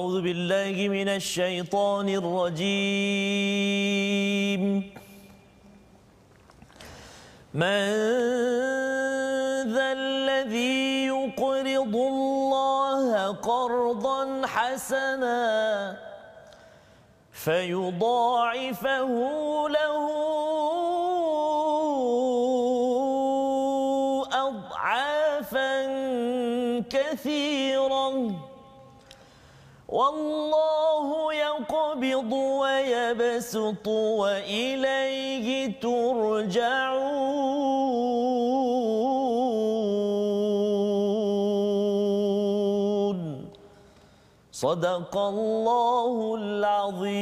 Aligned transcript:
أعوذ 0.00 0.16
بالله 0.22 0.76
من 0.88 1.08
الشيطان 1.08 2.08
الرجيم. 2.08 2.62
من 7.54 7.84
ذا 9.76 9.88
الذي 9.92 11.06
يقرض 11.12 11.94
الله 12.12 13.26
قرضا 13.32 14.46
حسنا 14.46 15.96
فيضاعفه 17.32 19.12
له 19.68 20.04
أضعافا 24.48 25.76
كثيرا. 26.88 28.08
والله 30.00 31.08
يقبض 31.34 32.32
ويبسط 32.32 33.86
وإليه 33.88 35.48
ترجعون. 35.80 37.20
صدق 44.52 45.16
الله 45.16 46.34
العظيم. 46.40 47.20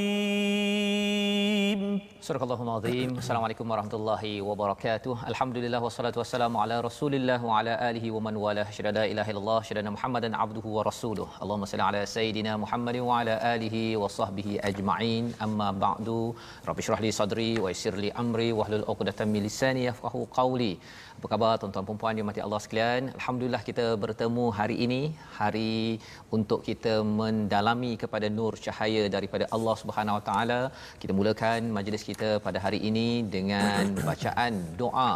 Surah 2.27 2.43
Al-Azim. 2.43 3.11
Assalamualaikum 3.21 3.67
warahmatullahi 3.73 4.31
wabarakatuh. 4.47 5.13
Alhamdulillah 5.31 5.81
wassalatu 5.85 6.19
wassalamu 6.21 6.61
ala 6.63 6.77
Rasulillah 6.87 7.39
wa 7.49 7.59
ala 7.61 7.75
alihi 7.89 8.11
wa 8.15 8.21
man 8.27 8.35
wala. 8.45 8.65
Syada 8.77 8.93
la 8.97 9.05
ilaha 9.13 9.31
illallah, 9.33 9.59
syada 9.69 9.91
Muhammadan 9.97 10.35
abduhu 10.45 10.75
wa 10.77 10.83
rasuluh. 10.89 11.29
Allahumma 11.43 11.69
salli 11.73 11.85
ala 11.89 12.01
sayidina 12.15 12.59
Muhammadin 12.65 13.05
wa 13.11 13.21
ala 13.21 13.35
alihi 13.55 13.83
wa 14.03 14.11
sahbihi 14.17 14.59
ajma'in. 14.71 15.27
Amma 15.47 15.69
ba'du. 15.85 16.35
Rabbi 16.69 16.83
shrah 16.87 17.01
li 17.07 17.13
sadri 17.21 17.51
wa 17.65 17.71
yassir 17.73 17.95
li 18.05 18.11
amri 18.23 18.51
wa 18.61 18.67
hlul 18.69 18.85
'uqdatam 18.91 19.31
min 19.37 19.45
lisani 19.49 19.87
yafqahu 19.89 20.27
qawli. 20.39 20.73
Apa 21.19 21.29
khabar 21.31 21.53
tuan-tuan 21.61 21.85
dan 21.87 21.97
puan 22.01 22.19
yang 22.19 22.29
Allah 22.47 22.61
sekalian? 22.65 23.03
Alhamdulillah 23.19 23.61
kita 23.69 23.85
bertemu 24.03 24.45
hari 24.59 24.77
ini, 24.85 25.01
hari 25.39 25.99
untuk 26.37 26.61
kita 26.69 26.93
mendalami 27.21 27.91
kepada 28.03 28.27
nur 28.37 28.53
cahaya 28.67 29.03
daripada 29.15 29.45
Allah 29.57 29.75
Subhanahu 29.81 30.19
Wa 30.19 30.25
Taala. 30.29 30.61
Kita 31.03 31.13
mulakan 31.19 31.75
majlis 31.77 32.05
kita 32.11 32.29
pada 32.47 32.61
hari 32.65 32.79
ini 32.91 33.09
dengan 33.35 33.99
bacaan 34.09 34.53
doa 34.83 35.13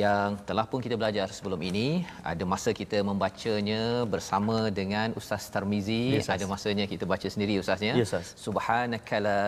yang 0.00 0.34
telah 0.48 0.64
pun 0.70 0.82
kita 0.86 0.98
belajar 1.00 1.26
sebelum 1.36 1.62
ini. 1.70 1.86
Ada 2.32 2.44
masa 2.54 2.74
kita 2.80 2.98
membacanya 3.10 4.02
bersama 4.14 4.56
dengan 4.80 5.14
Ustaz 5.20 5.46
Tarmizi. 5.54 6.02
Yes, 6.16 6.32
ada 6.36 6.50
masanya 6.54 6.86
kita 6.94 7.06
baca 7.12 7.28
sendiri 7.34 7.54
ustaznya 7.62 7.94
yes, 8.02 8.34
subhanakala 8.46 9.38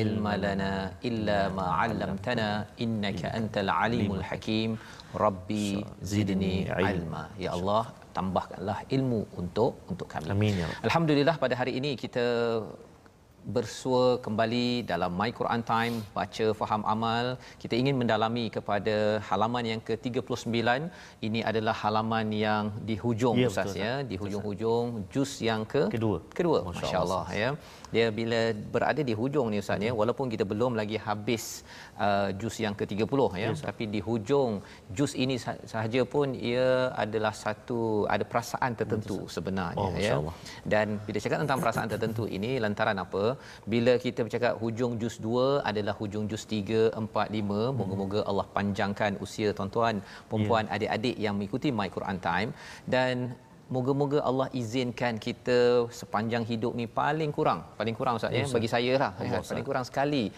ilma 0.00 0.32
lana 0.46 0.72
illa 1.10 1.38
ma 1.58 1.66
'allamtana 1.76 2.48
innaka 2.86 3.28
antal 3.40 3.70
alimul 3.84 4.24
hakim 4.30 4.70
rabbi 5.24 5.66
zidni 6.12 6.54
ilma. 6.92 7.24
Ya 7.44 7.50
Allah 7.56 7.84
tambahkanlah 8.16 8.78
ilmu 8.96 9.20
untuk 9.42 9.72
untuk 9.92 10.08
kami. 10.14 10.30
Amin 10.36 10.54
ya 10.62 10.68
alhamdulillah 10.88 11.36
pada 11.44 11.54
hari 11.60 11.74
ini 11.80 11.92
kita 12.04 12.26
bersua 13.56 14.22
kembali 14.24 14.66
dalam 14.90 15.10
My 15.18 15.30
Quran 15.38 15.62
Time 15.70 15.94
baca 16.16 16.46
faham 16.60 16.82
amal. 16.94 17.26
Kita 17.62 17.74
ingin 17.80 17.94
mendalami 18.00 18.44
kepada 18.56 18.96
halaman 19.28 19.64
yang 19.72 19.80
ke-39 19.88 20.58
ini 21.26 21.40
adalah 21.50 21.74
halaman 21.82 22.26
yang 22.46 22.70
di 22.88 22.96
hujung 23.02 23.36
ya, 23.42 23.50
ustaz 23.50 23.74
betul, 23.74 23.82
ya. 23.84 23.94
Di 24.10 24.16
hujung-hujung 24.22 24.86
juz 25.14 25.32
yang 25.48 25.62
ke 25.72 25.82
kedua. 25.94 26.18
kedua 26.38 26.58
masya-Allah 26.68 27.26
ya. 27.42 27.50
Dia 27.94 28.06
bila 28.18 28.40
berada 28.74 29.02
di 29.10 29.14
hujung 29.20 29.50
ni 29.52 29.58
ustaz 29.64 29.82
ya. 29.88 29.92
Walaupun 30.00 30.30
kita 30.34 30.46
belum 30.52 30.78
lagi 30.80 30.98
habis 31.08 31.66
uh, 32.06 32.28
juz 32.40 32.54
yang 32.64 32.74
ke-30 32.80 33.20
ya. 33.42 33.50
Yes, 33.50 33.60
tapi 33.66 33.84
di 33.94 34.00
hujung 34.08 34.62
juz 34.96 35.12
ini 35.24 35.36
sahaja 35.72 36.02
pun 36.14 36.32
ia 36.50 36.92
adalah 37.04 37.34
satu 37.44 37.80
ada 38.14 38.24
perasaan 38.32 38.72
tertentu 38.80 39.18
sebenarnya 39.36 39.88
oh, 39.88 39.92
ya. 40.06 40.16
dan 40.72 40.96
bila 41.06 41.18
cakap 41.24 41.38
tentang 41.44 41.60
perasaan 41.64 41.88
tertentu 41.92 42.24
ini 42.36 42.50
lantaran 42.64 42.98
apa? 43.04 43.24
Bila 43.74 43.94
kita 44.04 44.20
bercakap 44.26 44.54
hujung 44.62 44.92
juz 45.02 45.16
2 45.20 45.68
adalah 45.70 45.94
hujung 46.00 46.24
juz 46.30 46.44
3 46.48 46.96
4 46.96 47.38
5 47.38 47.78
moga-moga 47.78 48.20
Allah 48.30 48.46
panjangkan 48.56 49.18
usia 49.24 49.50
tuan-tuan 49.58 49.96
perempuan 50.30 50.64
yeah. 50.66 50.74
adik-adik 50.76 51.16
yang 51.24 51.34
mengikuti 51.36 51.68
My 51.78 51.88
Quran 51.96 52.18
Time. 52.28 52.50
Dan 52.94 53.16
Moga-moga 53.72 54.18
Allah 54.28 54.48
izinkan 54.60 55.16
kita 55.16 55.88
sepanjang 55.88 56.44
hidup 56.50 56.72
ni 56.76 56.84
paling 56.84 57.32
kurang, 57.36 57.60
paling 57.80 57.96
kurang 57.96 58.20
Ustaz 58.20 58.28
ya, 58.28 58.44
bagi 58.56 58.68
saya 58.68 58.92
lah. 59.02 59.10
Ya, 59.24 59.40
paling 59.40 59.64
kurang 59.64 59.84
sekali 59.88 60.28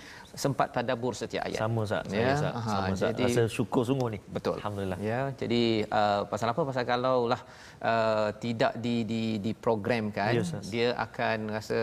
sempat 0.44 0.70
tadabbur 0.74 1.18
setiap 1.18 1.42
ayat. 1.46 1.58
Sama 1.58 1.82
Ustaz, 1.82 2.06
ya. 2.14 2.30
Ustaz. 2.38 2.52
Sama 2.62 2.94
Ustaz. 2.94 3.10
Jadi, 3.10 3.24
Rasa 3.26 3.42
syukur 3.50 3.82
sungguh 3.82 4.08
ni. 4.14 4.18
Betul. 4.36 4.62
Alhamdulillah. 4.62 4.98
Ya, 5.02 5.20
jadi 5.34 5.82
uh, 5.90 6.22
pasal 6.30 6.54
apa? 6.54 6.62
Pasal 6.62 6.84
kalau 6.86 7.26
lah 7.26 7.40
uh, 7.82 8.28
tidak 8.38 8.78
di 8.78 9.02
di 9.02 9.22
diprogramkan, 9.42 10.30
ya, 10.38 10.42
dia 10.70 10.88
akan 10.94 11.38
rasa 11.58 11.78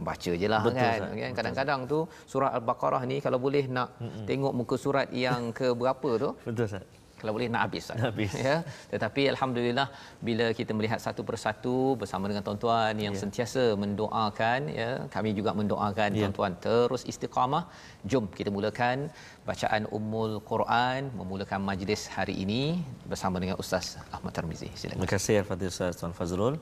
baca 0.00 0.32
je 0.40 0.48
lah 0.48 0.62
Betul, 0.64 0.80
kan. 0.80 0.98
Ustaz. 1.04 1.20
kan? 1.20 1.32
Kadang-kadang 1.36 1.80
tu 1.84 1.98
surah 2.24 2.50
Al-Baqarah 2.56 3.02
ni 3.04 3.20
kalau 3.20 3.36
boleh 3.36 3.68
nak 3.68 3.92
Mm-mm. 4.00 4.24
tengok 4.24 4.52
muka 4.56 4.76
surat 4.80 5.08
yang 5.12 5.52
ke 5.58 5.68
berapa 5.76 6.10
tu. 6.16 6.30
Betul 6.48 6.64
Ustaz 6.64 7.03
kalau 7.20 7.32
boleh 7.36 7.48
nak 7.54 7.62
habis, 7.66 7.84
nak 7.90 8.04
habis. 8.08 8.32
ya. 8.46 8.56
Tetapi 8.92 9.22
alhamdulillah 9.32 9.86
bila 10.28 10.46
kita 10.58 10.72
melihat 10.78 11.00
satu 11.06 11.22
persatu 11.28 11.76
bersama 12.00 12.24
dengan 12.30 12.42
tuan-tuan 12.46 12.94
yang 13.06 13.14
yeah. 13.16 13.22
sentiasa 13.22 13.62
mendoakan 13.82 14.60
ya 14.80 14.90
kami 15.14 15.30
juga 15.38 15.50
mendoakan 15.60 16.08
yeah. 16.10 16.20
tuan-tuan. 16.20 16.52
Terus 16.66 17.04
istiqamah 17.12 17.62
jom 18.10 18.26
kita 18.38 18.50
mulakan 18.56 18.96
bacaan 19.48 19.84
Ummul 19.96 20.34
Quran 20.50 21.00
memulakan 21.20 21.60
majlis 21.70 22.02
hari 22.16 22.34
ini 22.44 22.62
bersama 23.10 23.36
dengan 23.42 23.56
Ustaz 23.62 23.86
Ahmad 24.16 24.32
Tarmizi. 24.36 24.68
Silakan. 24.80 24.96
Terima 24.96 25.10
kasih 25.14 25.34
al-Fadhil 25.42 25.72
Ustaz 25.74 26.00
Tuan 26.00 26.14
Fazrul. 26.18 26.56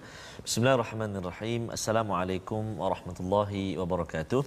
Bismillahirrahmanirrahim. 0.46 1.62
Assalamualaikum 1.76 2.62
warahmatullahi 2.82 3.64
wabarakatuh. 3.80 4.42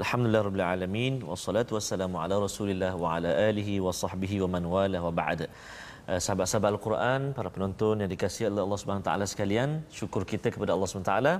Alhamdulillah 0.00 0.42
rabbil 0.48 0.66
alamin. 0.72 1.14
Wassalatu 1.30 1.76
wassalamu 1.78 2.16
ala 2.24 2.36
Rasulillah 2.46 2.92
wa 3.02 3.16
ala 3.16 3.30
alihi 3.48 3.74
wa 3.86 3.92
sahbihi 4.02 4.36
wa 4.44 4.48
man 4.54 4.64
wala 4.76 4.98
wa 5.06 5.12
ba'da 5.20 5.35
Uh, 5.44 6.22
sahabat-sahabat 6.22 6.70
Al-Quran, 6.70 7.20
para 7.34 7.50
penonton 7.50 7.98
yang 7.98 8.06
dikasihi 8.06 8.46
oleh 8.46 8.62
Allah 8.62 8.78
Subhanahu 8.78 9.02
taala 9.02 9.26
sekalian, 9.26 9.82
syukur 9.90 10.22
kita 10.22 10.54
kepada 10.54 10.70
Allah 10.70 10.86
Subhanahu 10.86 11.10
taala 11.10 11.34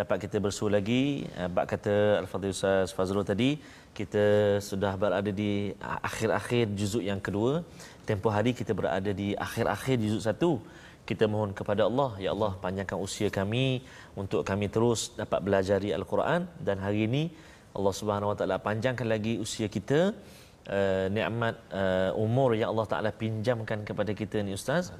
dapat 0.00 0.16
kita 0.24 0.40
bersua 0.40 0.72
lagi. 0.72 1.28
Uh, 1.36 1.48
bab 1.52 1.68
kata 1.68 2.24
Al-Fadhil 2.24 2.56
Ustaz 2.56 2.96
Fazrul 2.96 3.28
tadi, 3.32 3.60
kita 3.92 4.24
sudah 4.64 4.96
berada 4.96 5.28
di 5.28 5.76
akhir-akhir 6.08 6.72
juzuk 6.72 7.04
yang 7.04 7.20
kedua. 7.20 7.60
Tempoh 8.08 8.32
hari 8.32 8.56
kita 8.56 8.72
berada 8.72 9.12
di 9.12 9.36
akhir-akhir 9.36 9.96
juzuk 10.00 10.22
satu. 10.24 10.52
Kita 11.08 11.24
mohon 11.24 11.52
kepada 11.56 11.84
Allah, 11.88 12.10
ya 12.24 12.32
Allah 12.36 12.52
panjangkan 12.64 12.96
usia 13.00 13.28
kami 13.28 13.84
untuk 14.22 14.40
kami 14.44 14.72
terus 14.72 15.12
dapat 15.20 15.40
belajar 15.44 15.80
Al-Quran 15.80 16.48
dan 16.64 16.76
hari 16.84 17.08
ini 17.08 17.22
Allah 17.76 17.94
Subhanahu 18.00 18.32
Wa 18.32 18.36
Taala 18.40 18.56
panjangkan 18.60 19.06
lagi 19.08 19.36
usia 19.36 19.68
kita 19.76 20.12
uh, 20.68 21.06
nikmat 21.16 21.54
uh, 21.72 22.10
umur 22.24 22.52
yang 22.60 22.68
Allah 22.72 22.86
Taala 22.92 23.10
pinjamkan 23.22 23.82
kepada 23.88 24.12
kita 24.20 24.44
ni 24.46 24.52
ustaz. 24.58 24.92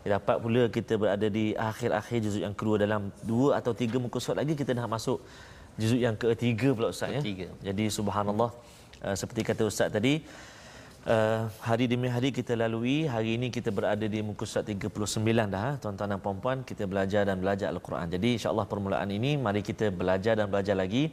Dapat 0.00 0.36
pula 0.42 0.62
kita 0.72 0.96
berada 0.96 1.28
di 1.28 1.52
akhir-akhir 1.70 2.18
juzuk 2.24 2.42
yang 2.46 2.56
kedua 2.56 2.76
dalam 2.84 3.12
dua 3.30 3.60
atau 3.60 3.72
tiga 3.76 4.00
muka 4.00 4.18
surat 4.18 4.40
lagi 4.42 4.56
kita 4.56 4.72
dah 4.72 4.88
masuk 4.88 5.20
juzuk 5.80 6.00
yang 6.00 6.16
ketiga 6.16 6.68
pula 6.76 6.88
ustaz 6.94 7.12
ya. 7.16 7.20
Ketiga. 7.20 7.48
Jadi 7.68 7.84
subhanallah 7.98 8.50
uh, 9.04 9.16
seperti 9.16 9.40
kata 9.50 9.62
ustaz 9.68 9.92
tadi 9.92 10.14
Uh, 11.00 11.48
hari 11.64 11.88
demi 11.88 12.12
hari 12.12 12.28
kita 12.28 12.52
lalui 12.52 13.08
hari 13.08 13.40
ini 13.40 13.48
kita 13.48 13.72
berada 13.72 14.04
di 14.04 14.20
muka 14.20 14.44
surat 14.44 14.68
39 14.68 14.92
dah 15.48 15.80
tuan-tuan 15.80 16.12
dan 16.12 16.20
puan-puan 16.20 16.58
kita 16.60 16.84
belajar 16.84 17.24
dan 17.24 17.40
belajar 17.40 17.72
al-Quran. 17.72 18.04
Jadi 18.14 18.36
insya-Allah 18.36 18.68
permulaan 18.68 19.08
ini 19.08 19.40
mari 19.40 19.64
kita 19.64 19.88
belajar 19.88 20.36
dan 20.36 20.52
belajar 20.52 20.76
lagi 20.76 21.08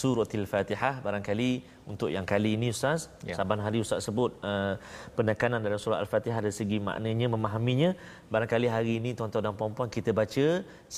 suratul 0.00 0.44
Fatihah 0.52 0.94
barangkali 1.04 1.50
untuk 1.92 2.08
yang 2.14 2.24
kali 2.32 2.50
ini 2.56 2.68
ustaz 2.74 3.00
ya. 3.28 3.36
saban 3.38 3.60
hari 3.64 3.78
ustaz 3.84 4.00
sebut 4.06 4.30
uh, 4.50 4.74
penekanan 5.18 5.60
dalam 5.66 5.78
surah 5.82 5.98
al-Fatihah 6.04 6.40
dari 6.44 6.54
segi 6.60 6.78
maknanya 6.88 7.26
memahaminya 7.34 7.90
barangkali 8.32 8.66
hari 8.76 8.92
ini 9.00 9.10
tuan-tuan 9.18 9.44
dan 9.46 9.54
puan-puan 9.60 9.92
kita 9.96 10.10
baca 10.20 10.46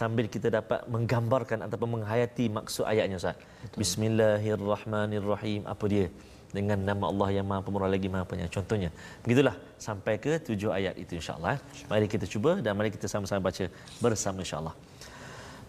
sambil 0.00 0.31
kita 0.35 0.49
dapat 0.58 0.87
menggambarkan 0.94 1.67
ataupun 1.67 1.91
menghayati 1.99 2.46
maksud 2.58 2.87
ayatnya 2.93 3.19
ustaz. 3.19 3.37
Betul. 3.67 3.79
Bismillahirrahmanirrahim. 3.82 5.62
Apa 5.75 5.87
dia? 5.94 6.06
dengan 6.55 6.79
nama 6.88 7.11
Allah 7.11 7.29
yang 7.37 7.46
Maha 7.50 7.67
Pemurah 7.67 7.91
lagi 7.91 8.06
Maha 8.14 8.25
Penyayang. 8.31 8.55
Contohnya, 8.56 8.91
begitulah 9.26 9.58
sampai 9.87 10.14
ke 10.25 10.38
tujuh 10.49 10.70
ayat 10.79 10.94
itu 11.02 11.19
insya-Allah. 11.19 11.58
Mari 11.91 12.06
kita 12.06 12.31
cuba 12.31 12.62
dan 12.62 12.79
mari 12.79 12.94
kita 12.94 13.11
sama-sama 13.11 13.50
baca 13.50 13.67
bersama 13.99 14.46
insya-Allah. 14.46 14.75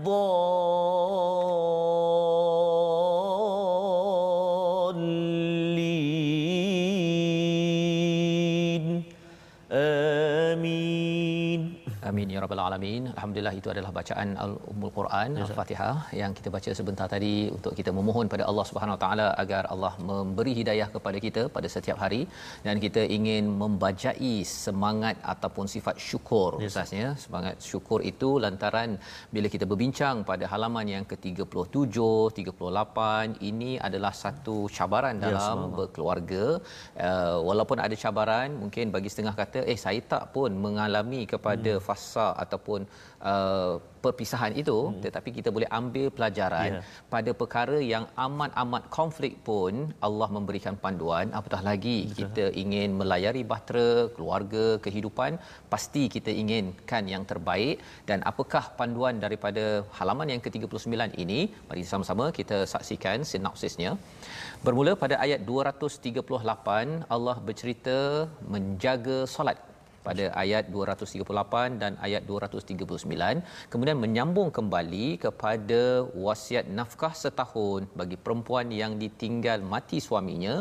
الضال 0.00 0.60
Amin 12.10 12.28
ya 12.34 12.38
rabbal 12.44 12.60
alamin. 12.66 13.02
Alhamdulillah 13.16 13.52
itu 13.58 13.68
adalah 13.72 13.90
bacaan 13.98 14.28
Al-Ummul 14.44 14.92
Quran 14.96 15.30
Al-Fatihah 15.44 15.96
yang 16.20 16.32
kita 16.38 16.48
baca 16.54 16.70
sebentar 16.78 17.06
tadi 17.14 17.34
untuk 17.56 17.72
kita 17.78 17.90
memohon 17.98 18.26
pada 18.32 18.44
Allah 18.50 18.64
Subhanahu 18.70 18.96
Wa 18.96 19.00
Taala 19.02 19.26
agar 19.42 19.62
Allah 19.74 19.92
memberi 20.08 20.52
hidayah 20.60 20.88
kepada 20.94 21.18
kita 21.26 21.42
pada 21.56 21.68
setiap 21.74 21.98
hari 22.04 22.20
dan 22.66 22.76
kita 22.84 23.02
ingin 23.16 23.44
membajai 23.62 24.34
semangat 24.64 25.16
ataupun 25.34 25.66
sifat 25.74 25.96
syukur 26.08 26.50
Yes. 26.62 26.68
ustaznya. 26.70 27.08
Semangat 27.24 27.56
syukur 27.70 28.00
itu 28.12 28.30
lantaran 28.44 28.90
bila 29.36 29.46
kita 29.54 29.64
berbincang 29.72 30.16
pada 30.30 30.44
halaman 30.54 30.86
yang 30.94 31.04
ke-37, 31.12 31.96
38 32.40 33.38
ini 33.50 33.72
adalah 33.88 34.12
satu 34.24 34.56
cabaran 34.78 35.16
Ya, 35.20 35.22
dalam 35.26 35.40
subhanallah. 35.44 35.76
berkeluarga. 35.78 36.44
Uh, 37.08 37.36
walaupun 37.48 37.78
ada 37.86 37.94
cabaran 38.04 38.50
mungkin 38.62 38.86
bagi 38.94 39.08
setengah 39.12 39.34
kata 39.42 39.60
eh 39.72 39.78
saya 39.84 40.00
tak 40.12 40.24
pun 40.34 40.50
mengalami 40.66 41.22
kepada 41.32 41.72
hmm. 41.76 41.84
fasa 41.86 41.99
ataupun 42.44 42.80
uh, 43.30 43.74
perpisahan 44.04 44.52
itu 44.62 44.76
hmm. 44.88 45.00
tetapi 45.04 45.30
kita 45.38 45.48
boleh 45.56 45.68
ambil 45.80 46.06
pelajaran 46.16 46.70
Ya. 46.70 46.80
pada 47.12 47.30
perkara 47.40 47.78
yang 47.92 48.04
amat-amat 48.24 48.82
konflik 48.96 49.34
pun 49.48 49.72
Allah 50.08 50.28
memberikan 50.36 50.74
panduan 50.84 51.26
apatah 51.38 51.60
lagi 51.68 51.98
Betul. 52.02 52.18
kita 52.20 52.44
ingin 52.62 52.90
melayari 53.00 53.42
bahtera 53.52 53.88
keluarga 54.16 54.64
kehidupan 54.84 55.38
pasti 55.72 56.02
kita 56.16 56.32
inginkan 56.42 57.04
yang 57.14 57.24
terbaik 57.30 57.76
dan 58.10 58.20
apakah 58.30 58.64
panduan 58.80 59.16
daripada 59.24 59.64
halaman 59.98 60.32
yang 60.34 60.42
ke-39 60.44 61.18
ini 61.24 61.40
mari 61.70 61.84
sama-sama 61.92 62.26
kita 62.40 62.58
saksikan 62.74 63.26
sinopsisnya 63.32 63.92
bermula 64.66 64.94
pada 65.02 65.16
ayat 65.26 65.42
238 65.50 67.10
Allah 67.16 67.36
bercerita 67.48 67.98
menjaga 68.54 69.18
solat 69.34 69.58
pada 70.06 70.24
ayat 70.42 70.64
238 70.74 71.80
dan 71.82 71.92
ayat 72.06 72.22
239 72.30 73.42
kemudian 73.72 73.98
menyambung 74.04 74.48
kembali 74.58 75.06
kepada 75.24 75.80
wasiat 76.26 76.66
nafkah 76.78 77.12
setahun 77.22 77.80
bagi 78.00 78.16
perempuan 78.24 78.68
yang 78.80 78.94
ditinggal 79.02 79.58
mati 79.74 79.98
suaminya 80.06 80.54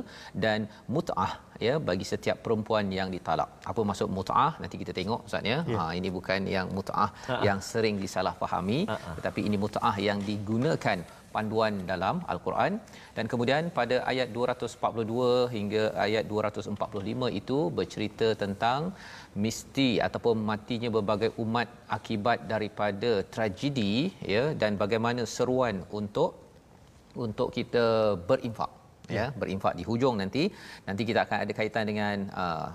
dan 0.46 0.60
mut'ah 0.96 1.34
ya 1.68 1.76
bagi 1.90 2.06
setiap 2.12 2.38
perempuan 2.46 2.88
yang 3.00 3.10
ditalak. 3.16 3.50
Apa 3.72 3.82
maksud 3.90 4.08
mut'ah? 4.18 4.52
Nanti 4.64 4.76
kita 4.82 4.92
tengok 5.00 5.22
ustaz 5.28 5.44
ya. 5.54 5.58
Ha 5.78 5.84
ini 6.00 6.10
bukan 6.18 6.42
yang 6.56 6.68
mut'ah 6.78 7.10
Ha-ha. 7.30 7.44
yang 7.48 7.60
sering 7.72 7.96
disalahfahami 8.04 8.80
Ha-ha. 8.92 9.12
tetapi 9.20 9.42
ini 9.48 9.58
mut'ah 9.66 9.96
yang 10.08 10.20
digunakan 10.30 11.00
panduan 11.34 11.74
dalam 11.90 12.16
al-Quran 12.34 12.72
dan 13.18 13.26
kemudian 13.32 13.64
pada 13.80 13.96
ayat 14.12 14.28
242 14.38 15.54
hingga 15.56 15.84
ayat 16.06 16.24
245 16.32 17.30
itu 17.40 17.58
bercerita 17.80 18.28
tentang 18.44 18.80
misti 19.36 20.02
ataupun 20.02 20.42
matinya 20.42 20.90
berbagai 20.90 21.32
umat 21.44 21.70
akibat 21.98 22.50
daripada 22.50 23.22
tragedi 23.34 24.10
ya 24.34 24.58
dan 24.62 24.74
bagaimana 24.82 25.22
seruan 25.36 25.86
untuk 26.00 26.34
untuk 27.14 27.50
kita 27.54 28.18
berinfak 28.30 28.72
ya 29.10 29.34
berinfak 29.34 29.74
di 29.80 29.84
hujung 29.90 30.18
nanti. 30.22 30.44
Nanti 30.88 31.02
kita 31.10 31.26
akan 31.26 31.38
ada 31.44 31.54
kaitan 31.60 31.86
dengan 31.90 32.30
uh, 32.34 32.70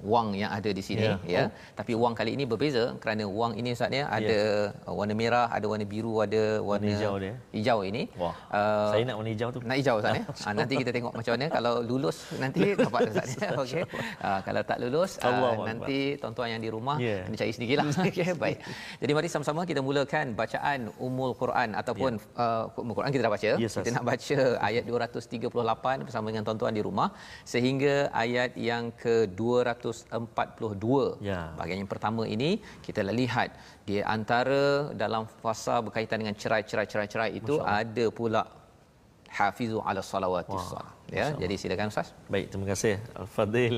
wang 0.00 0.30
yang 0.32 0.48
ada 0.48 0.70
di 0.70 0.78
sini 0.78 1.02
Ya. 1.02 1.14
ya 1.26 1.42
Oh. 1.42 1.50
tapi 1.74 1.92
wang 1.94 2.14
kali 2.14 2.34
ini 2.34 2.44
berbeza 2.44 2.94
kerana 2.98 3.24
wang 3.24 3.54
ini 3.54 3.72
ustaz 3.72 3.90
ya 3.90 4.06
ada 4.08 4.38
uh, 4.86 4.94
warna 4.94 5.14
merah 5.14 5.46
ada 5.48 5.66
warna 5.66 5.82
biru 5.84 6.20
ada 6.20 6.60
warna 6.60 6.86
hijau 6.86 7.14
dia. 7.18 7.34
hijau 7.50 7.78
ini 7.82 8.06
Wah, 8.14 8.34
Uh, 8.48 8.90
saya 8.90 9.02
nak 9.04 9.16
warna 9.18 9.30
hijau 9.30 9.48
tu. 9.50 9.60
nak 9.60 9.76
hijau 9.76 9.96
Ustaz 9.98 10.14
ya. 10.14 10.22
Ha, 10.24 10.48
nanti 10.58 10.74
kita 10.76 10.90
tengok 10.90 11.12
macam 11.12 11.32
mana 11.34 11.46
kalau 11.48 11.74
lulus 11.82 12.16
nanti 12.36 12.60
dapat 12.78 13.10
Ustaz 13.10 13.30
ya. 13.36 13.48
Okey. 13.54 13.82
Ha, 14.18 14.28
kalau 14.40 14.62
tak 14.62 14.78
lulus 14.78 15.10
uh, 15.20 15.34
nanti 15.62 15.98
tuan-tuan 16.16 16.48
yang 16.50 16.62
di 16.62 16.70
rumah 16.70 16.96
Ya. 16.98 17.22
kena 17.22 17.36
cari 17.36 17.52
sendirilah. 17.52 17.84
Okey 18.08 18.32
baik. 18.34 18.58
Jadi 18.98 19.12
mari 19.12 19.28
sama-sama 19.28 19.62
kita 19.64 19.80
mulakan 19.80 20.32
bacaan 20.32 20.88
Ummul 20.98 21.34
Quran 21.34 21.74
ataupun 21.74 22.10
uh, 22.36 22.70
Ummul 22.74 22.94
Quran 22.94 23.10
kita 23.10 23.22
dah 23.22 23.32
baca. 23.32 23.50
Ustaz. 23.58 23.78
kita 23.78 23.90
nak 23.92 24.06
baca 24.06 24.38
ayat 24.60 24.82
238 24.84 25.50
bersama 26.02 26.26
dengan 26.28 26.44
tuan-tuan 26.44 26.72
di 26.72 26.80
rumah 26.80 27.08
sehingga 27.44 28.08
ayat 28.14 28.56
yang 28.56 28.90
ke-242. 29.90 30.86
Ya. 31.30 31.40
Bahagian 31.58 31.78
yang 31.82 31.90
pertama 31.94 32.22
ini 32.34 32.50
kita 32.86 33.00
lihat 33.06 33.50
di 33.88 33.96
antara 34.16 34.92
dalam 35.02 35.24
fasa 35.42 35.80
berkaitan 35.86 36.20
dengan 36.22 36.36
cerai-cerai-cerai 36.36 37.30
itu 37.40 37.56
ada 37.62 38.06
pula 38.18 38.42
hafizu 39.28 39.78
ala 39.88 40.00
salawatis 40.10 40.56
Wah, 40.56 40.68
salat 40.72 40.94
ya 41.18 41.26
jadi 41.42 41.54
silakan 41.60 41.88
ustaz 41.92 42.08
Baik, 42.32 42.46
terima 42.50 42.66
kasih 42.72 42.94
Al-Fadil 43.22 43.76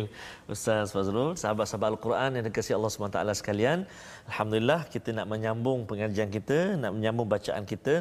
Ustaz 0.55 0.95
Fazrul, 0.95 1.31
sahabat-sahabat 1.43 1.89
Al-Quran 1.95 2.31
yang 2.39 2.45
dikasihi 2.47 2.75
Allah 2.79 2.91
SWT 2.91 3.19
sekalian. 3.41 3.79
Alhamdulillah 4.31 4.81
kita 4.95 5.15
nak 5.19 5.27
menyambung 5.33 5.87
pengajian 5.91 6.31
kita, 6.37 6.59
nak 6.83 6.93
menyambung 6.97 7.27
bacaan 7.35 7.63
kita. 7.73 7.95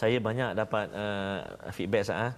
Saya 0.00 0.18
banyak 0.28 0.50
dapat 0.60 0.86
uh, 1.02 1.38
feedback 1.76 2.06
sah, 2.06 2.30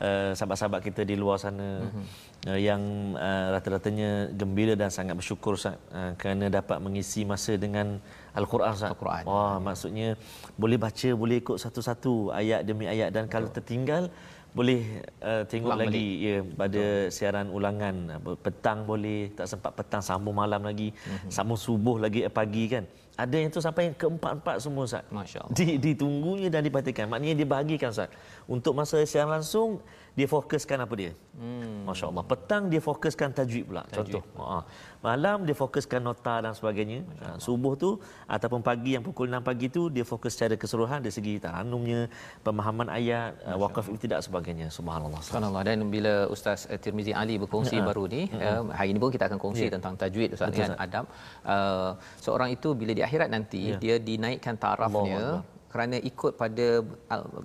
uh, 0.00 0.32
sahabat-sahabat 0.36 0.80
kita 0.88 1.04
di 1.10 1.16
luar 1.22 1.36
sana 1.36 1.68
mm-hmm. 1.84 2.04
Uh, 2.48 2.60
yang 2.60 2.80
uh, 3.18 3.56
rata-ratanya 3.56 4.32
gembira 4.32 4.72
dan 4.78 4.88
sangat 4.88 5.18
bersyukur 5.18 5.58
Ustaz 5.58 5.76
uh, 5.92 6.12
kerana 6.20 6.48
dapat 6.48 6.78
mengisi 6.80 7.26
masa 7.28 7.58
dengan 7.58 8.00
Al-Quran 8.32 8.72
Ustaz. 8.72 8.94
Al-Quran. 8.94 9.22
Wah, 9.26 9.58
maksudnya 9.58 10.14
boleh 10.54 10.78
baca, 10.78 11.08
boleh 11.12 11.36
ikut 11.42 11.56
satu-satu 11.58 12.30
ayat 12.32 12.62
demi 12.62 12.86
ayat 12.86 13.10
dan 13.10 13.26
kalau 13.26 13.50
tertinggal 13.50 14.08
boleh 14.50 15.06
uh, 15.22 15.46
tengok 15.46 15.70
Ulang 15.70 15.82
lagi 15.86 16.06
ya 16.26 16.36
pada 16.42 16.84
siaran 17.14 17.48
ulangan 17.54 17.94
petang 18.42 18.82
boleh 18.82 19.30
tak 19.38 19.46
sempat 19.46 19.72
petang 19.78 20.02
sambung 20.02 20.34
malam 20.34 20.58
lagi 20.66 20.90
mm-hmm. 20.90 21.30
sambung 21.30 21.54
subuh 21.54 22.02
lagi 22.02 22.26
eh, 22.26 22.32
pagi 22.32 22.66
kan 22.66 22.82
ada 23.18 23.36
yang 23.36 23.50
tu 23.52 23.60
sampai 23.60 23.92
keempat-empat 23.94 24.62
semua 24.62 24.86
Ustaz 24.86 25.04
Masya-Allah. 25.10 25.52
di, 25.56 25.76
ditunggunya 25.76 26.48
dan 26.48 26.64
diperhatikan 26.64 27.10
maknanya 27.10 27.42
dia 27.42 27.48
bahagikan 27.48 27.90
Ustaz 27.90 28.10
untuk 28.46 28.72
masa 28.72 29.02
siaran 29.04 29.40
langsung 29.40 29.82
dia 30.14 30.26
fokuskan 30.26 30.78
apa 30.84 30.94
dia 30.96 31.12
hmm. 31.38 31.86
Masya 31.86 32.04
Allah 32.10 32.24
petang 32.26 32.66
dia 32.72 32.80
fokuskan 32.82 33.28
tajwid 33.34 33.64
pula 33.66 33.82
tajwid. 33.88 34.20
contoh 34.20 34.22
ha. 34.40 34.62
Malam 35.00 35.48
dia 35.48 35.56
fokuskan 35.56 36.00
nota 36.04 36.34
dan 36.44 36.52
sebagainya 36.52 37.00
ha. 37.24 37.40
subuh 37.40 37.72
tu 37.82 37.90
ataupun 38.28 38.60
pagi 38.60 38.90
yang 38.96 39.04
pukul 39.06 39.32
6 39.32 39.40
pagi 39.48 39.66
tu 39.72 39.88
dia 39.88 40.04
fokus 40.04 40.36
secara 40.36 40.60
keseluruhan 40.60 41.00
dari 41.00 41.14
segi 41.18 41.34
taranumnya 41.40 42.00
pemahaman 42.44 42.92
ayat 42.92 43.32
uh, 43.48 43.56
wakaf 43.56 43.88
ibtidak 43.88 44.20
sebagainya 44.20 44.68
subhanallah. 44.68 45.20
Subhanallah 45.24 45.62
dan 45.64 45.88
bila 45.88 46.28
Ustaz 46.28 46.68
uh, 46.68 46.76
Tirmizi 46.76 47.16
Ali 47.16 47.40
berkongsi 47.40 47.80
Ha. 47.80 47.86
baru 47.88 48.04
ni 48.12 48.28
uh, 48.28 48.68
hari 48.76 48.92
ini 48.92 49.00
pun 49.00 49.08
kita 49.08 49.24
akan 49.32 49.40
kongsi 49.40 49.66
Ya. 49.68 49.72
tentang 49.72 49.96
tajwid 49.96 50.36
Ustaz 50.36 50.52
Betul, 50.52 50.76
adab 50.76 51.04
uh, 51.48 51.96
seorang 52.20 52.52
itu 52.52 52.68
bila 52.76 52.92
di 52.92 53.00
akhirat 53.00 53.28
nanti 53.32 53.72
Ya. 53.72 53.76
dia 53.80 53.96
dinaikkan 53.96 54.54
tarafnya 54.60 55.40
Akbar. 55.40 55.59
Kerana 55.72 55.96
ikut 56.10 56.32
pada 56.34 56.66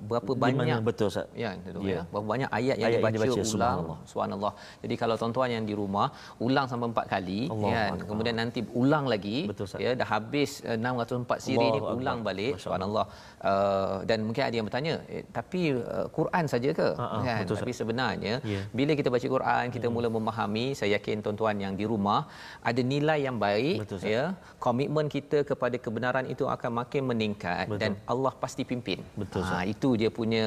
berapa 0.10 0.32
Di 0.34 0.42
banyak 0.44 0.78
mana 0.78 0.86
betul 0.90 1.08
Ustaz 1.14 1.28
Ya, 1.38 1.50
itu 1.54 1.80
Ya. 1.86 1.94
ya. 1.96 2.02
Berapa 2.12 2.28
banyak 2.34 2.50
ayat 2.60 2.76
yang 2.82 2.90
Ayat 2.90 2.98
yang 2.98 3.02
dibaca, 3.06 3.16
dibaca, 3.18 3.34
ulang. 3.38 3.52
subhanallah. 3.54 3.98
Subhanallah. 4.12 4.54
Jadi 4.84 4.96
kalau 5.02 5.16
tuan-tuan 5.22 5.50
yang 5.56 5.66
di 5.70 5.76
rumah 5.82 6.08
ulang 6.42 6.66
sampai 6.72 6.88
empat 6.94 7.06
kali 7.14 7.40
Allahu 7.54 7.70
kan. 7.70 7.90
Akbar. 7.94 8.08
Kemudian 8.10 8.36
nanti 8.42 8.60
ulang 8.82 9.06
lagi 9.14 9.38
Betul, 9.52 9.66
Ustaz. 9.70 9.84
ya 9.86 9.92
dah 10.02 10.08
habis 10.16 10.50
uh, 10.66 10.78
604 10.78 11.46
siri 11.46 11.68
ni 11.76 11.80
ulang 11.82 12.20
balik 12.28 12.54
Masya 12.58 12.64
subhanallah. 12.66 13.06
Uh, 13.46 13.98
dan 14.10 14.20
mungkin 14.28 14.44
ada 14.48 14.56
yang 14.58 14.66
bertanya 14.70 14.94
eh, 15.06 15.24
tapi 15.30 15.62
uh, 15.78 16.08
Quran 16.18 16.46
saja 16.50 16.70
ke? 16.80 16.88
Ha, 16.98 17.06
ha, 17.06 17.18
kan? 17.22 17.38
betul, 17.46 17.56
tapi 17.62 17.74
sebenarnya 17.82 18.36
Ya. 18.46 18.62
bila 18.74 18.92
kita 19.00 19.10
baca 19.14 19.28
Quran 19.36 19.66
kita 19.70 19.88
mula 19.88 20.08
memahami 20.10 20.74
saya 20.74 20.98
yakin 20.98 21.22
tuan-tuan 21.26 21.56
yang 21.62 21.74
di 21.80 21.86
rumah 21.86 22.26
ada 22.62 22.82
nilai 22.82 23.20
yang 23.28 23.38
baik 23.38 23.86
Betul, 23.86 23.98
Ustaz. 24.02 24.14
ya. 24.16 24.24
Komitmen 24.58 25.06
kita 25.08 25.46
kepada 25.46 25.78
kebenaran 25.78 26.26
itu 26.26 26.50
akan 26.50 26.72
makin 26.82 27.04
meningkat 27.06 27.66
Betul. 27.70 27.80
dan 27.82 27.92
Allah 28.16 28.34
pasti 28.44 28.64
pimpin. 28.72 29.00
Betul, 29.22 29.42
ha, 29.50 29.58
itu 29.74 29.90
dia 30.02 30.10
punya 30.20 30.46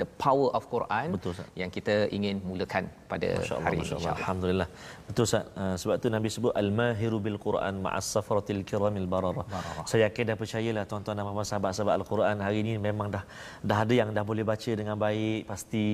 the 0.00 0.08
power 0.24 0.48
of 0.58 0.62
Quran 0.74 1.08
Betul, 1.16 1.30
Ustaz. 1.34 1.48
yang 1.60 1.70
kita 1.76 1.94
ingin 2.16 2.36
mulakan 2.50 2.84
pada 3.12 3.28
Masya 3.38 3.54
Allah, 3.56 3.64
hari 3.66 3.76
ini 3.76 3.82
Masya 3.82 3.94
Allah. 3.94 4.00
insya-Allah. 4.00 4.20
Alhamdulillah. 4.22 4.68
Betul 5.08 5.24
Ustaz. 5.28 5.44
Uh, 5.62 5.74
sebab 5.80 5.94
tu 6.02 6.08
Nabi 6.16 6.28
sebut 6.36 6.52
al-mahiru 6.62 7.18
bil 7.26 7.38
Quran 7.46 7.74
ma'as 7.84 8.06
safaratil 8.14 8.62
kiramil 8.68 9.08
bararah. 9.14 9.46
Saya 9.90 10.00
yakin 10.06 10.24
dan 10.30 10.36
percayalah 10.42 10.84
tuan-tuan 10.90 11.16
dan 11.18 11.24
puan 11.36 11.48
sahabat-sahabat 11.52 11.94
Al-Quran 12.00 12.36
hari 12.46 12.58
ini 12.64 12.72
memang 12.88 13.08
dah 13.14 13.24
dah 13.68 13.78
ada 13.84 13.94
yang 14.00 14.10
dah 14.16 14.24
boleh 14.30 14.44
baca 14.52 14.70
dengan 14.80 14.96
baik 15.06 15.40
pasti 15.50 15.86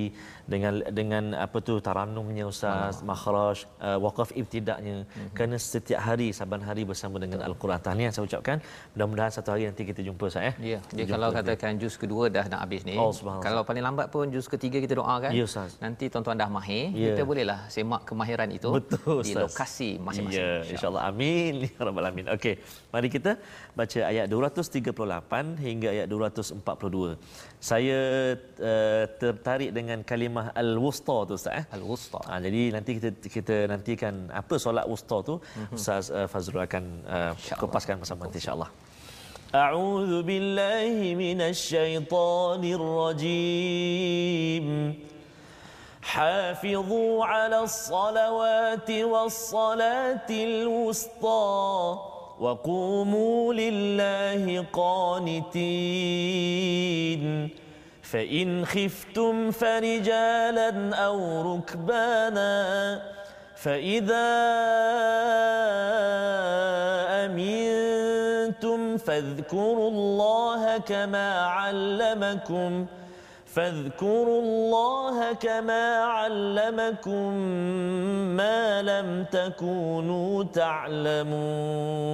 dengan 0.53 0.73
dengan 0.99 1.23
apa 1.45 1.57
tu 1.67 1.75
taranumnya 1.87 2.45
Ustaz, 2.53 3.01
makhraj, 3.09 3.57
uh, 3.87 3.97
waqaf 4.05 4.29
ibtidaknya. 4.41 4.97
Mhm. 5.05 5.29
Kerana 5.35 5.55
setiap 5.57 6.01
hari 6.07 6.27
saban 6.39 6.61
hari 6.69 6.83
bersama 6.91 7.15
dengan 7.23 7.39
Al-Quran. 7.47 7.79
Tahniah 7.87 8.11
saya 8.15 8.25
ucapkan. 8.29 8.57
Mudah-mudahan 8.93 9.31
satu 9.37 9.49
hari 9.55 9.63
nanti 9.69 9.83
kita 9.91 10.01
jumpa 10.07 10.23
Ustaz 10.31 10.43
ya. 10.49 10.53
Ya, 10.75 10.79
Jumpa 10.99 11.14
kalau 11.15 11.29
katakan 11.31 11.71
juz 11.81 11.95
kedua 11.95 12.27
dah 12.27 12.45
nak 12.51 12.59
habis 12.67 12.81
ni. 12.83 12.95
Oh, 12.99 13.09
kalau 13.39 13.63
paling 13.63 13.83
lambat 13.87 14.07
pun 14.13 14.27
juz 14.27 14.45
ketiga 14.51 14.77
kita 14.83 14.99
doakan. 14.99 15.31
Ya, 15.31 15.43
Ustaz. 15.47 15.79
Nanti 15.79 16.11
tuan-tuan 16.11 16.35
dah 16.35 16.49
mahir, 16.51 16.91
Ya. 16.91 17.15
kita 17.15 17.23
bolehlah 17.23 17.59
semak 17.71 18.03
kemahiran 18.03 18.49
itu 18.51 18.69
Betul, 18.77 19.23
di 19.23 19.33
lokasi 19.33 19.89
masing-masing. 19.97 20.43
Ya, 20.43 20.51
insya-Allah. 20.67 21.03
Amin 21.09 21.53
ya 21.65 21.71
rabbal 21.79 22.03
alamin. 22.03 22.25
Okey, 22.35 22.59
mari 22.93 23.07
kita 23.07 23.31
baca 23.79 23.99
ayat 24.11 24.25
238 24.27 25.65
hingga 25.65 25.87
ayat 25.95 26.07
242. 26.11 27.15
Saya 27.59 27.99
uh, 28.61 29.03
tertarik 29.21 29.71
dengan 29.73 29.99
kalimah 30.05 30.53
al-wusta 30.53 31.17
tu 31.29 31.33
Ustaz 31.39 31.53
eh. 31.59 31.65
Al-wusta. 31.73 32.19
Ha, 32.29 32.37
jadi 32.45 32.61
nanti 32.75 32.91
kita 32.97 33.09
kita 33.25 33.55
nantikan 33.71 34.29
apa 34.41 34.55
solat 34.61 34.85
wusta 34.85 35.17
tu 35.25 35.35
Ustaz 35.73 36.13
uh, 36.13 36.27
Fazrul 36.29 36.61
akan 36.67 36.83
uh, 37.05 37.31
InsyaAllah. 37.33 37.59
kupaskan 37.61 37.95
bersama 38.01 38.29
insya-Allah. 38.29 38.69
أعوذ 39.53 40.23
بالله 40.23 41.15
من 41.15 41.41
الشيطان 41.41 42.63
الرجيم. 42.73 44.65
حافظوا 46.01 47.25
على 47.25 47.59
الصلوات 47.59 48.91
والصلاة 48.91 50.29
الوسطى 50.29 51.99
وقوموا 52.39 53.53
لله 53.53 54.65
قانتين. 54.73 55.65
فإن 58.05 58.65
خفتم 58.65 59.51
فرجالا 59.51 60.95
أو 60.95 61.19
ركبانا 61.55 63.01
فإذا 63.55 64.29
فاذكروا 68.97 69.89
الله 69.89 70.77
كما 70.77 71.39
علمكم 71.41 72.85
فاذكروا 73.45 74.41
الله 74.41 75.33
كما 75.33 75.97
علمكم 75.97 77.33
ما 78.35 78.81
لم 78.81 79.25
تكونوا 79.31 80.43
تعلمون. 80.43 82.05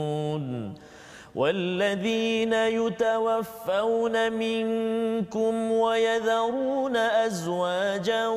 والذين 1.35 2.53
يتوفون 2.53 4.33
منكم 4.33 5.71
ويذرون 5.71 6.97
أزواجا 6.97 8.27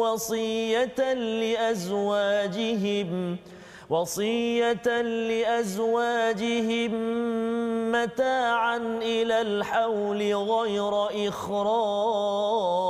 وصية 0.00 1.12
لأزواجهم 1.42 3.10
وصية 3.90 5.02
لأزواجهم 5.30 6.92
متاعا 7.94 8.76
إلى 9.02 9.40
الحول 9.40 10.34
غير 10.34 10.92
إخراج. 11.28 12.84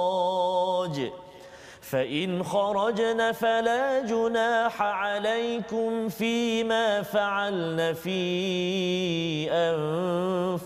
فإن 1.81 2.43
خرجن 2.43 3.33
فلا 3.33 4.01
جناح 4.01 4.83
عليكم 4.83 6.09
فيما 6.09 7.03
فعلن 7.03 7.95
في 7.95 9.51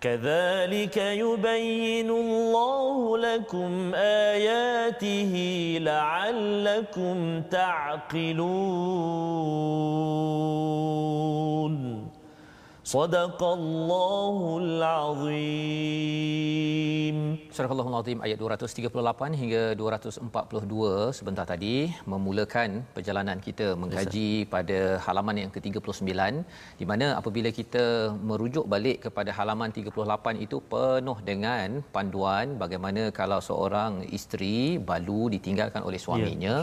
كذلك 0.00 0.96
يبين 0.96 2.10
الله 2.10 3.18
لكم 3.18 3.94
آياته 3.94 5.32
لعلكم 5.80 7.42
تعقلون. 7.50 8.52
صدق 12.91 13.41
الله 13.43 14.37
العظيم 14.63 16.37
Surah 17.57 17.73
Al-Azim 17.73 18.19
ayat 18.25 18.37
238 18.41 19.39
hingga 19.41 19.61
242 19.79 21.15
sebentar 21.17 21.45
tadi 21.51 21.75
memulakan 22.11 22.69
perjalanan 22.95 23.37
kita 23.47 23.67
mengkaji 23.81 24.29
pada 24.53 24.79
halaman 25.05 25.37
yang 25.41 25.51
ke-39 25.55 26.11
di 26.79 26.85
mana 26.91 27.07
apabila 27.19 27.49
kita 27.59 27.85
merujuk 28.29 28.65
balik 28.73 28.97
kepada 29.05 29.33
halaman 29.37 29.73
38 29.79 30.45
itu 30.45 30.59
penuh 30.73 31.17
dengan 31.29 31.67
panduan 31.95 32.55
bagaimana 32.63 33.03
kalau 33.19 33.39
seorang 33.49 33.93
isteri 34.19 34.57
balu 34.91 35.21
ditinggalkan 35.35 35.81
oleh 35.89 36.01
suaminya 36.05 36.55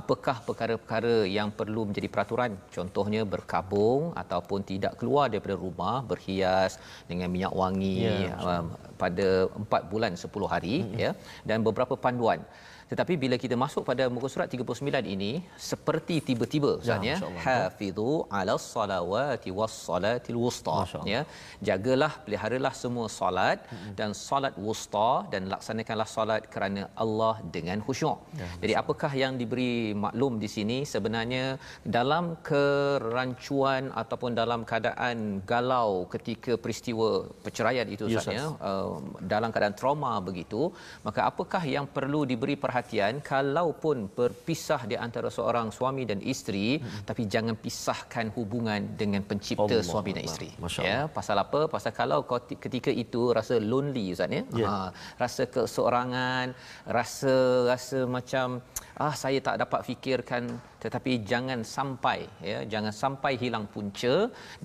apakah 0.00 0.36
perkara-perkara 0.48 1.16
yang 1.38 1.50
perlu 1.60 1.84
menjadi 1.90 2.10
peraturan 2.14 2.52
contohnya 2.76 3.22
berkabung 3.34 4.12
ataupun 4.24 4.60
tidak 4.72 4.94
keluar 5.00 5.26
daripada 5.32 5.56
rumah 5.64 5.72
berhias 6.09 6.81
dengan 7.09 7.29
minyak 7.29 7.53
wangi 7.53 7.95
Ya, 8.07 8.33
um, 8.41 8.73
pada 8.97 9.27
4 9.53 9.91
bulan 9.91 10.11
10 10.17 10.25
hari 10.53 10.75
mm-hmm. 10.81 10.97
ya 10.97 11.11
dan 11.45 11.61
beberapa 11.61 11.93
panduan 11.93 12.41
tetapi 12.91 13.13
bila 13.23 13.35
kita 13.43 13.55
masuk 13.63 13.83
pada 13.89 14.03
muka 14.15 14.27
surat 14.33 14.47
39 14.55 15.13
ini 15.15 15.31
seperti 15.69 16.15
tiba-tiba 16.27 16.69
Ustaz 16.81 17.03
ya 17.09 17.15
Masya-Allah. 17.17 17.43
hafizu 17.47 18.11
ala 18.39 18.55
salawati 18.73 19.51
was 19.59 19.73
salatil 19.87 20.39
wusta 20.43 20.75
ya. 21.13 21.21
Jagalah 21.69 22.11
peliharalah 22.25 22.73
semua 22.83 23.07
solat 23.17 23.59
mm-hmm. 23.65 23.91
dan 23.99 24.09
solat 24.27 24.53
wusta 24.65 25.09
dan 25.33 25.41
laksanakanlah 25.53 26.07
solat 26.15 26.41
kerana 26.53 26.83
Allah 27.03 27.35
dengan 27.55 27.77
khusyuk 27.87 28.17
Ya, 28.41 28.47
jadi 28.63 28.73
apakah 28.81 29.11
yang 29.21 29.33
diberi 29.41 29.73
maklum 30.05 30.33
di 30.43 30.49
sini? 30.55 30.77
Sebenarnya 30.93 31.45
dalam 31.97 32.25
kerancuan 32.49 33.83
ataupun 34.01 34.31
dalam 34.41 34.61
keadaan 34.69 35.17
galau 35.51 35.91
ketika 36.13 36.53
peristiwa 36.63 37.09
perceraian 37.45 37.87
itu 37.95 38.05
Ya, 38.07 38.19
Ustaz. 38.21 38.37
ya 38.39 38.45
uh, 38.69 38.91
dalam 39.33 39.49
keadaan 39.53 39.75
trauma 39.79 40.11
begitu 40.29 40.61
maka 41.07 41.21
apakah 41.29 41.63
yang 41.75 41.85
perlu 41.97 42.21
diberi 42.31 42.55
perhatian 42.55 42.76
kalaupun 43.31 43.97
berpisah 44.17 44.81
di 44.91 44.95
antara 45.05 45.29
seorang 45.37 45.67
suami 45.77 46.03
dan 46.11 46.19
isteri 46.33 46.67
hmm. 46.77 47.01
tapi 47.09 47.23
jangan 47.33 47.55
pisahkan 47.65 48.27
hubungan 48.37 48.81
dengan 49.01 49.21
pencipta 49.29 49.77
Allah 49.77 49.89
suami 49.91 50.11
dan 50.15 50.21
Allah. 50.23 50.29
isteri 50.31 50.49
Masya 50.63 50.81
ya 50.91 50.99
pasal 51.17 51.37
apa 51.45 51.61
pasal 51.73 51.91
kalau 52.01 52.19
ketika 52.65 52.91
itu 53.03 53.21
rasa 53.39 53.57
lonely 53.71 54.05
Ustaz 54.15 54.37
ya 54.37 54.43
Ya. 54.61 54.67
ha, 54.69 54.75
rasa 55.23 55.43
keseorangan 55.55 56.47
rasa 56.97 57.35
rasa 57.71 57.99
macam 58.17 58.47
ah 59.05 59.13
saya 59.23 59.39
tak 59.47 59.57
dapat 59.63 59.81
fikirkan 59.89 60.43
tetapi 60.83 61.11
jangan 61.31 61.59
sampai 61.75 62.19
ya 62.51 62.59
jangan 62.73 62.93
sampai 63.03 63.33
hilang 63.43 63.65
punca 63.73 64.15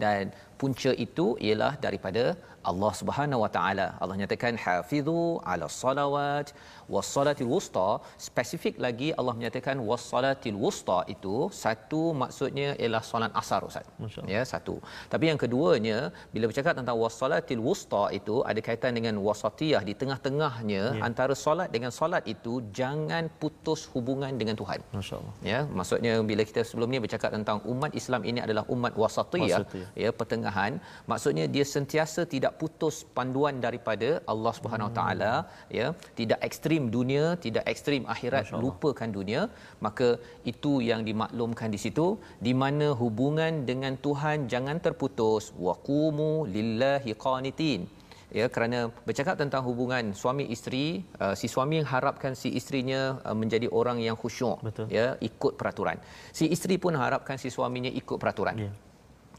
dan 0.05 0.23
punca 0.61 0.91
itu 1.07 1.27
ialah 1.47 1.73
daripada 1.85 2.25
Allah 2.71 2.93
Subhanahu 2.99 3.43
Wa 3.45 3.51
Taala. 3.57 3.87
Allah 4.03 4.17
nyatakan 4.21 4.55
hafizu 4.65 5.23
ala 5.53 5.67
salawat 5.83 6.47
wassalatil 6.95 7.51
wusta 7.55 7.89
spesifik 8.27 8.75
lagi 8.85 9.09
Allah 9.19 9.35
menyatakan 9.39 9.77
wassalatil 9.91 10.59
wusta 10.65 10.99
itu 11.15 11.37
satu 11.63 12.03
maksudnya 12.23 12.69
ialah 12.83 13.03
solat 13.11 13.33
asar 13.43 13.61
ustaz. 13.69 13.87
Ya 14.35 14.43
satu. 14.53 14.75
Tapi 15.13 15.25
yang 15.31 15.39
keduanya 15.45 15.99
bila 16.35 16.45
bercakap 16.51 16.75
tentang 16.81 16.97
wassalatil 17.03 17.63
wusta 17.69 18.03
itu 18.19 18.37
ada 18.51 18.61
kaitan 18.69 18.93
dengan 18.99 19.17
wasatiyah 19.27 19.83
di 19.89 19.95
tengah-tengahnya 20.01 20.83
ya. 20.99 21.03
antara 21.09 21.35
solat 21.45 21.69
dengan 21.77 21.93
solat 21.99 22.25
itu 22.35 22.55
jangan 22.81 23.25
putus 23.43 23.81
hubungan 23.95 24.33
dengan 24.41 24.57
Tuhan. 24.61 24.81
Masyaallah. 24.99 25.35
Ya 25.53 25.61
maksudnya 25.79 26.15
bila 26.31 26.43
kita 26.51 26.63
sebelum 26.69 26.89
ni 26.95 27.01
bercakap 27.07 27.31
tentang 27.37 27.59
umat 27.73 27.93
Islam 28.01 28.23
ini 28.31 28.41
adalah 28.47 28.65
umat 28.75 28.93
wasatiyah, 29.03 29.61
wasatiyah. 29.63 29.91
ya 30.05 30.11
pertengahan 30.21 30.73
maksudnya 31.13 31.45
dia 31.55 31.65
sentiasa 31.75 32.21
tidak 32.35 32.53
putus 32.61 32.97
panduan 33.17 33.57
daripada 33.67 34.09
Allah 34.33 34.53
Subhanahu 34.59 34.89
Wa 34.91 34.97
Taala 35.01 35.35
ya 35.79 35.89
tidak 36.21 36.41
ekstrim 36.49 36.82
ekstrim 36.83 36.99
dunia 36.99 37.25
tidak 37.45 37.65
ekstrim 37.73 38.03
akhirat 38.15 38.45
lupakan 38.65 39.11
dunia. 39.19 39.41
Maka 39.87 40.19
itu 40.53 40.73
yang 40.91 41.07
dimaklumkan 41.09 41.71
di 41.71 41.79
situ 41.85 42.19
di 42.47 42.53
mana 42.63 42.91
hubungan 43.03 43.63
dengan 43.71 43.95
Tuhan 44.07 44.51
jangan 44.53 44.83
terputus. 44.83 45.55
Waqumu 45.67 46.33
lillahi 46.51 47.15
qanitin. 47.15 47.87
Ya 48.33 48.49
kerana 48.49 48.89
bercakap 49.07 49.37
tentang 49.37 49.63
hubungan 49.69 50.17
suami 50.17 50.49
isteri 50.55 51.05
uh, 51.21 51.35
si 51.37 51.47
suami 51.55 51.75
yang 51.81 51.89
harapkan 51.95 52.33
si 52.33 52.49
isterinya 52.59 53.21
uh, 53.29 53.37
menjadi 53.37 53.69
orang 53.69 54.01
yang 54.01 54.17
khusyuk 54.17 54.57
ya 54.89 55.21
ikut 55.21 55.53
peraturan. 55.61 56.01
Si 56.33 56.49
isteri 56.49 56.81
pun 56.81 56.97
harapkan 56.97 57.37
si 57.37 57.53
suaminya 57.53 57.93
ikut 57.93 58.17
peraturan. 58.17 58.57
Yeah 58.57 58.75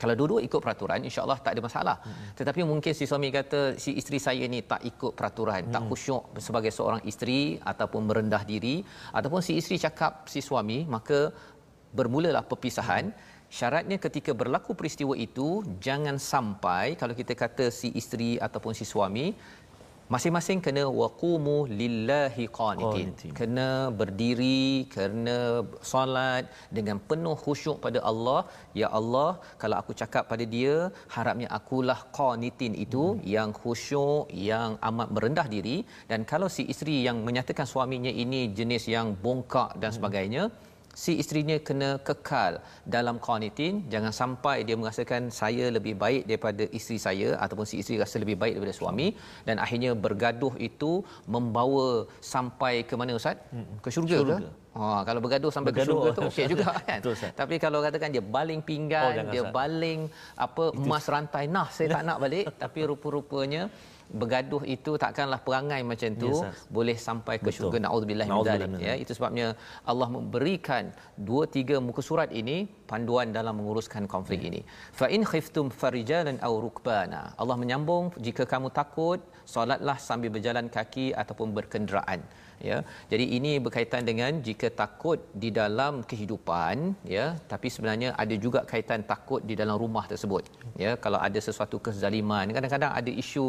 kalau 0.01 0.13
dua-dua 0.19 0.39
ikut 0.47 0.59
peraturan 0.65 1.01
insyaallah 1.09 1.39
tak 1.45 1.51
ada 1.55 1.61
masalah 1.67 1.97
hmm. 2.01 2.33
tetapi 2.39 2.61
mungkin 2.71 2.93
si 2.99 3.05
suami 3.11 3.29
kata 3.37 3.61
si 3.83 3.91
isteri 4.01 4.19
saya 4.27 4.45
ni 4.53 4.59
tak 4.71 4.81
ikut 4.91 5.13
peraturan 5.19 5.61
hmm. 5.67 5.73
tak 5.75 5.83
khusyuk 5.89 6.23
sebagai 6.47 6.71
seorang 6.77 7.01
isteri 7.11 7.41
ataupun 7.73 8.01
merendah 8.09 8.43
diri 8.51 8.75
ataupun 9.19 9.41
si 9.47 9.55
isteri 9.61 9.77
cakap 9.85 10.25
si 10.33 10.41
suami 10.49 10.79
maka 10.95 11.19
bermulalah 11.97 12.43
perpisahan 12.51 13.13
syaratnya 13.57 13.97
ketika 14.05 14.31
berlaku 14.41 14.71
peristiwa 14.79 15.13
itu 15.25 15.47
jangan 15.85 16.15
sampai 16.31 16.85
kalau 17.01 17.13
kita 17.19 17.33
kata 17.41 17.65
si 17.79 17.89
isteri 18.01 18.31
ataupun 18.47 18.73
si 18.79 18.85
suami 18.93 19.25
masing-masing 20.11 20.59
kena 20.65 20.83
waqumu 21.01 21.55
lillahi 21.79 22.45
qanitin 22.57 23.09
kena 23.39 23.69
berdiri 23.99 24.83
kena 24.95 25.39
solat 25.91 26.43
dengan 26.77 26.97
penuh 27.09 27.35
khusyuk 27.43 27.77
pada 27.85 27.99
Allah 28.11 28.41
ya 28.81 28.89
Allah 28.99 29.31
kalau 29.61 29.77
aku 29.81 29.93
cakap 30.01 30.25
pada 30.31 30.45
dia 30.55 30.75
harapnya 31.15 31.47
akulah 31.57 31.99
qanitin 32.19 32.75
itu 32.85 33.05
hmm. 33.13 33.23
yang 33.35 33.51
khusyuk 33.61 34.27
yang 34.51 34.75
amat 34.89 35.09
merendah 35.15 35.47
diri 35.55 35.77
dan 36.11 36.21
kalau 36.33 36.49
si 36.55 36.65
isteri 36.73 36.97
yang 37.07 37.19
menyatakan 37.27 37.67
suaminya 37.73 38.13
ini 38.25 38.41
jenis 38.59 38.85
yang 38.95 39.09
bongkak 39.25 39.71
dan 39.81 39.91
hmm. 39.91 39.97
Si 41.01 41.11
isterinya 41.21 41.57
kena 41.67 41.89
kekal 42.07 42.53
dalam 42.95 43.17
qanitin 43.27 43.81
jangan 43.93 44.13
sampai 44.21 44.57
dia 44.67 44.75
merasakan 44.81 45.33
saya 45.41 45.65
lebih 45.75 45.93
baik 46.03 46.23
daripada 46.29 46.63
isteri 46.77 46.97
saya 47.05 47.29
ataupun 47.43 47.65
si 47.69 47.75
isteri 47.81 47.97
rasa 48.03 48.21
lebih 48.23 48.37
baik 48.41 48.53
daripada 48.55 48.75
suami. 48.79 49.07
Dan 49.47 49.57
akhirnya 49.65 49.91
bergaduh 50.05 50.53
itu 50.69 50.91
membawa 51.35 51.87
sampai 52.33 52.73
ke 52.89 52.93
mana 52.99 53.17
ustaz? 53.21 53.37
Ke 53.83 53.89
syurga, 53.95 54.17
syurga. 54.21 54.37
ke 54.41 54.61
Ha, 54.73 55.05
kalau 55.07 55.21
bergaduh 55.21 55.51
sampai 55.53 55.69
bergaduh. 55.69 55.93
ke 55.93 56.01
syurga 56.01 56.17
tu 56.17 56.21
okey 56.29 56.45
juga 56.53 56.69
kan. 56.87 56.99
Betul, 57.01 57.15
Tapi 57.41 57.55
kalau 57.61 57.79
katakan 57.85 58.09
dia 58.15 58.23
baling 58.37 58.61
pinggan, 58.69 59.13
oh, 59.21 59.25
dia 59.33 59.43
baling 59.59 59.99
apa 60.45 60.63
emas 60.73 61.05
rantai 61.13 61.45
nah 61.45 61.67
saya 61.75 61.87
tak 61.95 62.03
nak 62.09 62.17
balik. 62.23 62.45
Tapi 62.63 62.79
rupa-rupanya 62.89 63.69
bergaduh 64.21 64.63
itu 64.75 64.91
takkanlah 65.03 65.39
perangai 65.47 65.81
macam 65.91 66.09
tu 66.23 66.31
yes, 66.31 66.67
boleh 66.77 66.97
sampai 67.07 67.35
ke 67.43 67.49
syurga. 67.55 67.77
Naudzubillah 67.85 68.27
min 68.29 68.43
zalik 68.49 68.69
ya. 68.87 68.93
itu 69.03 69.11
sebabnya 69.17 69.47
Allah 69.91 70.07
memberikan 70.15 70.83
dua 71.29 71.43
tiga 71.55 71.77
muka 71.87 72.01
surat 72.09 72.29
ini 72.41 72.57
panduan 72.91 73.33
dalam 73.37 73.53
menguruskan 73.59 74.05
konflik 74.13 74.41
yeah. 74.43 74.49
ini. 74.49 74.61
Fa 74.99 75.07
in 75.15 75.23
khiftum 75.31 75.67
farijalan 75.81 76.37
aw 76.47 76.53
rukbana. 76.65 77.21
Allah 77.41 77.57
menyambung 77.63 78.13
jika 78.27 78.45
kamu 78.53 78.69
takut 78.79 79.19
solatlah 79.53 79.97
sambil 80.07 80.29
berjalan 80.35 80.67
kaki 80.77 81.05
ataupun 81.21 81.51
berkenderaan 81.57 82.19
ya. 82.69 82.77
Jadi 83.11 83.25
ini 83.37 83.51
berkaitan 83.65 84.03
dengan 84.09 84.39
jika 84.47 84.67
takut 84.81 85.19
di 85.43 85.49
dalam 85.59 85.93
kehidupan 86.09 86.75
ya. 87.15 87.25
Tapi 87.53 87.67
sebenarnya 87.75 88.09
ada 88.23 88.35
juga 88.45 88.59
kaitan 88.71 89.03
takut 89.11 89.43
di 89.49 89.55
dalam 89.61 89.77
rumah 89.83 90.05
tersebut 90.11 90.43
ya. 90.83 90.93
Kalau 91.05 91.19
ada 91.27 91.39
sesuatu 91.47 91.79
kezaliman 91.85 92.55
kadang-kadang 92.55 92.91
ada 92.99 93.11
isu 93.23 93.47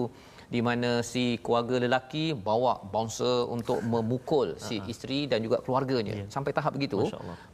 di 0.54 0.60
mana 0.68 0.90
si 1.12 1.24
keluarga 1.44 1.76
lelaki 1.84 2.24
bawa 2.48 2.72
bouncer 2.92 3.36
untuk 3.56 3.78
memukul 3.92 4.48
si 4.66 4.76
uh-huh. 4.78 4.92
isteri 4.92 5.20
dan 5.30 5.38
juga 5.46 5.58
keluarganya. 5.64 6.14
Yeah. 6.20 6.30
sampai 6.34 6.52
tahap 6.56 6.72
begitu 6.76 6.98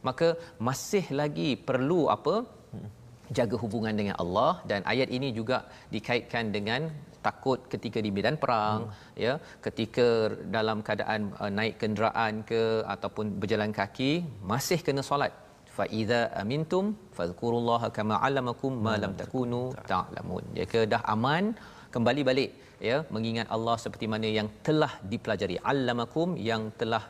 maka 0.07 0.27
masih 0.67 1.05
lagi 1.21 1.49
perlu 1.69 2.01
apa? 2.17 2.35
Hmm. 2.73 2.89
jaga 3.37 3.55
hubungan 3.63 3.95
dengan 3.99 4.15
Allah. 4.23 4.51
Dan 4.69 4.81
ayat 4.91 5.09
ini 5.17 5.29
juga 5.37 5.57
dikaitkan 5.95 6.45
dengan 6.55 6.81
takut 7.25 7.59
ketika 7.73 7.99
di 8.05 8.11
medan 8.15 8.35
perang 8.43 8.81
hmm. 8.87 9.19
ya. 9.25 9.33
Ketika 9.65 10.07
dalam 10.55 10.77
keadaan 10.87 11.21
uh, 11.41 11.51
naik 11.57 11.75
kenderaan 11.81 12.43
ke 12.49 12.61
ataupun 12.95 13.25
berjalan 13.41 13.71
kaki 13.79 14.11
masih 14.51 14.79
kena 14.87 15.03
solat. 15.09 15.33
Fa 15.77 15.85
idza 15.99 16.21
amintum 16.41 16.85
fadhkurullaha 17.17 17.87
kama 17.97 18.15
allamakum 18.27 18.73
ma 18.85 18.95
lam 19.03 19.13
takunu 19.21 19.61
ta'lamun. 19.91 20.43
Jika 20.59 20.79
dah 20.93 21.03
aman 21.13 21.55
kembali 21.95 22.21
balik 22.29 22.49
ya 22.89 22.97
mengingat 23.15 23.47
Allah 23.55 23.75
seperti 23.83 24.05
mana 24.13 24.27
yang 24.39 24.47
telah 24.67 24.93
dipelajari 25.11 25.57
allamakum 25.71 26.29
yang 26.49 26.63
telah 26.81 27.03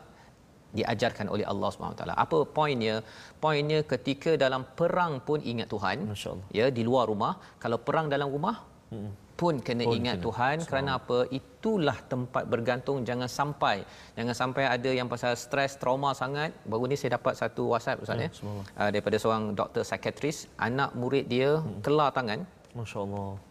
diajarkan 0.78 1.28
oleh 1.34 1.46
Allah 1.52 1.70
Subhanahu 1.74 2.00
taala. 2.00 2.16
Apa 2.26 2.38
poinnya? 2.58 2.96
Poinnya 3.44 3.80
ketika 3.92 4.32
dalam 4.44 4.64
perang 4.80 5.14
pun 5.28 5.40
ingat 5.52 5.68
Tuhan. 5.74 5.98
Ya 6.60 6.68
di 6.78 6.84
luar 6.90 7.06
rumah, 7.12 7.34
kalau 7.64 7.78
perang 7.88 8.08
dalam 8.14 8.30
rumah 8.36 8.56
hmm. 8.94 9.12
pun 9.42 9.60
kena 9.68 9.84
pun 9.88 9.96
ingat 10.00 10.18
kena. 10.18 10.26
Tuhan 10.28 10.56
so. 10.64 10.68
kerana 10.72 10.90
apa? 11.00 11.18
Itulah 11.40 11.98
tempat 12.14 12.44
bergantung 12.54 12.98
jangan 13.10 13.30
sampai 13.40 13.78
jangan 14.18 14.36
sampai 14.42 14.64
ada 14.76 14.92
yang 15.00 15.08
pasal 15.14 15.36
stres 15.46 15.76
trauma 15.82 16.12
sangat. 16.24 16.56
Baru 16.72 16.88
ni 16.92 16.96
saya 17.02 17.20
dapat 17.20 17.36
satu 17.42 17.64
WhatsApp 17.76 18.04
ustaz 18.04 18.26
ya. 18.26 18.30
ya 18.32 18.52
uh, 18.80 18.90
daripada 18.94 19.18
seorang 19.20 19.46
doktor 19.60 19.84
psikiatris, 19.84 20.48
anak 20.68 20.92
murid 20.96 21.28
dia 21.36 21.52
hmm. 21.60 21.80
kelar 21.86 22.10
tangan. 22.16 22.42
Masya-Allah 22.72 23.51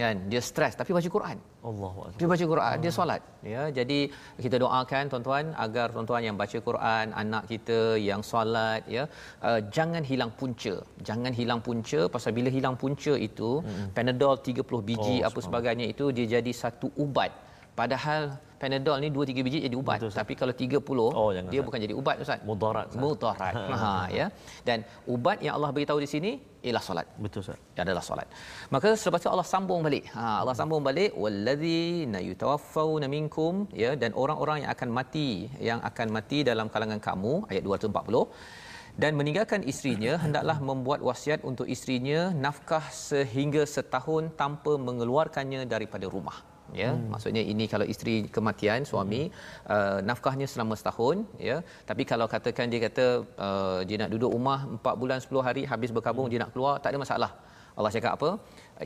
kan? 0.00 0.16
Dia 0.32 0.40
stres 0.48 0.74
tapi 0.80 0.90
baca 0.96 1.08
Quran. 1.16 1.38
Allahu 1.70 2.00
dia 2.18 2.28
baca 2.32 2.44
Quran 2.52 2.76
dia 2.84 2.92
solat. 2.98 3.22
Ya 3.52 3.62
jadi 3.78 3.98
kita 4.44 4.56
doakan 4.64 5.04
tuan-tuan 5.12 5.44
agar 5.64 5.86
tuan-tuan 5.94 6.22
yang 6.28 6.36
baca 6.42 6.58
Quran 6.68 7.06
anak 7.22 7.44
kita 7.52 7.78
yang 8.08 8.22
solat 8.30 8.82
ya 8.96 9.04
uh, 9.48 9.60
jangan 9.76 10.04
hilang 10.10 10.32
punca. 10.40 10.74
Jangan 11.08 11.32
hilang 11.40 11.62
punca 11.66 12.00
pasal 12.14 12.32
bila 12.38 12.50
hilang 12.56 12.76
punca 12.82 13.14
itu 13.28 13.50
hmm. 13.64 13.88
panadol 13.96 14.36
30 14.50 14.88
biji 14.90 15.16
oh, 15.20 15.28
apa 15.28 15.38
sebagainya 15.48 15.88
itu 15.94 16.06
dia 16.16 16.26
jadi 16.36 16.52
satu 16.62 16.90
ubat. 17.04 17.32
Padahal 17.80 18.22
Panadol 18.62 18.98
ni 19.04 19.08
2 19.14 19.26
3 19.30 19.46
biji 19.46 19.58
jadi 19.66 19.76
ubat. 19.82 19.98
Betul, 19.98 20.12
Tapi 20.20 20.32
kalau 20.40 20.54
30 20.62 21.20
oh, 21.20 21.30
dia 21.52 21.60
bukan 21.66 21.78
jadi 21.84 21.94
ubat 22.00 22.16
Ustaz. 22.24 22.40
Mudarat. 22.48 22.94
Mudarat. 23.04 23.54
ha 23.82 23.92
ya. 24.18 24.26
Dan 24.68 24.78
ubat 25.14 25.38
yang 25.46 25.54
Allah 25.58 25.70
beritahu 25.76 25.98
di 26.04 26.08
sini 26.12 26.30
ialah 26.66 26.82
solat. 26.88 27.06
Betul 27.24 27.42
Ustaz. 27.44 27.58
Adalah 27.84 28.04
solat. 28.08 28.28
Maka 28.74 28.88
selepas 29.00 29.20
itu 29.24 29.30
Allah 29.34 29.48
sambung 29.52 29.80
balik. 29.86 30.04
Ha 30.16 30.26
Allah 30.42 30.54
sambung 30.60 30.82
balik 30.88 31.10
walladzina 31.22 32.20
yutawaffawna 32.28 33.08
minkum 33.16 33.66
ya 33.82 33.90
dan 34.02 34.12
orang-orang 34.24 34.58
yang 34.62 34.70
akan 34.76 34.90
mati 34.98 35.30
yang 35.70 35.80
akan 35.90 36.08
mati 36.18 36.40
dalam 36.50 36.70
kalangan 36.74 37.02
kamu 37.08 37.34
ayat 37.50 37.62
240 37.66 39.02
dan 39.02 39.12
meninggalkan 39.18 39.60
isterinya 39.72 40.14
hendaklah 40.24 40.58
membuat 40.70 41.02
wasiat 41.10 41.42
untuk 41.50 41.66
isterinya 41.74 42.22
nafkah 42.46 42.84
sehingga 43.08 43.64
setahun 43.74 44.24
tanpa 44.42 44.74
mengeluarkannya 44.86 45.62
daripada 45.74 46.06
rumah 46.16 46.51
ya 46.80 46.90
hmm. 46.90 47.06
maksudnya 47.12 47.42
ini 47.52 47.64
kalau 47.72 47.86
isteri 47.92 48.14
kematian 48.36 48.82
suami 48.90 49.22
hmm. 49.28 49.34
uh, 49.74 49.98
nafkahnya 50.08 50.46
selama 50.52 50.74
setahun 50.80 51.16
ya 51.48 51.56
tapi 51.88 52.02
kalau 52.12 52.26
katakan 52.34 52.68
dia 52.72 52.80
kata 52.86 53.06
uh, 53.46 53.80
dia 53.88 53.98
nak 54.02 54.10
duduk 54.14 54.30
rumah 54.36 54.58
4 54.76 55.00
bulan 55.02 55.18
10 55.24 55.46
hari 55.48 55.64
habis 55.72 55.92
berkabung 55.96 56.26
hmm. 56.26 56.34
dia 56.34 56.42
nak 56.44 56.52
keluar 56.54 56.74
tak 56.84 56.92
ada 56.92 57.00
masalah 57.04 57.30
Allah 57.78 57.92
cakap 57.96 58.12
apa 58.18 58.30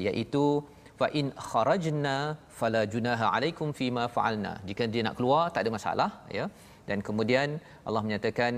iaitu 0.06 0.44
fa 1.00 1.06
in 1.20 1.26
kharajna 1.48 2.16
fala 2.58 2.82
junaha 2.94 3.26
alaikum 3.36 3.68
fima 3.80 4.04
fa'alna 4.14 4.52
jika 4.68 4.84
dia 4.94 5.02
nak 5.08 5.16
keluar 5.18 5.42
tak 5.54 5.62
ada 5.64 5.70
masalah 5.78 6.10
ya 6.38 6.44
dan 6.88 6.98
kemudian 7.08 7.48
Allah 7.86 8.02
menyatakan 8.06 8.52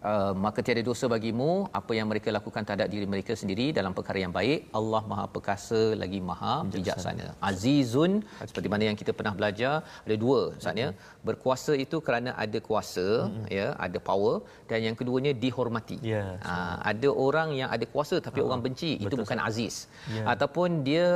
Uh, 0.00 0.32
maka 0.44 0.64
tiada 0.64 0.82
dosa 0.88 1.04
bagimu. 1.12 1.68
Apa 1.78 1.92
yang 1.96 2.08
mereka 2.10 2.28
lakukan 2.36 2.64
terhadap 2.66 2.88
diri 2.92 3.06
mereka 3.12 3.32
sendiri 3.40 3.66
dalam 3.78 3.92
perkara 3.96 4.18
yang 4.24 4.32
baik 4.32 4.72
Allah 4.78 5.02
Maha 5.10 5.24
perkasa 5.34 5.80
lagi 6.02 6.20
Maha 6.28 6.54
bijaksana. 6.74 7.26
Azizun 7.48 8.12
seperti 8.50 8.68
mana 8.72 8.84
yang 8.88 8.96
kita 9.00 9.12
pernah 9.18 9.34
belajar 9.38 9.74
ada 10.06 10.16
dua 10.24 10.40
maksudnya 10.56 10.88
mm-hmm. 10.90 11.24
berkuasa 11.28 11.72
itu 11.84 11.96
kerana 12.06 12.32
ada 12.44 12.58
kuasa 12.68 13.06
mm-hmm. 13.28 13.44
ya 13.58 13.66
ada 13.86 13.98
power 14.08 14.34
dan 14.70 14.80
yang 14.86 14.96
keduanya 15.00 15.32
dihormati. 15.42 15.98
Yeah, 16.12 16.30
uh, 16.52 16.76
ada 16.92 17.08
orang 17.26 17.52
yang 17.60 17.68
ada 17.76 17.84
kuasa 17.94 18.18
tapi 18.26 18.40
uh, 18.40 18.46
orang 18.48 18.62
benci 18.66 18.92
betul, 18.96 19.04
itu 19.04 19.14
bukan 19.22 19.40
aziz. 19.48 19.74
Yeah. 20.16 20.26
ataupun 20.32 20.80
dia 20.88 21.06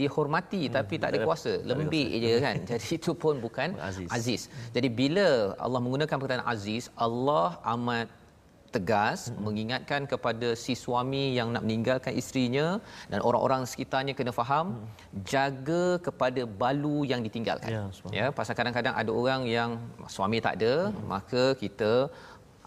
dihormati 0.00 0.62
mm, 0.68 0.74
tapi 0.76 0.94
tak 1.00 1.08
ada 1.16 1.20
kuasa 1.24 1.52
lembik 1.70 2.10
je 2.24 2.34
kan. 2.44 2.56
Jadi 2.70 2.86
itu 2.98 3.12
pun 3.24 3.40
bukan 3.46 3.72
aziz. 3.88 4.08
aziz. 4.18 4.42
Jadi 4.76 4.90
bila 5.00 5.56
Allah 5.64 5.80
menggunakan 5.80 6.16
perkataan 6.20 6.44
aziz 6.54 6.92
Allah 7.06 7.56
amat 7.76 8.08
tegas 8.76 9.18
hmm. 9.28 9.40
mengingatkan 9.46 10.02
kepada 10.12 10.48
si 10.62 10.74
suami 10.84 11.24
yang 11.38 11.48
nak 11.54 11.62
meninggalkan 11.66 12.12
isterinya 12.20 12.66
dan 13.12 13.18
orang-orang 13.28 13.62
sekitarnya 13.72 14.14
kena 14.18 14.32
faham 14.40 14.66
hmm. 14.74 15.24
jaga 15.32 15.84
kepada 16.06 16.44
balu 16.62 16.98
yang 17.12 17.20
ditinggalkan 17.26 17.70
ya, 17.76 17.82
ya 18.20 18.26
pasal 18.38 18.56
kadang-kadang 18.60 18.94
ada 19.02 19.10
orang 19.20 19.42
yang 19.56 19.70
suami 20.16 20.40
tak 20.46 20.56
ada 20.58 20.74
hmm. 20.88 21.04
maka 21.12 21.44
kita 21.64 21.92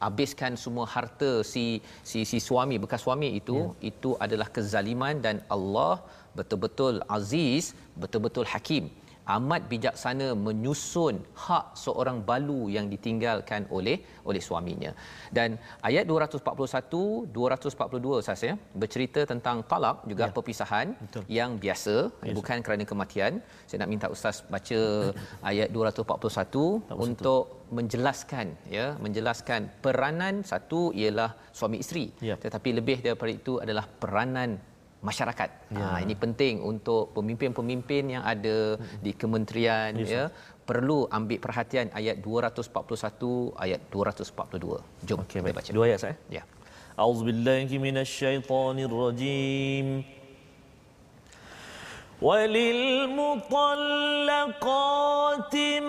habiskan 0.05 0.53
semua 0.63 0.85
harta 0.93 1.31
si 1.51 1.65
si 2.09 2.19
si 2.29 2.37
suami 2.47 2.75
bekas 2.83 3.01
suami 3.05 3.29
itu 3.39 3.57
ya. 3.57 3.89
itu 3.91 4.09
adalah 4.25 4.47
kezaliman 4.55 5.15
dan 5.25 5.35
Allah 5.55 5.95
betul-betul 6.37 6.95
aziz 7.17 7.65
betul-betul 8.01 8.45
hakim 8.53 8.85
amat 9.35 9.61
bijaksana 9.71 10.27
menyusun 10.45 11.15
hak 11.45 11.65
seorang 11.83 12.17
balu 12.29 12.61
yang 12.75 12.85
ditinggalkan 12.93 13.67
oleh 13.77 13.97
oleh 14.29 14.41
suaminya. 14.47 14.91
Dan 15.37 15.59
ayat 15.89 16.05
241 16.11 17.27
242 17.39 18.23
saya 18.27 18.55
bercerita 18.81 19.21
tentang 19.31 19.57
talak 19.71 19.97
juga 20.11 20.25
ya. 20.27 20.33
perpisahan 20.37 20.87
Betul. 21.03 21.23
yang 21.39 21.51
biasa 21.63 21.95
ya, 22.29 22.33
bukan 22.39 22.57
kerana 22.65 22.83
kematian. 22.91 23.33
Saya 23.67 23.79
nak 23.83 23.91
minta 23.93 24.07
ustaz 24.15 24.39
baca 24.53 24.79
ayat 25.51 25.69
241 25.75 26.97
untuk 27.07 27.43
menjelaskan 27.77 28.47
ya 28.75 28.85
menjelaskan 29.05 29.61
peranan 29.83 30.35
satu 30.51 30.81
ialah 31.01 31.29
suami 31.57 31.77
isteri 31.83 32.05
ya. 32.29 32.35
tetapi 32.43 32.69
lebih 32.79 32.97
daripada 33.05 33.31
itu 33.39 33.53
adalah 33.63 33.85
peranan 34.01 34.55
masyarakat. 35.02 35.50
Ya. 35.74 35.82
Ha 35.82 35.98
ini 36.04 36.14
penting 36.14 36.62
untuk 36.62 37.10
pemimpin-pemimpin 37.16 38.04
yang 38.14 38.22
ada 38.22 38.78
hmm. 38.78 39.02
di 39.02 39.10
kementerian 39.18 39.98
yes. 39.98 40.10
ya 40.14 40.30
perlu 40.62 41.10
ambil 41.10 41.42
perhatian 41.42 41.90
ayat 41.90 42.22
241 42.22 43.58
ayat 43.58 43.82
242. 43.90 45.10
Jom 45.10 45.26
okay, 45.26 45.42
kita 45.42 45.58
baca. 45.58 45.70
Dua 45.74 45.90
ayat 45.90 46.06
saya. 46.06 46.14
Ya. 46.30 46.46
A'udzubillahi 46.94 47.82
minasyaitonirrajim. 47.82 50.06
وللمطلقات 52.22 53.34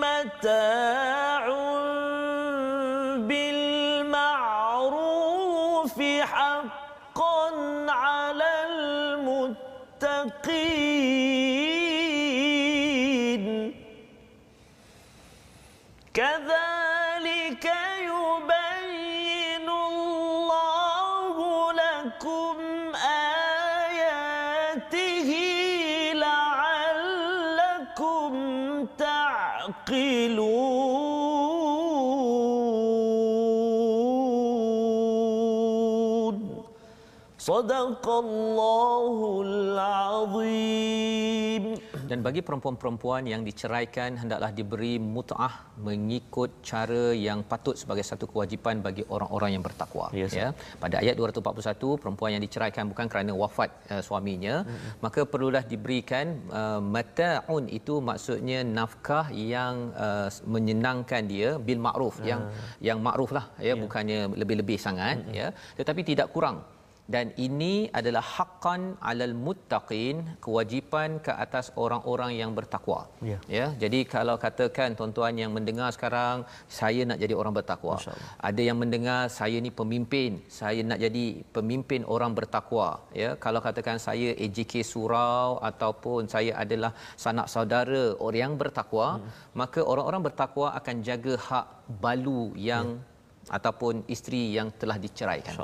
متاع 0.02 1.44
بالمعروف 3.30 3.57
صدق 37.48 38.06
الله 38.24 39.16
العظيم 39.48 41.04
dan 42.10 42.18
bagi 42.26 42.40
perempuan-perempuan 42.46 43.22
yang 43.32 43.42
diceraikan 43.48 44.10
hendaklah 44.20 44.50
diberi 44.58 44.94
mut'ah 45.14 45.54
mengikut 45.86 46.50
cara 46.70 47.04
yang 47.26 47.40
patut 47.50 47.74
sebagai 47.80 48.04
satu 48.10 48.24
kewajipan 48.32 48.84
bagi 48.86 49.02
orang-orang 49.14 49.50
yang 49.56 49.64
bertakwa 49.66 50.06
yes, 50.20 50.32
ya 50.40 50.48
pada 50.82 50.96
ayat 51.02 51.14
241 51.18 52.00
perempuan 52.02 52.30
yang 52.34 52.42
diceraikan 52.46 52.84
bukan 52.92 53.06
kerana 53.12 53.32
wafat 53.42 53.70
uh, 53.92 54.02
suaminya 54.08 54.54
mm-hmm. 54.62 55.02
maka 55.04 55.20
perlulah 55.32 55.64
diberikan 55.72 56.26
uh, 56.60 56.80
mata'un 56.96 57.64
itu 57.78 57.96
maksudnya 58.10 58.60
nafkah 58.78 59.26
yang 59.54 59.74
uh, 60.06 60.28
menyenangkan 60.54 61.22
dia 61.32 61.50
bil 61.66 61.80
ma'ruf 61.88 62.16
uh. 62.22 62.26
yang 62.30 62.42
yang 62.88 62.98
ma'ruf 63.08 63.32
lah 63.38 63.46
ya 63.58 63.72
yeah. 63.72 63.76
bukannya 63.84 64.20
lebih-lebih 64.42 64.78
sangat 64.86 65.16
mm-hmm. 65.18 65.38
ya 65.40 65.48
tetapi 65.80 66.00
tidak 66.12 66.30
kurang 66.36 66.58
dan 67.13 67.25
ini 67.45 67.73
adalah 67.99 68.21
haqqan 68.35 68.81
alal 69.09 69.33
muttaqin 69.45 70.15
kewajipan 70.45 71.17
ke 71.25 71.31
atas 71.45 71.65
orang-orang 71.83 72.31
yang 72.41 72.51
bertakwa. 72.57 72.99
Ya. 73.29 73.37
ya 73.57 73.65
jadi 73.83 73.99
kalau 74.13 74.35
katakan 74.45 74.93
tuan-tuan 74.99 75.33
yang 75.41 75.51
mendengar 75.57 75.89
sekarang 75.95 76.45
saya 76.79 77.01
nak 77.09 77.19
jadi 77.23 77.33
orang 77.41 77.53
bertakwa. 77.57 77.97
Ada 78.49 78.61
yang 78.69 78.77
mendengar 78.83 79.21
saya 79.39 79.57
ni 79.65 79.71
pemimpin 79.81 80.31
saya 80.59 80.85
nak 80.91 81.01
jadi 81.05 81.25
pemimpin 81.57 82.05
orang 82.15 82.31
bertakwa. 82.39 82.89
Ya 83.21 83.29
kalau 83.45 83.59
katakan 83.67 83.97
saya 84.07 84.29
AJK 84.45 84.73
surau 84.93 85.57
ataupun 85.71 86.29
saya 86.35 86.53
adalah 86.63 86.93
sanak 87.25 87.49
saudara 87.53 88.03
orang 88.25 88.39
yang 88.39 88.53
bertakwa 88.61 89.07
hmm. 89.17 89.29
maka 89.59 89.79
orang-orang 89.91 90.21
bertakwa 90.27 90.67
akan 90.79 90.95
jaga 91.07 91.33
hak 91.47 91.65
balu 92.03 92.43
yang 92.69 92.87
ya 93.01 93.17
ataupun 93.57 93.93
isteri 94.15 94.41
yang 94.57 94.67
telah 94.81 94.97
diceraikan. 95.05 95.55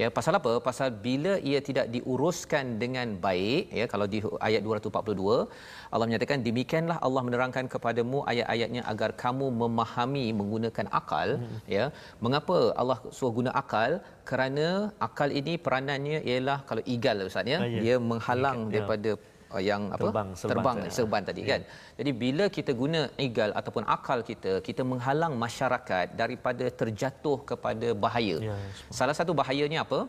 Ya, 0.00 0.08
pasal 0.16 0.34
apa? 0.40 0.52
Pasal 0.68 0.88
bila 1.06 1.32
ia 1.50 1.60
tidak 1.68 1.86
diuruskan 1.94 2.64
dengan 2.82 3.16
baik, 3.26 3.62
ya 3.80 3.86
kalau 3.92 4.06
di 4.14 4.18
ayat 4.48 4.62
242 4.66 5.48
Allah 5.94 6.06
menyatakan 6.08 6.44
demikianlah 6.48 6.98
Allah 7.06 7.22
menerangkan 7.28 7.66
kepadamu 7.74 8.18
ayat-ayatnya 8.32 8.82
agar 8.92 9.10
kamu 9.24 9.46
memahami 9.62 10.26
menggunakan 10.40 10.86
akal, 11.00 11.28
hmm. 11.40 11.58
ya. 11.76 11.86
Mengapa 12.24 12.58
Allah 12.80 12.98
suruh 13.16 13.32
guna 13.38 13.52
akal? 13.62 13.92
Kerana 14.30 14.68
akal 15.08 15.30
ini 15.40 15.56
peranannya 15.64 16.18
ialah 16.30 16.58
kalau 16.68 16.82
igal 16.94 17.26
Ustaz 17.30 17.48
ya, 17.54 17.58
ah, 17.64 17.68
ya. 17.74 17.80
dia 17.82 17.96
menghalang 18.10 18.60
ya. 18.68 18.72
daripada 18.76 19.12
ya 19.16 19.36
yang 19.68 19.82
apa? 19.94 20.04
Terbang 20.04 20.28
serban, 20.40 20.54
terbang, 20.60 20.78
serban 20.96 21.22
tadi 21.28 21.42
yeah. 21.42 21.50
kan? 21.52 21.60
Jadi 21.98 22.10
bila 22.22 22.44
kita 22.56 22.72
guna 22.82 23.00
egal 23.26 23.50
ataupun 23.60 23.84
akal 23.96 24.20
kita 24.30 24.52
kita 24.68 24.84
menghalang 24.84 25.34
masyarakat 25.44 26.06
daripada 26.20 26.66
terjatuh 26.80 27.38
kepada 27.50 27.90
bahaya. 28.04 28.36
Yeah, 28.48 28.60
salah 28.92 29.16
satu 29.16 29.32
bahayanya 29.32 29.80
apa 29.88 30.00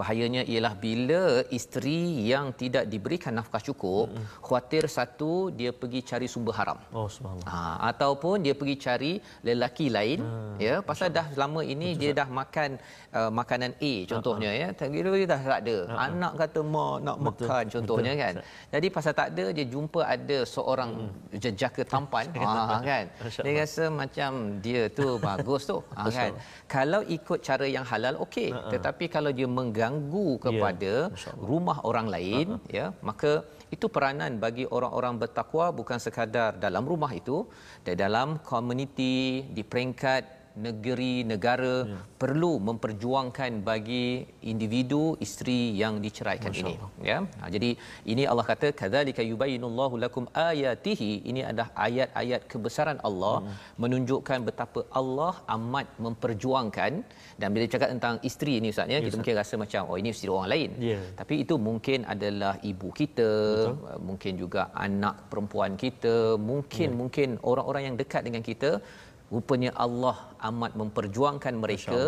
bahayanya 0.00 0.42
ialah 0.52 0.74
bila 0.84 1.22
isteri 1.58 2.00
yang 2.32 2.46
tidak 2.60 2.84
diberikan 2.92 3.32
nafkah 3.38 3.62
cukup 3.68 4.06
mm-hmm. 4.10 4.42
khuatir 4.46 4.84
satu 4.96 5.32
dia 5.58 5.70
pergi 5.80 6.00
cari 6.10 6.26
sumber 6.32 6.54
haram 6.58 6.78
oh 6.98 7.06
subhanallah 7.16 7.52
ha 7.54 7.60
ataupun 7.90 8.36
dia 8.46 8.54
pergi 8.60 8.76
cari 8.86 9.12
lelaki 9.48 9.86
lain 9.96 10.18
hmm. 10.26 10.56
ya 10.66 10.74
pasal 10.88 11.08
dah 11.18 11.26
lama 11.40 11.62
ini 11.74 11.88
Betul, 11.94 12.00
dia 12.02 12.10
dah 12.20 12.28
makan 12.40 12.70
uh, 13.18 13.30
makanan 13.40 13.72
A 13.90 13.92
contohnya 14.12 14.50
uh-huh. 14.50 14.72
ya 14.74 14.78
tak 14.78 14.88
dia 14.90 15.26
dah 15.32 15.40
tak 15.46 15.58
ada 15.62 15.76
uh-huh. 15.78 16.04
anak 16.06 16.32
kata 16.42 16.60
mak 16.74 16.96
nak 17.06 17.16
Betul. 17.16 17.26
makan 17.28 17.64
contohnya 17.74 18.12
Betul. 18.14 18.24
kan 18.24 18.34
jadi 18.74 18.86
pasal 18.96 19.12
tak 19.20 19.28
ada 19.34 19.44
dia 19.56 19.66
jumpa 19.74 20.00
ada 20.16 20.38
seorang 20.54 20.90
hmm. 20.98 21.38
jejaka 21.44 21.82
tampan 21.92 22.26
ha 22.42 22.82
kan 22.90 23.04
dia 23.46 23.52
rasa 23.62 23.84
macam 24.02 24.30
dia 24.66 24.82
tu 24.98 25.06
bagus 25.22 25.62
tu 25.70 25.78
ha 25.94 26.10
kan 26.18 26.32
kalau 26.76 27.00
ikut 27.18 27.38
cara 27.46 27.66
yang 27.76 27.86
halal 27.86 28.18
okey 28.26 28.50
uh-huh. 28.50 28.74
tetapi 28.74 29.06
kalau 29.06 29.30
dia 29.38 29.46
mengga 29.58 29.83
mengganggu 29.84 30.28
ya, 30.36 30.42
kepada 30.44 30.94
yeah, 31.12 31.36
rumah 31.50 31.78
orang 31.84 32.06
lain 32.14 32.46
uh-huh. 32.56 32.76
ya 32.78 32.86
maka 33.08 33.44
itu 33.74 33.86
peranan 33.94 34.40
bagi 34.44 34.64
orang-orang 34.76 35.14
bertakwa 35.22 35.66
bukan 35.74 35.98
sekadar 36.00 36.56
dalam 36.56 36.84
rumah 36.92 37.12
itu 37.12 37.44
dan 37.84 37.94
dalam 38.04 38.28
komuniti 38.40 39.44
di 39.56 39.62
peringkat 39.66 40.43
negeri 40.66 41.12
negara 41.30 41.74
ya. 41.90 41.98
perlu 42.22 42.50
memperjuangkan 42.68 43.52
bagi 43.68 44.22
individu 44.52 45.02
isteri 45.26 45.74
yang 45.82 45.94
diceraikan 46.04 46.52
Masya 46.54 46.62
ini 46.62 46.74
Allah. 46.78 46.90
ya 47.10 47.16
ha, 47.40 47.48
jadi 47.54 47.70
ini 48.12 48.22
Allah 48.30 48.46
kata 48.50 48.68
kadzalika 48.80 49.22
yubayyinullahu 49.30 49.98
lakum 50.04 50.24
ayatihi 50.48 51.10
ini 51.30 51.42
adalah 51.48 51.68
ayat-ayat 51.86 52.42
kebesaran 52.52 53.00
Allah 53.08 53.36
hmm. 53.42 53.56
menunjukkan 53.84 54.38
betapa 54.48 54.82
Allah 55.00 55.34
amat 55.56 55.88
memperjuangkan 56.06 56.92
dan 57.40 57.48
bila 57.54 57.66
cakap 57.74 57.88
tentang 57.94 58.16
isteri 58.30 58.54
ini 58.60 58.70
ustaz 58.74 58.94
ya 58.94 58.98
yes, 58.98 59.06
kita 59.06 59.18
mungkin 59.20 59.36
rasa 59.42 59.54
macam 59.64 59.90
oh 59.90 59.98
ini 60.02 60.10
isteri 60.14 60.30
orang 60.36 60.50
lain 60.54 60.70
yeah. 60.90 61.02
tapi 61.20 61.34
itu 61.44 61.56
mungkin 61.68 62.06
adalah 62.14 62.54
ibu 62.72 62.90
kita 63.00 63.30
Betul. 63.32 63.98
mungkin 64.08 64.32
juga 64.44 64.64
anak 64.86 65.16
perempuan 65.32 65.74
kita 65.84 66.16
mungkin 66.50 66.88
yeah. 66.90 66.98
mungkin 67.02 67.28
orang-orang 67.42 67.82
yang 67.90 67.96
dekat 68.02 68.22
dengan 68.28 68.44
kita 68.50 68.70
rupanya 69.34 69.70
Allah 69.84 70.16
amat 70.48 70.72
memperjuangkan 70.80 71.54
mereka 71.64 72.00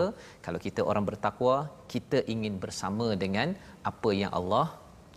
kalau 0.47 0.59
kita 0.67 0.81
orang 0.91 1.05
bertakwa 1.11 1.57
kita 1.95 2.21
ingin 2.35 2.57
bersama 2.65 3.07
dengan 3.25 3.49
apa 3.91 4.11
yang 4.23 4.33
Allah 4.39 4.67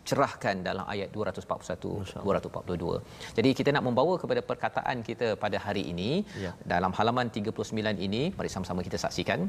cerahkan 0.09 0.55
dalam 0.67 0.85
ayat 0.93 1.09
241 1.15 2.23
242. 2.27 3.35
Jadi 3.37 3.49
kita 3.59 3.69
nak 3.75 3.83
membawa 3.87 4.13
kepada 4.21 4.41
perkataan 4.49 4.97
kita 5.09 5.27
pada 5.43 5.57
hari 5.65 5.83
ini 5.93 6.11
Ya. 6.45 6.51
dalam 6.73 6.91
halaman 6.99 7.27
39 7.37 8.07
ini 8.07 8.21
mari 8.37 8.49
sama-sama 8.53 8.81
kita 8.87 8.97
saksikan 9.05 9.41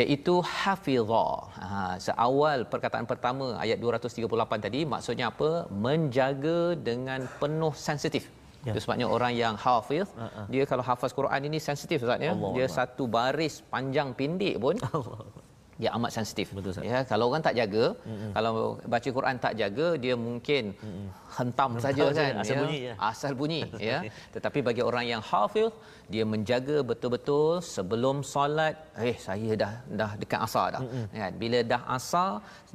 iaitu 0.00 0.34
hafizha. 0.56 1.26
Ha 1.62 1.78
seawal 2.06 2.58
perkataan 2.72 3.06
pertama 3.12 3.46
ayat 3.64 3.78
238 3.86 4.66
tadi 4.66 4.80
maksudnya 4.94 5.26
apa? 5.32 5.50
Menjaga 5.86 6.60
dengan 6.90 7.22
penuh 7.42 7.74
sensitif. 7.88 8.26
Ya. 8.60 8.72
Itu 8.72 8.84
sebabnya 8.84 9.08
orang 9.08 9.32
yang 9.32 9.56
hafiz 9.56 10.12
Ha-ha. 10.12 10.44
dia 10.46 10.68
kalau 10.68 10.84
hafaz 10.84 11.10
Quran 11.10 11.40
ini 11.42 11.56
sensitif 11.58 12.00
Ustaz 12.00 12.20
ya. 12.20 12.32
Allah 12.32 12.52
Dia 12.52 12.64
Allah. 12.64 12.76
satu 12.76 13.08
baris 13.08 13.64
panjang 13.64 14.12
pendek 14.12 14.56
pun 14.56 14.76
dia 15.80 15.90
amat 15.96 16.10
sensitif. 16.16 16.46
Betul, 16.56 16.70
Ustaz. 16.72 16.84
Ya, 16.90 16.98
kalau 17.10 17.24
orang 17.30 17.42
tak 17.46 17.54
jaga, 17.60 17.84
mm-hmm. 17.96 18.30
kalau 18.36 18.52
baca 18.94 19.08
Quran 19.18 19.36
tak 19.44 19.54
jaga, 19.60 19.86
dia 20.04 20.14
mungkin 20.26 20.64
mm-hmm. 20.76 21.06
hentam 21.36 21.70
saja 21.84 22.04
kan. 22.18 22.32
asal 22.42 22.58
bunyi, 22.62 22.78
ya. 22.88 22.94
Asal 23.10 23.32
bunyi, 23.40 23.60
ya. 23.88 23.98
Tetapi 24.34 24.58
bagi 24.68 24.82
orang 24.90 25.04
yang 25.12 25.22
hafiz, 25.30 25.72
dia 26.12 26.24
menjaga 26.32 26.76
betul-betul 26.90 27.48
sebelum 27.74 28.16
solat, 28.32 28.76
eh 29.08 29.16
saya 29.26 29.50
dah 29.62 29.72
dah 30.00 30.10
dekat 30.20 30.40
asar 30.46 30.66
dah. 30.76 30.82
Mm-hmm. 30.84 31.06
Kan? 31.22 31.32
Bila 31.42 31.58
dah 31.72 31.82
asar, 31.96 32.30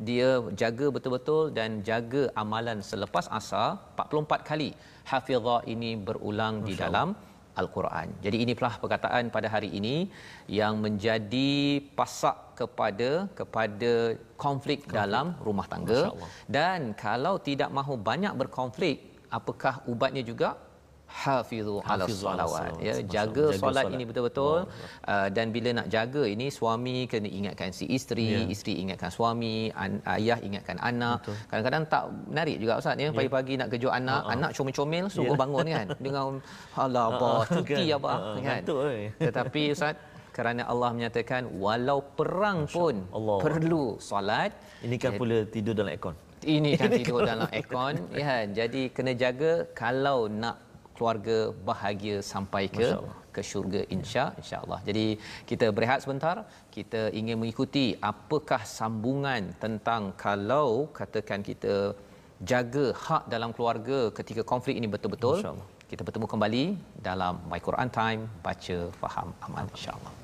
dia 0.10 0.30
jaga 0.64 0.88
betul-betul 0.98 1.44
dan 1.60 1.70
jaga 1.90 2.24
amalan 2.44 2.82
selepas 2.92 3.28
asar 3.40 3.70
44 3.94 4.50
kali. 4.50 4.72
Hafizah 5.12 5.62
ini 5.74 5.94
berulang 6.08 6.56
di 6.68 6.74
dalam 6.84 7.14
Al-Quran. 7.62 8.08
Jadi 8.26 8.38
ini 8.44 8.54
pula 8.58 8.72
perkataan 8.84 9.32
pada 9.36 9.48
hari 9.56 9.70
ini 9.80 9.96
yang 10.60 10.74
menjadi 10.86 11.52
pasak 12.00 12.38
kepada 12.60 13.10
kepada 13.40 13.92
konflik, 14.46 14.80
konflik. 14.84 14.98
dalam 15.00 15.36
rumah 15.48 15.68
tangga 15.72 16.02
dan 16.58 16.96
kalau 17.06 17.36
tidak 17.48 17.70
mahu 17.78 17.96
banyak 18.10 18.34
berkonflik 18.42 18.98
apakah 19.38 19.84
ubatnya 19.92 20.24
juga 20.32 20.50
hafizu 21.16 21.80
ala 21.82 22.04
salawat 22.06 22.76
ya 22.80 22.94
jaga 23.08 23.48
Allah. 23.48 23.62
Solat 23.62 23.86
ini 23.90 24.04
betul-betul 24.04 24.68
Allah. 24.68 25.24
uh, 25.24 25.28
dan 25.32 25.50
bila 25.50 25.70
nak 25.74 25.88
jaga 25.88 26.24
ini 26.26 26.48
suami 26.50 27.08
kena 27.08 27.30
ingatkan 27.30 27.72
si 27.72 27.88
isteri 27.88 28.28
Ya. 28.28 28.40
isteri 28.46 28.74
ingatkan 28.78 29.08
suami 29.10 29.54
an- 29.74 30.04
ayah 30.12 30.36
ingatkan 30.40 30.76
anak 30.82 31.24
Betul. 31.24 31.36
kadang-kadang 31.48 31.84
tak 31.88 32.04
menarik 32.28 32.56
juga 32.58 32.74
ustaz 32.76 32.98
ya 32.98 33.10
pagi-pagi 33.12 33.54
nak 33.56 33.70
kejut 33.70 33.92
anak 33.92 34.22
Ha-ha. 34.22 34.34
anak 34.36 34.50
comel-comel 34.52 35.06
suruh 35.08 35.32
Ya. 35.32 35.40
bangun 35.40 35.66
kan 35.70 35.88
dengan 36.04 36.28
alah 36.76 37.06
abah 37.10 37.42
cuti 37.48 37.74
kan? 37.86 37.98
abah 37.98 38.12
Ha-ha, 38.14 38.28
kan 38.28 38.44
ngantuk, 38.44 38.78
oi. 38.84 39.00
tetapi 39.18 39.62
ustaz 39.72 39.96
kerana 40.32 40.62
Allah 40.66 40.90
menyatakan 40.92 41.48
walau 41.56 42.04
perang 42.12 42.68
pun 42.68 42.96
Allah. 43.10 43.38
perlu 43.40 43.96
solat 44.02 44.52
Ini 44.82 44.96
kan 44.98 45.16
pula 45.16 45.48
tidur 45.48 45.72
dalam 45.74 45.90
aircon. 45.90 46.16
ini 46.46 46.76
kan 46.76 46.92
tidur 47.00 47.24
dalam 47.24 47.48
aircon 47.50 47.96
ya 48.14 48.44
jadi 48.46 48.92
kena 48.92 49.16
jaga 49.16 49.52
kalau 49.74 50.28
nak 50.28 50.60
keluarga 50.96 51.38
bahagia 51.70 52.18
sampai 52.32 52.64
ke 52.78 52.88
ke 53.36 53.42
syurga 53.50 53.82
insya 53.96 54.24
insyaallah. 54.42 54.80
Jadi 54.90 55.06
kita 55.50 55.68
berehat 55.76 56.00
sebentar, 56.04 56.36
kita 56.76 57.02
ingin 57.20 57.38
mengikuti 57.42 57.86
apakah 58.12 58.62
sambungan 58.78 59.52
tentang 59.64 60.16
kalau 60.26 60.70
katakan 61.00 61.44
kita 61.50 61.76
jaga 62.52 62.86
hak 63.06 63.24
dalam 63.34 63.52
keluarga 63.56 64.00
ketika 64.20 64.44
konflik 64.52 64.76
ini 64.80 64.88
betul-betul. 64.96 65.40
Kita 65.92 66.02
bertemu 66.08 66.28
kembali 66.34 66.64
dalam 67.08 67.34
My 67.52 67.60
Quran 67.68 67.90
Time 68.00 68.22
baca 68.46 68.78
faham 69.02 69.30
amal 69.48 69.66
insya-Allah. 69.76 70.15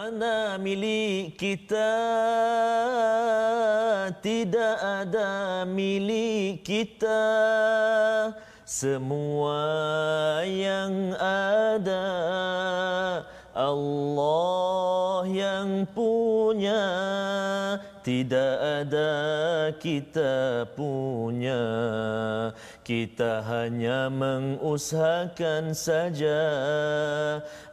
Mana 0.00 0.56
milik 0.56 1.36
kita? 1.36 1.92
Tidak 4.24 4.76
ada 4.80 5.68
milik 5.68 6.64
kita. 6.64 7.20
Semua 8.64 9.60
yang 10.48 11.12
ada 11.20 12.08
Allah 13.52 15.28
yang 15.28 15.84
punya 15.92 16.80
Tidak 18.00 18.54
ada 18.80 19.12
kita 19.76 20.64
punya. 20.72 21.60
Kita 22.80 23.44
hanya 23.44 24.08
mengusahakan 24.08 25.76
saja 25.76 26.40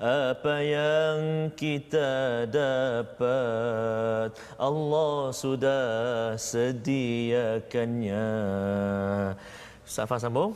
Apa 0.04 0.60
yang 0.60 1.48
kita 1.56 2.44
dapat. 2.52 4.36
Allah 4.60 5.32
sudah 5.32 6.36
sediakannya. 6.36 8.28
Ustaz 9.88 10.04
Fah 10.12 10.20
sambung 10.20 10.52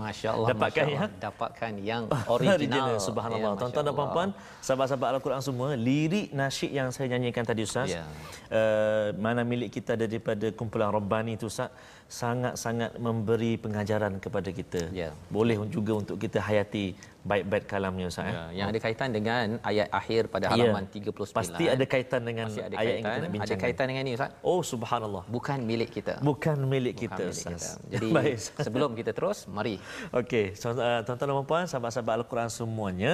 Masya 0.00 0.28
Allah. 0.34 0.48
Dapatkan 0.52 0.84
Masya 0.84 0.94
ya? 0.96 1.00
Allah. 1.04 1.20
Dapatkan 1.20 1.72
yang 1.90 2.02
original. 2.26 2.88
Subhanallah. 3.08 3.52
Ya, 3.54 3.60
Tuan-tuan 3.60 3.84
dan 3.84 3.94
puan-puan, 3.94 4.28
sahabat-sahabat 4.64 5.08
Al-Quran 5.20 5.42
semua, 5.44 5.68
lirik 5.76 6.28
nasyid 6.32 6.70
yang 6.72 6.88
saya 6.94 7.06
nyanyikan 7.12 7.44
tadi 7.44 7.62
Ustaz. 7.68 7.92
Ya. 7.92 8.04
Uh, 8.48 9.12
mana 9.20 9.44
milik 9.44 9.70
kita 9.76 9.94
daripada 9.94 10.48
kumpulan 10.56 10.90
Rabbani 10.90 11.36
itu 11.36 11.46
Ustaz, 11.52 11.70
sangat-sangat 12.10 12.98
memberi 12.98 13.54
pengajaran 13.54 14.18
kepada 14.18 14.50
kita. 14.50 14.90
Ya. 14.90 15.14
Boleh 15.30 15.54
juga 15.70 15.94
untuk 15.94 16.18
kita 16.18 16.42
hayati 16.42 16.98
baik-baik 17.22 17.70
kalamnya 17.70 18.10
Ustaz. 18.10 18.26
Ya, 18.26 18.34
Ya. 18.34 18.44
yang 18.58 18.66
ada 18.72 18.80
kaitan 18.82 19.08
dengan 19.14 19.44
ayat 19.62 19.86
akhir 19.94 20.22
pada 20.26 20.50
halaman 20.50 20.84
39. 20.90 21.30
Pasti 21.30 21.64
ada 21.70 21.84
kaitan 21.86 22.22
dengan 22.26 22.50
Pasti 22.50 22.66
ada 22.66 22.74
ayat 22.74 22.94
yang 22.98 23.04
kaitan, 23.06 23.06
kita 23.06 23.14
nak 23.14 23.22
ada 23.22 23.34
bincangkan. 23.38 23.62
kaitan 23.62 23.86
dengan 23.86 24.02
ini 24.02 24.12
Ustaz. 24.18 24.30
Oh 24.42 24.60
subhanallah. 24.66 25.22
Bukan 25.30 25.58
milik 25.62 25.90
kita. 25.94 26.14
Bukan 26.18 26.58
milik 26.66 26.94
Bukan 26.98 27.04
kita 27.14 27.22
Ustaz. 27.30 27.78
kita. 27.78 27.94
Jadi 27.94 28.08
Baik. 28.18 28.36
Sebelum 28.58 28.90
kita 28.98 29.10
terus, 29.14 29.38
mari 29.46 29.78
Okey, 30.10 30.58
so, 30.58 30.74
uh, 30.74 31.00
tuan-tuan 31.06 31.30
dan 31.30 31.46
puan 31.46 31.64
sahabat-sahabat 31.70 32.14
Al-Quran 32.26 32.50
semuanya, 32.50 33.12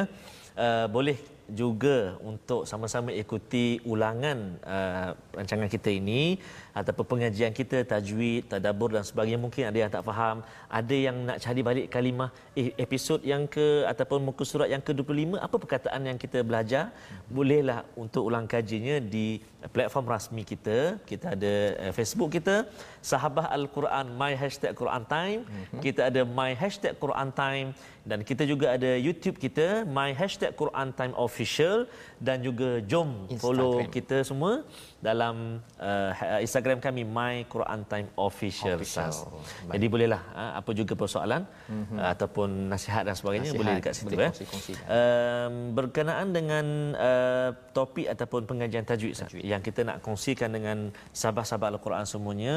uh, 0.56 0.88
boleh 0.88 1.20
juga 1.50 2.18
untuk 2.30 2.66
sama-sama 2.70 3.14
ikuti 3.14 3.78
ulangan 3.87 4.59
uh, 4.66 5.14
rancangan 5.37 5.68
kita 5.70 5.90
ini 5.94 6.42
ataupun 6.76 7.04
pengajian 7.12 7.52
kita 7.56 7.87
tajwid, 7.92 8.50
tadabbur 8.52 8.90
dan 8.92 9.04
sebagainya. 9.06 9.40
Mungkin 9.40 9.64
ada 9.70 9.78
yang 9.82 9.90
tak 9.92 10.04
faham, 10.09 10.42
ada 10.68 10.96
yang 11.06 11.16
nak 11.28 11.38
cari 11.44 11.61
balik 11.62 11.87
kalimah 11.94 12.30
eh, 12.59 12.74
episod 12.76 13.20
yang 13.22 13.46
ke 13.46 13.87
ataupun 13.92 14.20
muka 14.28 14.44
surat 14.44 14.68
yang 14.68 14.82
ke-25 14.82 15.40
apa 15.46 15.56
perkataan 15.62 16.02
yang 16.11 16.18
kita 16.24 16.42
belajar 16.42 16.90
bolehlah 17.30 17.80
untuk 17.96 18.28
ulang 18.28 18.44
kajinya 18.44 18.98
di 18.98 19.40
platform 19.74 20.06
rasmi 20.14 20.42
kita. 20.52 21.00
Kita 21.11 21.35
ada 21.37 21.54
uh, 21.82 21.92
Facebook 21.96 22.30
kita 22.37 22.68
Sahabah 23.00 23.46
Al-Quran 23.56 24.06
My 24.20 24.32
Hashtag 24.35 24.74
Quran 24.80 25.04
Time. 25.06 25.40
Kita 25.85 26.11
ada 26.11 26.22
My 26.38 26.52
Hashtag 26.59 26.94
Quran 27.02 27.30
Time 27.32 27.68
dan 28.06 28.22
kita 28.22 28.42
juga 28.46 28.74
ada 28.76 28.90
YouTube 29.06 29.38
kita 29.44 29.82
My 29.98 30.11
Hashtag 30.14 30.54
Quran 30.61 30.94
Time 30.98 31.14
Official 31.37 31.85
dan 32.16 32.40
juga 32.40 32.81
jom 32.81 33.29
Instagram. 33.29 33.37
follow 33.44 33.72
kita 33.92 34.25
semua 34.25 34.64
dalam 35.06 35.62
uh, 35.78 36.10
Instagram 36.42 36.82
kami 36.82 37.06
My 37.06 37.46
Quran 37.46 37.80
Time 37.86 38.08
Official, 38.18 38.74
Official. 38.74 39.10
Ustaz. 39.14 39.22
Baik. 39.70 39.74
Jadi 39.78 39.86
bolehlah 39.92 40.22
uh, 40.34 40.52
apa 40.58 40.70
juga 40.74 40.98
persoalan 40.98 41.42
mm-hmm. 41.46 41.98
ataupun 42.12 42.48
nasihat 42.72 43.02
dan 43.06 43.14
sebagainya 43.14 43.54
Nasihat, 43.54 43.60
boleh 43.62 43.74
dekat 43.78 43.92
situ 43.94 44.06
boleh 44.10 44.26
eh. 44.26 44.30
kongsi-kongsikan. 44.34 44.84
Um, 44.90 45.54
berkenaan 45.78 46.26
dengan 46.34 46.66
uh, 46.98 47.50
topik 47.76 48.06
ataupun 48.10 48.40
pengajian 48.50 48.82
tajwid, 48.82 49.14
tajwid 49.14 49.42
Tajwid. 49.42 49.44
yang 49.46 49.62
kita 49.62 49.80
nak 49.86 50.02
kongsikan 50.02 50.50
dengan 50.50 50.90
sahabat-sahabat 51.14 51.78
Al-Quran 51.78 52.04
semuanya. 52.08 52.56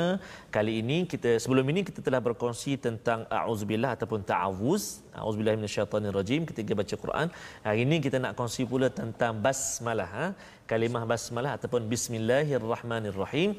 Kali 0.49 0.81
ini 0.81 1.05
kita 1.05 1.37
sebelum 1.37 1.65
ini 1.69 1.85
kita 1.85 2.01
telah 2.01 2.21
berkongsi 2.23 2.79
tentang 2.81 3.29
auzubillah 3.29 3.93
ataupun 3.93 4.25
ta'awuz. 4.25 5.05
Auzubillah 5.09 5.49
auzubillahi 5.49 5.57
minasyaitonirrajim 5.59 6.41
ketika 6.49 6.71
baca 6.79 6.95
Quran. 7.03 7.27
Hari 7.65 7.79
ini 7.85 7.95
kita 8.05 8.17
nak 8.23 8.33
kongsi 8.39 8.63
pula 8.71 8.87
tentang 8.87 9.35
basmalah 9.43 10.09
ha? 10.17 10.25
Kalimah 10.71 11.03
basmalah 11.11 11.51
ataupun 11.57 11.81
bismillahirrahmanirrahim 11.93 13.49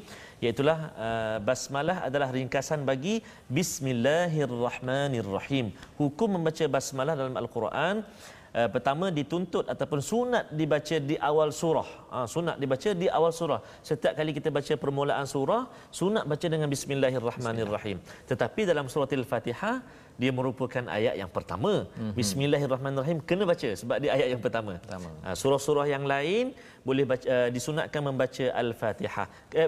iaitulah 0.43 0.77
uh, 1.07 1.37
basmalah 1.47 1.97
adalah 2.07 2.29
ringkasan 2.37 2.79
bagi 2.89 3.15
bismillahirrahmanirrahim. 3.57 5.65
Hukum 5.99 6.29
membaca 6.39 6.65
basmalah 6.75 7.13
dalam 7.19 7.35
al-Quran 7.41 7.95
uh, 8.01 8.69
pertama 8.75 9.05
dituntut 9.17 9.65
ataupun 9.73 9.99
sunat 10.11 10.45
dibaca 10.59 10.95
di 11.09 11.15
awal 11.29 11.49
surah. 11.61 11.89
Uh, 12.15 12.27
sunat 12.33 12.55
dibaca 12.63 12.89
di 13.01 13.07
awal 13.17 13.31
surah. 13.39 13.59
Setiap 13.89 14.13
kali 14.19 14.31
kita 14.37 14.49
baca 14.57 14.73
permulaan 14.83 15.25
surah, 15.35 15.61
sunat 15.99 16.23
baca 16.31 16.47
dengan 16.53 16.67
bismillahirrahmanirrahim. 16.75 17.97
Tetapi 18.31 18.61
dalam 18.71 18.85
surah 18.93 19.09
Al-Fatihah 19.21 19.75
dia 20.21 20.31
merupakan 20.39 20.83
ayat 20.97 21.15
yang 21.21 21.31
pertama. 21.37 21.71
Mm-hmm. 21.89 22.13
Bismillahirrahmanirrahim 22.19 23.19
kena 23.29 23.43
baca 23.51 23.69
sebab 23.81 23.97
dia 24.03 24.11
ayat 24.17 24.27
yang 24.33 24.43
pertama. 24.45 24.73
pertama. 24.85 25.09
Uh, 25.25 25.35
surah-surah 25.41 25.85
yang 25.93 26.05
lain 26.13 26.53
boleh 26.89 27.05
baca, 27.11 27.25
uh, 27.35 27.49
disunatkan 27.55 28.01
membaca 28.09 28.45
Al-Fatihah. 28.61 29.25
Eh, 29.57 29.67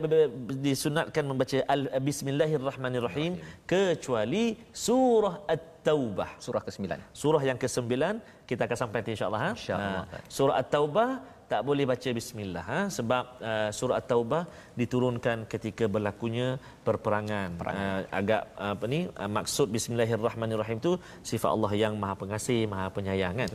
disunatkan 0.66 1.26
membaca 1.26 1.58
Al 1.74 1.82
Bismillahirrahmanirrahim 2.10 3.42
kecuali 3.74 4.44
surah 4.86 5.36
At-Taubah. 5.56 6.30
Surah 6.46 6.62
ke-9. 6.68 6.86
Surah 7.24 7.44
yang 7.50 7.58
ke-9 7.58 7.90
kita 8.46 8.62
akan 8.70 8.78
sampai 8.84 9.02
insya-Allah 9.16 9.42
ha. 9.46 9.52
Insya-Allah. 9.58 10.06
Uh, 10.06 10.22
surah 10.38 10.56
At-Taubah 10.62 11.10
tak 11.52 11.62
boleh 11.68 11.86
baca 11.92 12.10
bismillah 12.20 12.66
ha? 12.72 12.80
sebab 12.98 13.24
uh, 13.50 13.70
surah 13.78 14.00
at-taubah 14.02 14.44
diturunkan 14.80 15.38
ketika 15.54 15.86
berlakunya 15.96 16.48
perperangan. 16.88 17.50
Uh, 17.62 18.02
agak 18.20 18.42
uh, 18.64 18.74
apa 18.76 18.86
ni 18.94 19.00
uh, 19.22 19.30
maksud 19.38 19.68
bismillahirrahmanirrahim 19.76 20.80
tu 20.88 20.92
sifat 21.32 21.50
Allah 21.56 21.72
yang 21.84 21.94
maha 22.02 22.16
pengasih 22.24 22.60
maha 22.74 22.88
penyayang 22.98 23.36
kan? 23.42 23.50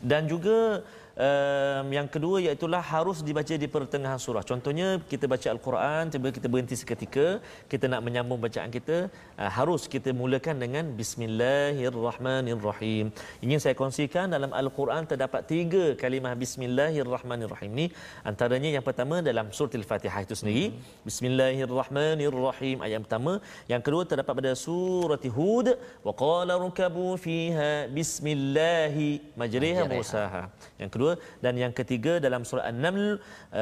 Dan 0.00 0.30
juga 0.32 0.80
um, 1.16 1.92
yang 1.96 2.08
kedua 2.08 2.40
iaitu 2.40 2.66
harus 2.72 3.22
dibaca 3.26 3.54
di 3.62 3.68
pertengahan 3.68 4.18
surah. 4.18 4.42
Contohnya 4.50 5.00
kita 5.12 5.26
baca 5.32 5.48
al-Quran, 5.54 6.02
tiba 6.14 6.28
kita 6.36 6.46
berhenti 6.52 6.76
seketika, 6.76 7.26
kita 7.72 7.84
nak 7.92 8.00
menyambung 8.06 8.40
bacaan 8.40 8.70
kita, 8.76 8.96
uh, 9.40 9.50
harus 9.58 9.82
kita 9.94 10.10
mulakan 10.12 10.56
dengan 10.64 10.84
bismillahirrahmanirrahim. 11.00 13.06
Ingin 13.44 13.60
saya 13.64 13.74
kongsikan 13.74 14.26
dalam 14.36 14.50
al-Quran 14.52 15.02
terdapat 15.10 15.42
tiga 15.48 15.84
kalimah 16.02 16.34
bismillahirrahmanirrahim 16.42 17.70
ni 17.80 17.86
antaranya 18.30 18.70
yang 18.76 18.84
pertama 18.88 19.16
dalam 19.30 19.46
surah 19.52 19.76
al-Fatihah 19.82 20.20
itu 20.26 20.34
sendiri, 20.40 20.64
hmm. 20.70 20.76
bismillahirrahmanirrahim 21.08 22.76
ayat 22.86 23.00
pertama, 23.06 23.32
yang 23.72 23.82
kedua 23.84 24.02
terdapat 24.04 24.34
pada 24.40 24.52
surah 24.54 25.20
Hud, 25.36 25.68
wa 26.06 26.12
qala 26.24 26.52
rukabu 26.64 27.08
fiha 27.24 27.72
bismillahi 27.98 29.08
majriha 29.40 29.82
musaha. 29.86 30.42
Yang 30.82 30.92
kedua 30.94 31.12
dan 31.44 31.54
yang 31.62 31.72
ketiga 31.80 32.12
dalam 32.26 32.42
surah 32.48 32.64
An-Naml 32.70 33.04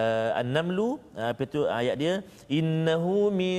uh, 0.00 0.30
An-Namlu 0.40 0.88
uh, 1.20 1.28
apa 1.32 1.42
itu 1.48 1.60
ayat 1.80 1.96
dia 2.02 2.14
innahu 2.58 3.16
min 3.40 3.58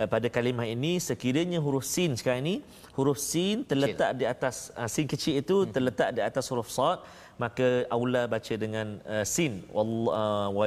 uh, 0.00 0.08
pada 0.08 0.26
kalimah 0.32 0.66
ini 0.66 0.96
sekiranya 0.96 1.60
huruf 1.60 1.84
sin 1.84 2.16
sekarang 2.16 2.40
ini 2.48 2.56
huruf 2.96 3.20
sin 3.20 3.62
terletak 3.68 4.16
kecil. 4.16 4.20
di 4.20 4.24
atas 4.24 4.56
uh, 4.72 4.88
sin 4.88 5.06
kecil 5.12 5.34
itu 5.42 5.56
hmm. 5.62 5.70
terletak 5.76 6.08
di 6.16 6.22
atas 6.24 6.48
huruf 6.48 6.72
sad 6.72 7.04
maka 7.36 7.88
aula 7.96 8.24
baca 8.24 8.54
dengan 8.64 9.00
uh, 9.04 9.24
sin 9.34 9.52
wa 9.72 10.66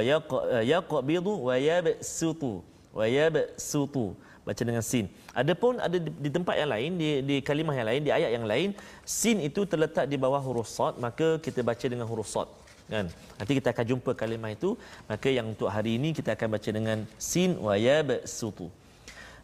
yaqbidu 0.62 1.34
wa 1.46 1.54
yabsutu 1.58 2.62
wa 2.94 3.04
yabsutu 3.16 4.14
baca 4.46 4.62
dengan 4.68 4.84
sin. 4.90 5.06
Adapun 5.34 5.82
ada 5.86 5.96
di, 5.98 6.10
di 6.24 6.30
tempat 6.30 6.54
yang 6.60 6.70
lain 6.74 6.90
di 7.00 7.08
di 7.28 7.36
kalimah 7.48 7.74
yang 7.74 7.88
lain 7.90 8.02
di 8.06 8.10
ayat 8.12 8.30
yang 8.36 8.46
lain 8.52 8.68
sin 9.02 9.42
itu 9.48 9.66
terletak 9.66 10.06
di 10.06 10.16
bawah 10.24 10.42
huruf 10.46 10.68
sad 10.68 10.94
maka 11.00 11.40
kita 11.46 11.60
baca 11.70 11.86
dengan 11.92 12.06
huruf 12.06 12.28
sad 12.30 12.46
kan? 12.86 13.08
Nanti 13.40 13.52
kita 13.58 13.68
akan 13.74 13.84
jumpa 13.90 14.10
kalimah 14.14 14.50
itu. 14.54 14.78
Maka 15.10 15.28
yang 15.32 15.46
untuk 15.52 15.68
hari 15.72 15.96
ini 15.98 16.12
kita 16.12 16.36
akan 16.36 16.48
baca 16.54 16.70
dengan 16.70 16.98
sin 17.18 17.56
wa 17.66 17.74
yabsutu 17.74 18.70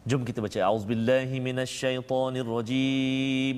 jom 0.05 0.25
kita 0.25 0.41
baca. 0.41 0.59
Auzubillahi 0.69 1.39
minasyaitonirrajim 1.47 3.57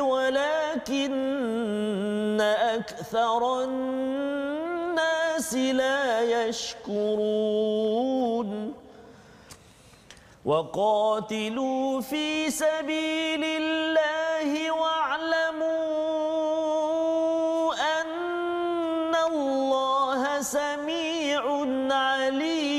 ولكن 0.00 1.14
أكثر 2.40 3.64
الناس 3.64 5.54
لا 5.54 6.22
يشكرون. 6.46 8.04
وقاتلوا 10.44 12.00
في 12.00 12.50
سبيل 12.50 13.44
الله 13.44 14.70
واعلموا 14.70 15.74
أن 17.74 19.14
الله 19.14 20.40
سميع 20.40 21.42
عليم. 21.90 22.74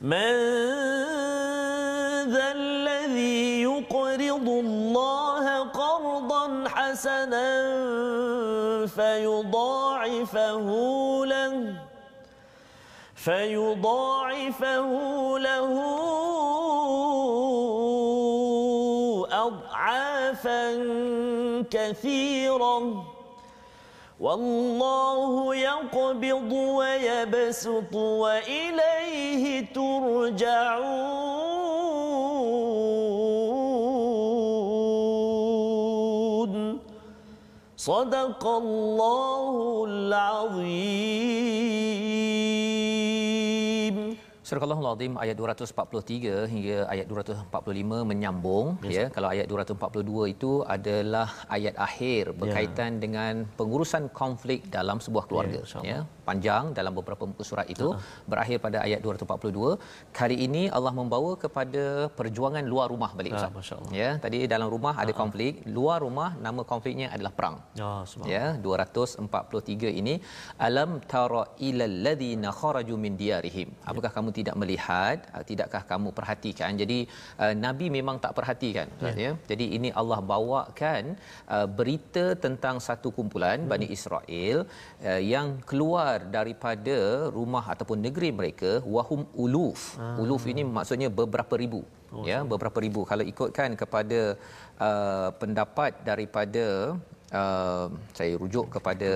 من 0.00 0.57
حسنا 6.88 7.48
فيضاعفه 8.86 10.68
له 11.24 11.74
فيضاعفه 13.14 14.90
له 15.38 15.72
أضعافا 19.32 20.64
كثيرا 21.70 23.04
والله 24.20 25.54
يقبض 25.54 26.52
ويبسط 26.52 27.94
وإليه 27.94 29.72
ترجعون. 29.74 31.57
صدق 37.87 38.47
الله 38.47 39.85
العظيم 39.87 41.43
Surah 44.48 44.64
Al-Azim 44.64 45.14
ayat 45.22 45.36
243 45.38 46.50
hingga 46.52 46.76
ayat 46.92 47.06
245 47.10 47.98
menyambung 48.10 48.66
yes. 48.90 48.94
ya 48.96 49.04
kalau 49.16 49.28
ayat 49.34 49.46
242 49.50 50.32
itu 50.34 50.52
adalah 50.74 51.28
ayat 51.56 51.74
akhir 51.86 52.32
berkaitan 52.42 52.90
yeah. 52.96 53.00
dengan 53.04 53.32
pengurusan 53.58 54.04
konflik 54.20 54.60
dalam 54.76 55.04
sebuah 55.06 55.24
keluarga 55.28 55.60
yeah, 55.60 55.84
ya 55.90 55.98
panjang 56.28 56.64
dalam 56.78 56.92
beberapa 56.98 57.24
muka 57.30 57.44
surat 57.50 57.66
itu 57.74 57.88
uh-huh. 57.90 58.24
berakhir 58.32 58.56
pada 58.64 58.78
ayat 58.86 59.00
242 59.04 59.76
kali 60.20 60.36
ini 60.46 60.62
Allah 60.76 60.92
membawa 61.00 61.32
kepada 61.44 61.84
perjuangan 62.18 62.64
luar 62.72 62.86
rumah 62.94 63.10
balik 63.18 63.36
Ustaz 63.36 63.70
uh, 63.76 63.92
ya 64.00 64.10
tadi 64.24 64.40
dalam 64.54 64.70
rumah 64.76 64.94
ada 64.96 65.06
uh-huh. 65.12 65.20
konflik 65.22 65.52
luar 65.78 65.98
rumah 66.06 66.30
nama 66.46 66.64
konfliknya 66.72 67.08
adalah 67.16 67.32
perang 67.38 67.56
oh, 67.88 68.00
ya 68.34 68.44
243 68.68 69.92
ini 70.00 70.16
alam 70.68 70.90
tara 71.12 71.44
ilal 71.68 71.96
ladina 72.08 72.48
kharaju 72.62 72.96
min 73.04 73.14
diyarihim 73.22 73.70
apakah 73.92 74.12
ya. 74.12 74.16
kamu 74.16 74.36
tidak 74.38 74.56
melihat 74.62 75.16
uh, 75.34 75.42
tidakkah 75.48 75.82
kamu 75.90 76.08
perhatikan 76.18 76.72
jadi 76.82 76.98
uh, 77.42 77.54
nabi 77.64 77.86
memang 77.98 78.16
tak 78.24 78.32
perhatikan 78.38 78.88
ya. 79.04 79.12
ya 79.24 79.32
jadi 79.50 79.66
ini 79.76 79.90
Allah 80.00 80.20
bawakan 80.32 81.04
uh, 81.56 81.66
berita 81.78 82.24
tentang 82.44 82.78
satu 82.88 83.10
kumpulan 83.18 83.58
hmm. 83.62 83.70
Bani 83.72 83.88
Israel 83.96 84.58
uh, 85.10 85.22
yang 85.34 85.48
keluar 85.70 86.16
daripada 86.38 86.98
rumah 87.38 87.64
ataupun 87.74 88.00
negeri 88.06 88.30
mereka 88.40 88.72
wahum 88.96 89.22
uluf 89.44 89.82
hmm. 90.00 90.16
uluf 90.24 90.44
ini 90.52 90.64
maksudnya 90.78 91.10
beberapa 91.20 91.54
ribu 91.64 91.82
oh, 92.16 92.24
ya 92.30 92.40
beberapa 92.52 92.78
ribu 92.86 93.02
kalau 93.10 93.24
ikutkan 93.32 93.72
kepada 93.82 94.20
uh, 94.86 95.28
pendapat 95.42 95.92
daripada 96.10 96.66
uh, 97.32 97.86
saya 98.18 98.32
rujuk 98.42 98.66
kepada 98.74 99.10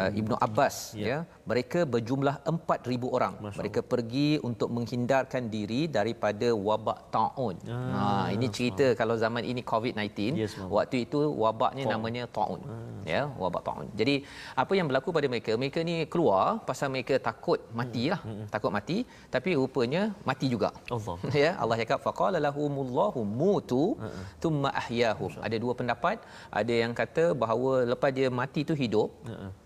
uh, 0.00 0.10
Ibnu 0.20 0.34
Abbas 0.46 0.94
ya. 0.98 1.06
ya 1.06 1.18
mereka 1.50 1.80
berjumlah 1.94 2.36
4000 2.42 3.16
orang 3.16 3.34
Masya 3.38 3.58
mereka 3.60 3.80
Allah. 3.80 3.90
pergi 3.92 4.28
untuk 4.48 4.68
menghindarkan 4.76 5.42
diri 5.54 5.80
daripada 5.96 6.48
wabak 6.68 6.98
taun 7.14 7.56
ah, 7.70 7.78
ha 7.96 8.02
ini 8.34 8.46
cerita 8.56 8.86
Allah. 8.88 8.98
kalau 9.00 9.14
zaman 9.24 9.42
ini 9.52 9.62
covid-19 9.72 10.40
yes, 10.42 10.54
waktu 10.76 11.06
itu 11.06 11.20
wabaknya 11.44 11.84
Fong. 11.86 11.94
namanya 11.94 12.24
taun 12.36 12.60
ah. 12.66 12.80
ya 13.12 13.22
wabak 13.42 13.62
taun 13.68 13.86
jadi 14.00 14.14
apa 14.62 14.72
yang 14.78 14.86
berlaku 14.90 15.14
pada 15.18 15.26
mereka 15.32 15.52
mereka 15.62 15.80
ni 15.90 15.96
keluar 16.12 16.44
pasal 16.70 16.90
mereka 16.94 17.14
takut 17.28 17.62
matilah 17.80 18.20
hmm. 18.26 18.34
hmm. 18.34 18.46
takut 18.54 18.72
mati 18.76 18.98
tapi 19.34 19.54
rupanya 19.60 20.02
mati 20.28 20.46
juga 20.54 20.70
Allah 20.96 21.16
ya 21.44 21.50
Allah 21.62 21.76
cakap 21.82 22.00
faqala 22.06 22.38
lahumullahu 22.48 23.22
mutu 23.40 23.84
hmm. 24.02 24.22
thumma 24.42 24.70
ahyahum 24.82 25.32
ada 25.46 25.56
dua 25.64 25.72
pendapat 25.78 26.18
ada 26.60 26.74
yang 26.82 26.92
kata 27.00 27.35
bahawa 27.36 27.84
lepas 27.84 28.10
dia 28.16 28.32
mati 28.32 28.64
tu 28.64 28.72
hidup 28.72 29.12
hmm 29.28 29.64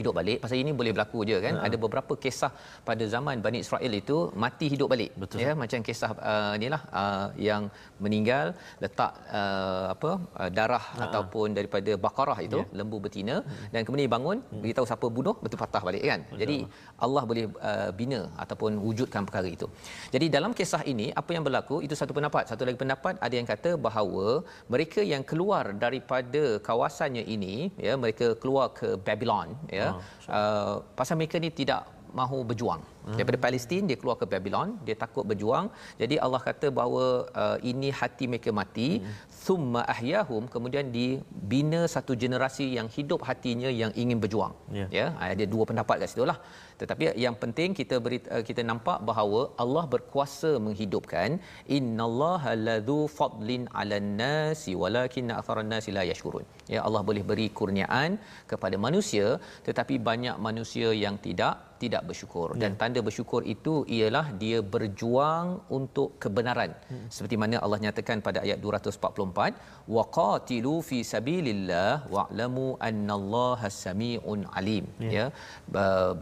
hidup 0.00 0.12
balik. 0.18 0.38
Pasal 0.42 0.56
ini 0.62 0.72
boleh 0.80 0.92
berlaku 0.96 1.20
je 1.30 1.38
kan? 1.46 1.54
Uh 1.58 1.60
ada 1.62 1.76
beberapa 1.84 2.14
kisah 2.22 2.50
pada 2.88 3.04
zaman 3.12 3.36
Bani 3.44 3.58
Israel 3.64 3.92
itu 3.98 4.16
mati 4.42 4.66
hidup 4.72 4.88
balik. 4.92 5.10
Betul. 5.22 5.38
ya 5.44 5.50
macam 5.62 5.80
kisah 5.88 6.10
uh, 6.30 6.52
inilah 6.58 6.80
uh, 7.00 7.26
yang 7.48 7.62
meninggal 8.04 8.46
letak 8.84 9.12
uh, 9.40 9.84
apa 9.94 10.10
uh, 10.40 10.50
darah 10.58 10.84
uh 10.90 11.04
ataupun 11.06 11.48
daripada 11.58 11.92
bakarah 12.06 12.38
itu 12.46 12.58
yeah. 12.62 12.76
lembu 12.78 12.98
betina 13.04 13.36
uh 13.40 13.68
dan 13.74 13.82
kemudian 13.86 14.10
bangun 14.14 14.38
uh 14.42 14.60
beritahu 14.62 14.86
siapa 14.90 15.06
bunuh 15.18 15.34
betul 15.44 15.60
patah 15.62 15.82
balik 15.88 16.02
kan? 16.10 16.20
Betul. 16.26 16.40
jadi 16.42 16.56
Allah 17.04 17.22
boleh 17.30 17.44
uh, 17.70 17.90
bina 18.00 18.20
ataupun 18.44 18.72
wujudkan 18.86 19.22
perkara 19.28 19.48
itu. 19.56 19.68
Jadi 20.14 20.28
dalam 20.36 20.52
kisah 20.58 20.82
ini 20.92 21.06
apa 21.22 21.30
yang 21.36 21.46
berlaku 21.48 21.78
itu 21.86 21.94
satu 22.02 22.12
pendapat. 22.18 22.44
Satu 22.52 22.62
lagi 22.68 22.78
pendapat 22.84 23.14
ada 23.26 23.34
yang 23.40 23.48
kata 23.52 23.72
bahawa 23.86 24.26
mereka 24.74 25.00
yang 25.12 25.24
keluar 25.30 25.64
daripada 25.84 26.44
kawasannya 26.68 27.24
ini 27.36 27.54
ya 27.86 27.94
mereka 28.04 28.28
keluar 28.42 28.66
ke 28.80 28.88
Babylon 29.06 29.48
ya 29.78 29.81
uh, 29.90 30.84
pasal 30.94 31.18
mereka 31.18 31.40
ni 31.42 31.50
tidak 31.50 31.82
mahu 32.20 32.38
berjuang 32.50 32.82
hmm. 32.82 33.16
daripada 33.18 33.38
Palestin 33.44 33.88
dia 33.90 33.98
keluar 34.00 34.16
ke 34.20 34.26
Babylon 34.32 34.68
dia 34.86 34.96
takut 35.02 35.24
berjuang 35.30 35.66
jadi 36.02 36.16
Allah 36.24 36.40
kata 36.48 36.68
bahawa 36.78 37.04
uh, 37.42 37.58
ini 37.70 37.90
hati 38.00 38.26
mereka 38.32 38.52
mati 38.60 38.88
hmm. 38.98 39.14
thumma 39.44 39.82
ahyahum 39.94 40.44
kemudian 40.54 40.88
dibina 40.96 41.80
satu 41.94 42.14
generasi 42.24 42.66
yang 42.78 42.90
hidup 42.96 43.22
hatinya 43.28 43.72
yang 43.82 43.94
ingin 44.02 44.20
berjuang 44.24 44.54
yeah. 44.80 44.88
ya 44.98 45.06
ada 45.30 45.46
dua 45.54 45.66
pendapat 45.70 45.96
kat 46.02 46.10
situlah 46.12 46.38
tetapi 46.82 47.04
yang 47.24 47.36
penting 47.42 47.70
kita 47.80 47.96
beri, 48.04 48.18
uh, 48.34 48.42
kita 48.48 48.62
nampak 48.70 48.98
bahawa 49.08 49.40
Allah 49.62 49.84
berkuasa 49.94 50.50
menghidupkan 50.66 51.38
innallaha 51.76 52.52
ladzu 52.68 53.00
fadlin 53.18 53.64
'alan 53.74 54.08
nasi 54.22 54.72
walakin 54.82 55.34
aktharan 55.38 55.68
nasi 55.74 55.90
la 55.98 56.04
yashkurun 56.10 56.46
ya 56.74 56.80
Allah 56.86 57.02
boleh 57.08 57.24
beri 57.30 57.46
kurniaan 57.58 58.10
kepada 58.52 58.76
manusia 58.86 59.26
tetapi 59.68 59.96
banyak 60.08 60.36
manusia 60.48 60.88
yang 61.04 61.16
tidak 61.26 61.54
tidak 61.82 62.02
bersyukur. 62.08 62.48
Ya. 62.52 62.60
dan 62.62 62.72
tanda 62.80 63.00
bersyukur 63.06 63.40
itu 63.54 63.74
ialah 63.96 64.24
dia 64.42 64.58
berjuang 64.74 65.46
untuk 65.78 66.08
kebenaran. 66.22 66.72
Hmm. 66.90 67.06
seperti 67.14 67.36
mana 67.42 67.56
Allah 67.64 67.78
nyatakan 67.84 68.18
pada 68.26 68.38
ayat 68.46 68.58
244 68.64 69.88
waqatilu 69.96 70.74
fi 70.88 70.98
sabilillah 71.12 71.92
wa'lamu 72.14 72.66
annallaha 72.88 73.70
samiun 73.84 74.42
alim. 74.60 74.84
Ya, 75.04 75.10
ya. 75.16 75.26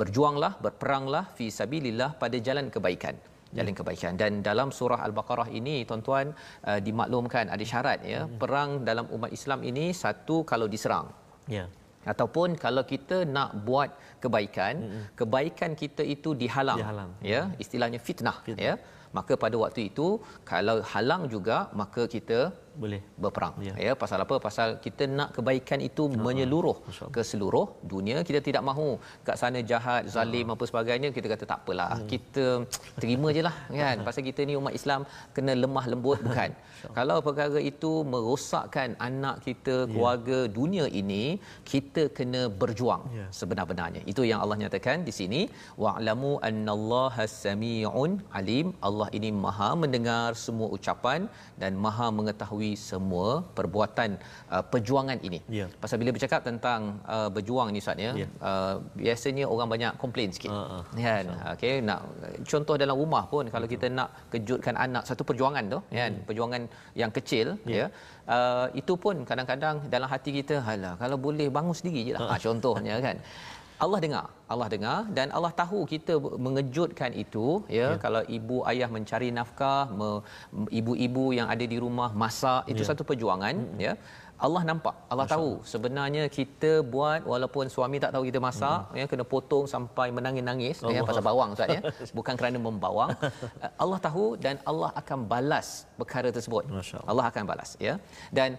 berjuanglah 0.00 0.52
berperanglah 0.66 1.24
fi 1.38 1.48
sabilillah 1.60 2.10
pada 2.22 2.38
jalan 2.48 2.68
kebaikan. 2.76 3.16
Jalan 3.58 3.74
kebaikan. 3.78 4.14
Dan 4.20 4.32
dalam 4.48 4.68
surah 4.78 5.00
al-baqarah 5.06 5.48
ini 5.60 5.76
tuan-tuan 5.88 6.26
uh, 6.70 6.80
dimaklumkan 6.86 7.46
ada 7.54 7.64
syarat 7.72 8.00
ya. 8.12 8.20
Hmm. 8.22 8.38
perang 8.42 8.70
dalam 8.88 9.06
umat 9.16 9.30
Islam 9.38 9.60
ini 9.72 9.86
satu 10.04 10.38
kalau 10.52 10.68
diserang. 10.74 11.08
Ya 11.56 11.66
ataupun 12.12 12.56
kalau 12.64 12.82
kita 12.92 13.16
nak 13.36 13.50
buat 13.68 13.90
kebaikan 14.22 14.74
hmm. 14.84 15.04
kebaikan 15.20 15.72
kita 15.82 16.02
itu 16.14 16.32
dihalang, 16.42 16.80
dihalang. 16.80 17.10
ya 17.32 17.42
istilahnya 17.64 18.00
fitnah, 18.06 18.36
fitnah. 18.46 18.64
ya 18.68 18.74
maka 19.18 19.34
pada 19.42 19.56
waktu 19.62 19.80
itu 19.90 20.08
kalau 20.50 20.76
halang 20.92 21.22
juga 21.34 21.68
maka 21.80 22.02
kita 22.14 22.40
boleh. 22.82 23.00
berperang. 23.22 23.54
Ya. 23.66 23.74
ya 23.86 23.92
pasal 24.02 24.18
apa? 24.24 24.36
Pasal 24.46 24.68
kita 24.84 25.04
nak 25.18 25.30
kebaikan 25.36 25.80
itu 25.88 26.04
uh 26.06 26.18
menyeluruh 26.26 26.76
ke 27.14 27.22
seluruh 27.30 27.66
dunia 27.92 28.16
kita 28.28 28.40
tidak 28.46 28.62
mahu 28.68 28.88
kat 29.26 29.36
sana 29.40 29.60
jahat 29.70 30.02
zalim 30.14 30.46
uh 30.48 30.54
apa 30.54 30.64
sebagainya 30.70 31.08
kita 31.16 31.26
kata 31.32 31.44
tak 31.52 31.60
apalah. 31.62 31.88
Hmm. 31.96 32.08
kita 32.12 32.46
terima 33.02 33.28
jelah 33.36 33.56
kan? 33.80 33.96
Pasal 34.06 34.22
kita 34.28 34.40
ni 34.48 34.54
umat 34.60 34.74
Islam 34.80 35.00
kena 35.36 35.54
lemah 35.62 35.84
lembut 35.92 36.18
bukan? 36.28 36.50
Kalau 36.98 37.16
perkara 37.26 37.60
itu 37.72 37.92
merosakkan 38.12 38.90
anak 39.08 39.36
kita 39.46 39.74
ya. 39.84 39.88
keluarga 39.92 40.38
yeah. 40.42 40.52
dunia 40.58 40.84
ini 41.00 41.24
kita 41.72 42.02
kena 42.18 42.42
berjuang 42.60 43.02
yeah. 43.18 43.28
sebenar-benarnya. 43.38 44.02
Itu 44.12 44.24
yang 44.30 44.40
Allah 44.44 44.58
nyatakan 44.62 45.04
di 45.08 45.14
sini. 45.18 45.40
Wa'lamu 45.84 46.32
annallaha 46.48 47.24
samiun 47.44 48.12
alim. 48.40 48.66
Allah 48.88 49.08
ini 49.18 49.30
maha 49.44 49.70
mendengar 49.82 50.28
semua 50.44 50.68
ucapan 50.76 51.20
dan 51.62 51.72
maha 51.86 52.08
mengetahui 52.18 52.59
semua 52.88 53.28
perbuatan 53.58 54.10
uh, 54.54 54.64
perjuangan 54.72 55.18
ini. 55.28 55.40
Yeah. 55.58 55.68
Pasal 55.82 55.96
bila 56.02 56.10
bercakap 56.16 56.40
tentang 56.48 56.80
uh, 57.14 57.28
berjuang 57.36 57.68
ni 57.74 57.80
Ustaz 57.82 57.98
ya, 58.06 58.12
yeah. 58.22 58.30
uh, 58.48 58.74
biasanya 58.96 59.44
orang 59.52 59.68
banyak 59.74 59.92
komplain 60.02 60.28
sikit. 60.36 60.50
Uh, 60.52 60.80
uh. 60.80 60.82
Kan? 61.06 61.24
Okey, 61.54 61.74
nak 61.88 62.00
contoh 62.50 62.74
dalam 62.82 62.96
rumah 63.02 63.24
pun 63.32 63.44
kalau 63.54 63.66
kita 63.74 63.86
nak 63.98 64.08
kejutkan 64.32 64.74
anak 64.86 65.02
satu 65.08 65.22
perjuangan 65.28 65.64
tu, 65.74 65.78
kan? 66.00 66.12
Hmm. 66.16 66.24
Perjuangan 66.28 66.62
yang 66.96 67.10
kecil 67.18 67.46
yeah. 67.66 67.88
ya. 67.90 68.28
Uh, 68.30 68.66
itu 68.80 68.94
pun 68.94 69.26
kadang-kadang 69.28 69.76
dalam 69.94 70.08
hati 70.12 70.30
kita, 70.38 70.62
halah 70.62 70.94
kalau 71.02 71.16
boleh 71.18 71.48
bangun 71.50 71.74
sendiri 71.74 72.00
je 72.08 72.12
lah. 72.16 72.22
Uh. 72.24 72.30
Ha, 72.30 72.42
contohnya 72.46 72.96
kan. 73.02 73.18
Allah 73.84 73.98
dengar 74.04 74.26
Allah 74.52 74.68
dengar 74.74 74.98
dan 75.16 75.28
Allah 75.36 75.52
tahu 75.60 75.78
kita 75.92 76.14
mengejutkan 76.46 77.10
itu 77.24 77.46
ya, 77.78 77.88
ya. 77.90 77.90
kalau 78.04 78.22
ibu 78.38 78.56
ayah 78.70 78.88
mencari 78.96 79.28
nafkah 79.38 79.82
me, 79.98 80.08
ibu-ibu 80.80 81.24
yang 81.38 81.48
ada 81.54 81.64
di 81.72 81.78
rumah 81.84 82.10
masak 82.22 82.62
itu 82.72 82.82
ya. 82.84 82.88
satu 82.90 83.04
perjuangan 83.10 83.54
hmm. 83.56 83.80
ya. 83.86 83.94
Allah 84.46 84.62
nampak 84.68 84.94
Allah 85.12 85.24
Masya 85.28 85.34
tahu 85.36 85.48
sebenarnya 85.72 86.22
kita 86.36 86.70
buat 86.92 87.20
walaupun 87.32 87.64
suami 87.74 87.96
tak 88.04 88.12
tahu 88.14 88.24
kita 88.28 88.40
masak 88.46 88.80
hmm. 88.88 88.98
ya 89.00 89.04
kena 89.10 89.24
potong 89.32 89.64
sampai 89.72 90.08
menangis-nangis 90.16 90.76
ya 90.96 91.02
pasal 91.08 91.24
bawang 91.28 91.50
ustaz 91.56 91.76
ya. 91.76 91.80
Bukan 92.18 92.34
kerana 92.40 92.58
membawang. 92.66 93.10
Allah 93.82 93.98
tahu 94.06 94.24
dan 94.44 94.56
Allah 94.70 94.90
akan 95.00 95.18
balas 95.32 95.68
perkara 96.00 96.30
tersebut. 96.36 96.64
Allah 97.10 97.26
akan 97.30 97.44
balas 97.52 97.72
ya. 97.86 97.94
Dan 98.38 98.56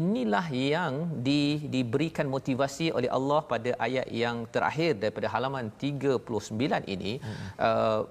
inilah 0.00 0.46
yang 0.50 1.22
di, 1.26 1.62
diberikan 1.74 2.26
motivasi 2.36 2.90
oleh 2.98 3.10
Allah 3.18 3.40
pada 3.52 3.70
ayat 3.86 4.06
yang 4.22 4.36
terakhir 4.54 4.98
daripada 5.02 5.30
halaman 5.34 5.70
39 5.78 6.94
ini 6.94 7.12
hmm. 7.22 7.46
uh, 7.68 8.02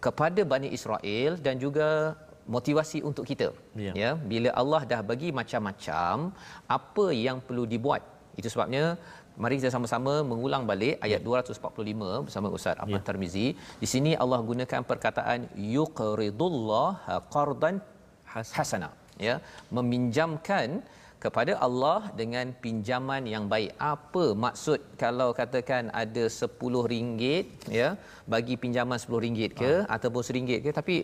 kepada 0.00 0.40
Bani 0.52 0.68
Israel 0.78 1.36
dan 1.46 1.60
juga 1.64 2.16
motivasi 2.56 2.98
untuk 3.08 3.24
kita 3.30 3.48
ya. 3.76 3.92
ya 4.02 4.10
bila 4.32 4.50
Allah 4.60 4.82
dah 4.92 5.00
bagi 5.10 5.28
macam-macam 5.40 6.32
apa 6.76 7.06
yang 7.26 7.38
perlu 7.46 7.64
dibuat 7.72 8.02
itu 8.40 8.48
sebabnya 8.54 8.96
mari 9.42 9.54
kita 9.60 9.70
sama-sama 9.74 10.14
mengulang 10.30 10.62
balik 10.70 10.96
ayat 11.06 11.20
ya. 11.20 11.26
245 11.28 12.24
bersama 12.26 12.48
Ustaz 12.56 12.80
Ahmad 12.82 13.02
ya. 13.02 13.06
Tarmizi 13.08 13.46
di 13.82 13.88
sini 13.92 14.12
Allah 14.22 14.40
gunakan 14.50 14.80
perkataan 14.90 15.40
yuqridullah 15.76 16.88
qardan 17.34 17.76
hasana 18.32 18.90
ya 19.26 19.36
meminjamkan 19.76 20.80
kepada 21.24 21.52
Allah 21.66 21.98
dengan 22.20 22.46
pinjaman 22.64 23.22
yang 23.34 23.44
baik. 23.52 23.70
Apa 23.92 24.24
maksud 24.44 24.80
kalau 25.02 25.28
katakan 25.40 25.90
ada 26.02 26.24
RM10 26.30 27.22
ya, 27.80 27.88
bagi 28.32 28.54
pinjaman 28.64 28.98
RM10 29.02 29.50
ke 29.60 29.72
ha. 29.82 29.98
ataupun 29.98 30.22
RM1 30.22 30.60
ke 30.66 30.70
tapi 30.80 30.96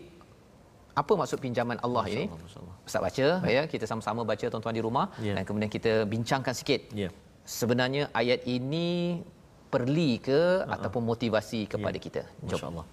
apa 1.01 1.13
maksud 1.21 1.37
pinjaman 1.45 1.77
Allah 1.85 2.03
Masya 2.07 2.15
ini? 2.15 2.25
Allah, 2.31 2.75
Ustaz 2.87 3.01
baca 3.05 3.27
ya, 3.55 3.63
kita 3.73 3.85
sama-sama 3.91 4.21
baca 4.31 4.45
tuan-tuan 4.51 4.75
di 4.79 4.83
rumah 4.87 5.07
yeah. 5.19 5.35
dan 5.35 5.43
kemudian 5.47 5.71
kita 5.77 5.93
bincangkan 6.13 6.55
sikit. 6.55 6.81
Yeah. 6.95 7.11
Sebenarnya 7.43 8.03
ayat 8.21 8.47
ini 8.47 9.19
perli 9.67 10.11
ke 10.27 10.39
uh-huh. 10.63 10.73
ataupun 10.75 11.03
motivasi 11.11 11.67
kepada 11.73 11.97
yeah. 11.99 12.05
kita? 12.07 12.21
Masya-Allah. 12.47 12.87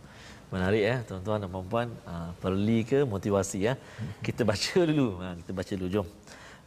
Menarik 0.52 0.82
ya 0.84 0.96
tuan-tuan 1.08 1.38
dan 1.40 1.48
puan-puan, 1.54 1.88
uh, 2.04 2.30
perli 2.42 2.78
ke 2.90 2.98
motivasi 3.14 3.58
ya. 3.70 3.74
Kita 4.26 4.42
baca 4.50 4.78
dulu. 4.90 5.08
Ha, 5.22 5.28
kita 5.40 5.50
baca 5.56 5.72
dulu 5.78 5.88
jom. 5.88 6.08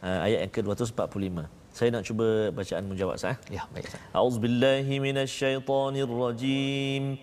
Uh, 0.05 0.25
ayat 0.25 0.49
yang 0.49 0.49
ke-245. 0.49 1.45
Saya 1.71 1.87
nak 1.93 2.03
cuba 2.03 2.49
bacaan 2.49 2.83
menjawab 2.89 3.21
saya. 3.21 3.37
Ya, 3.53 3.69
baik. 3.69 3.85
Auzubillahi 4.17 4.97
minasyaitonirrajim. 4.97 7.21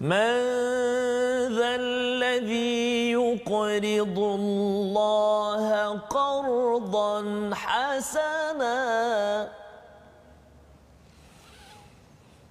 من 0.00 0.36
ذا 1.56 1.80
الذي 1.80 3.12
يقرض 3.16 4.18
الله 4.18 5.98
قرضا 5.98 7.50
حسنا 7.54 8.78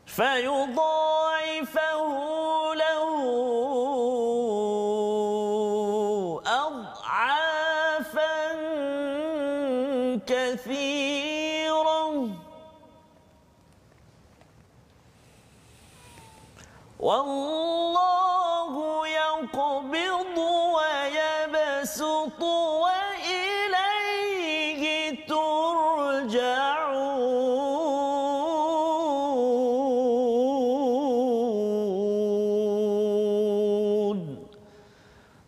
فيضاعفه 0.05 2.01
له 2.74 3.05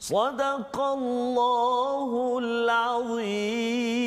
صدق 0.08 0.76
الله 0.80 2.40
العظيم 2.40 3.98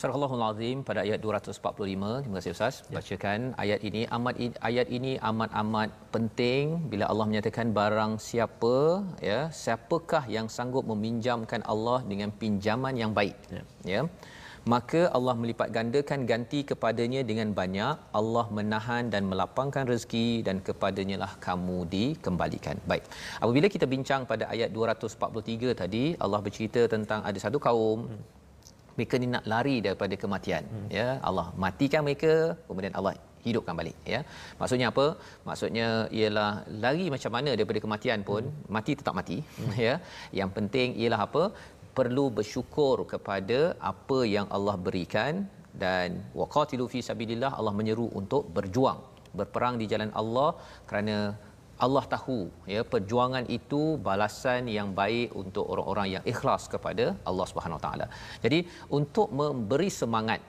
Surah 0.00 0.16
Allahul 0.16 0.42
Azim 0.46 0.78
pada 0.88 1.00
ayat 1.04 1.18
245 1.24 2.12
terima 2.24 2.36
kasih 2.38 2.52
ustaz. 2.54 2.76
Ya. 2.88 2.94
bacakan 2.96 3.40
ayat 3.62 3.80
ini. 3.88 4.02
Amat 4.16 4.36
ayat 4.68 4.88
ini 4.98 5.12
amat-amat 5.30 5.90
penting. 6.14 6.64
Bila 6.92 7.04
Allah 7.12 7.26
menyatakan 7.30 7.66
barang 7.78 8.12
siapa 8.28 8.76
ya 9.28 9.40
siapakah 9.62 10.22
yang 10.36 10.48
sanggup 10.56 10.86
meminjamkan 10.92 11.60
Allah 11.74 11.98
dengan 12.12 12.32
pinjaman 12.40 12.96
yang 13.02 13.12
baik? 13.18 13.36
Ya, 13.56 13.62
ya. 13.92 14.00
Maka 14.72 15.02
Allah 15.18 15.36
melipat 15.42 15.68
gandakan 15.76 16.24
ganti 16.32 16.62
kepadanya 16.72 17.20
dengan 17.30 17.52
banyak. 17.60 17.94
Allah 18.22 18.46
menahan 18.58 19.04
dan 19.12 19.28
melapangkan 19.30 19.84
rezeki 19.92 20.28
dan 20.48 20.58
kepadanya 20.66 21.16
lah 21.26 21.32
kamu 21.46 21.78
dikembalikan. 21.94 22.78
Baik. 22.90 23.04
Apabila 23.44 23.68
kita 23.76 23.88
bincang 23.94 24.24
pada 24.32 24.46
ayat 24.56 24.72
243 24.80 25.80
tadi 25.84 26.04
Allah 26.24 26.40
bercerita 26.48 26.84
tentang 26.96 27.20
ada 27.30 27.40
satu 27.46 27.60
kaum 27.68 28.00
mereka 29.00 29.20
ni 29.22 29.28
nak 29.34 29.44
lari 29.52 29.76
daripada 29.86 30.14
kematian 30.22 30.64
hmm. 30.74 30.88
ya 30.98 31.08
Allah 31.30 31.46
matikan 31.64 32.04
mereka 32.08 32.32
kemudian 32.68 32.94
Allah 33.00 33.12
hidupkan 33.46 33.74
balik 33.80 33.98
ya 34.12 34.20
maksudnya 34.60 34.86
apa 34.92 35.06
maksudnya 35.48 35.88
ialah 36.18 36.50
lari 36.84 37.06
macam 37.14 37.32
mana 37.36 37.50
daripada 37.58 37.80
kematian 37.84 38.20
pun 38.30 38.42
hmm. 38.48 38.66
mati 38.76 38.94
tetap 39.00 39.14
mati 39.20 39.38
hmm. 39.42 39.74
ya 39.86 39.94
yang 40.40 40.50
penting 40.56 40.90
ialah 41.02 41.20
apa 41.28 41.44
perlu 41.98 42.26
bersyukur 42.38 42.96
kepada 43.12 43.60
apa 43.92 44.18
yang 44.34 44.46
Allah 44.56 44.76
berikan 44.88 45.34
dan 45.82 46.08
waqatilu 46.40 46.84
fi 46.92 47.00
sabilillah 47.08 47.52
Allah 47.58 47.74
menyeru 47.80 48.06
untuk 48.20 48.44
berjuang 48.56 49.00
berperang 49.38 49.74
di 49.80 49.86
jalan 49.92 50.10
Allah 50.20 50.50
kerana 50.88 51.16
Allah 51.86 52.04
tahu 52.14 52.38
ya 52.74 52.82
perjuangan 52.92 53.44
itu 53.58 53.82
balasan 54.08 54.68
yang 54.78 54.88
baik 55.00 55.28
untuk 55.42 55.64
orang-orang 55.72 56.08
yang 56.14 56.24
ikhlas 56.32 56.64
kepada 56.74 57.04
Allah 57.30 57.46
Subhanahu 57.50 57.78
Wa 57.78 57.84
Taala. 57.86 58.06
Jadi 58.44 58.58
untuk 58.98 59.28
memberi 59.40 59.90
semangat 60.00 60.40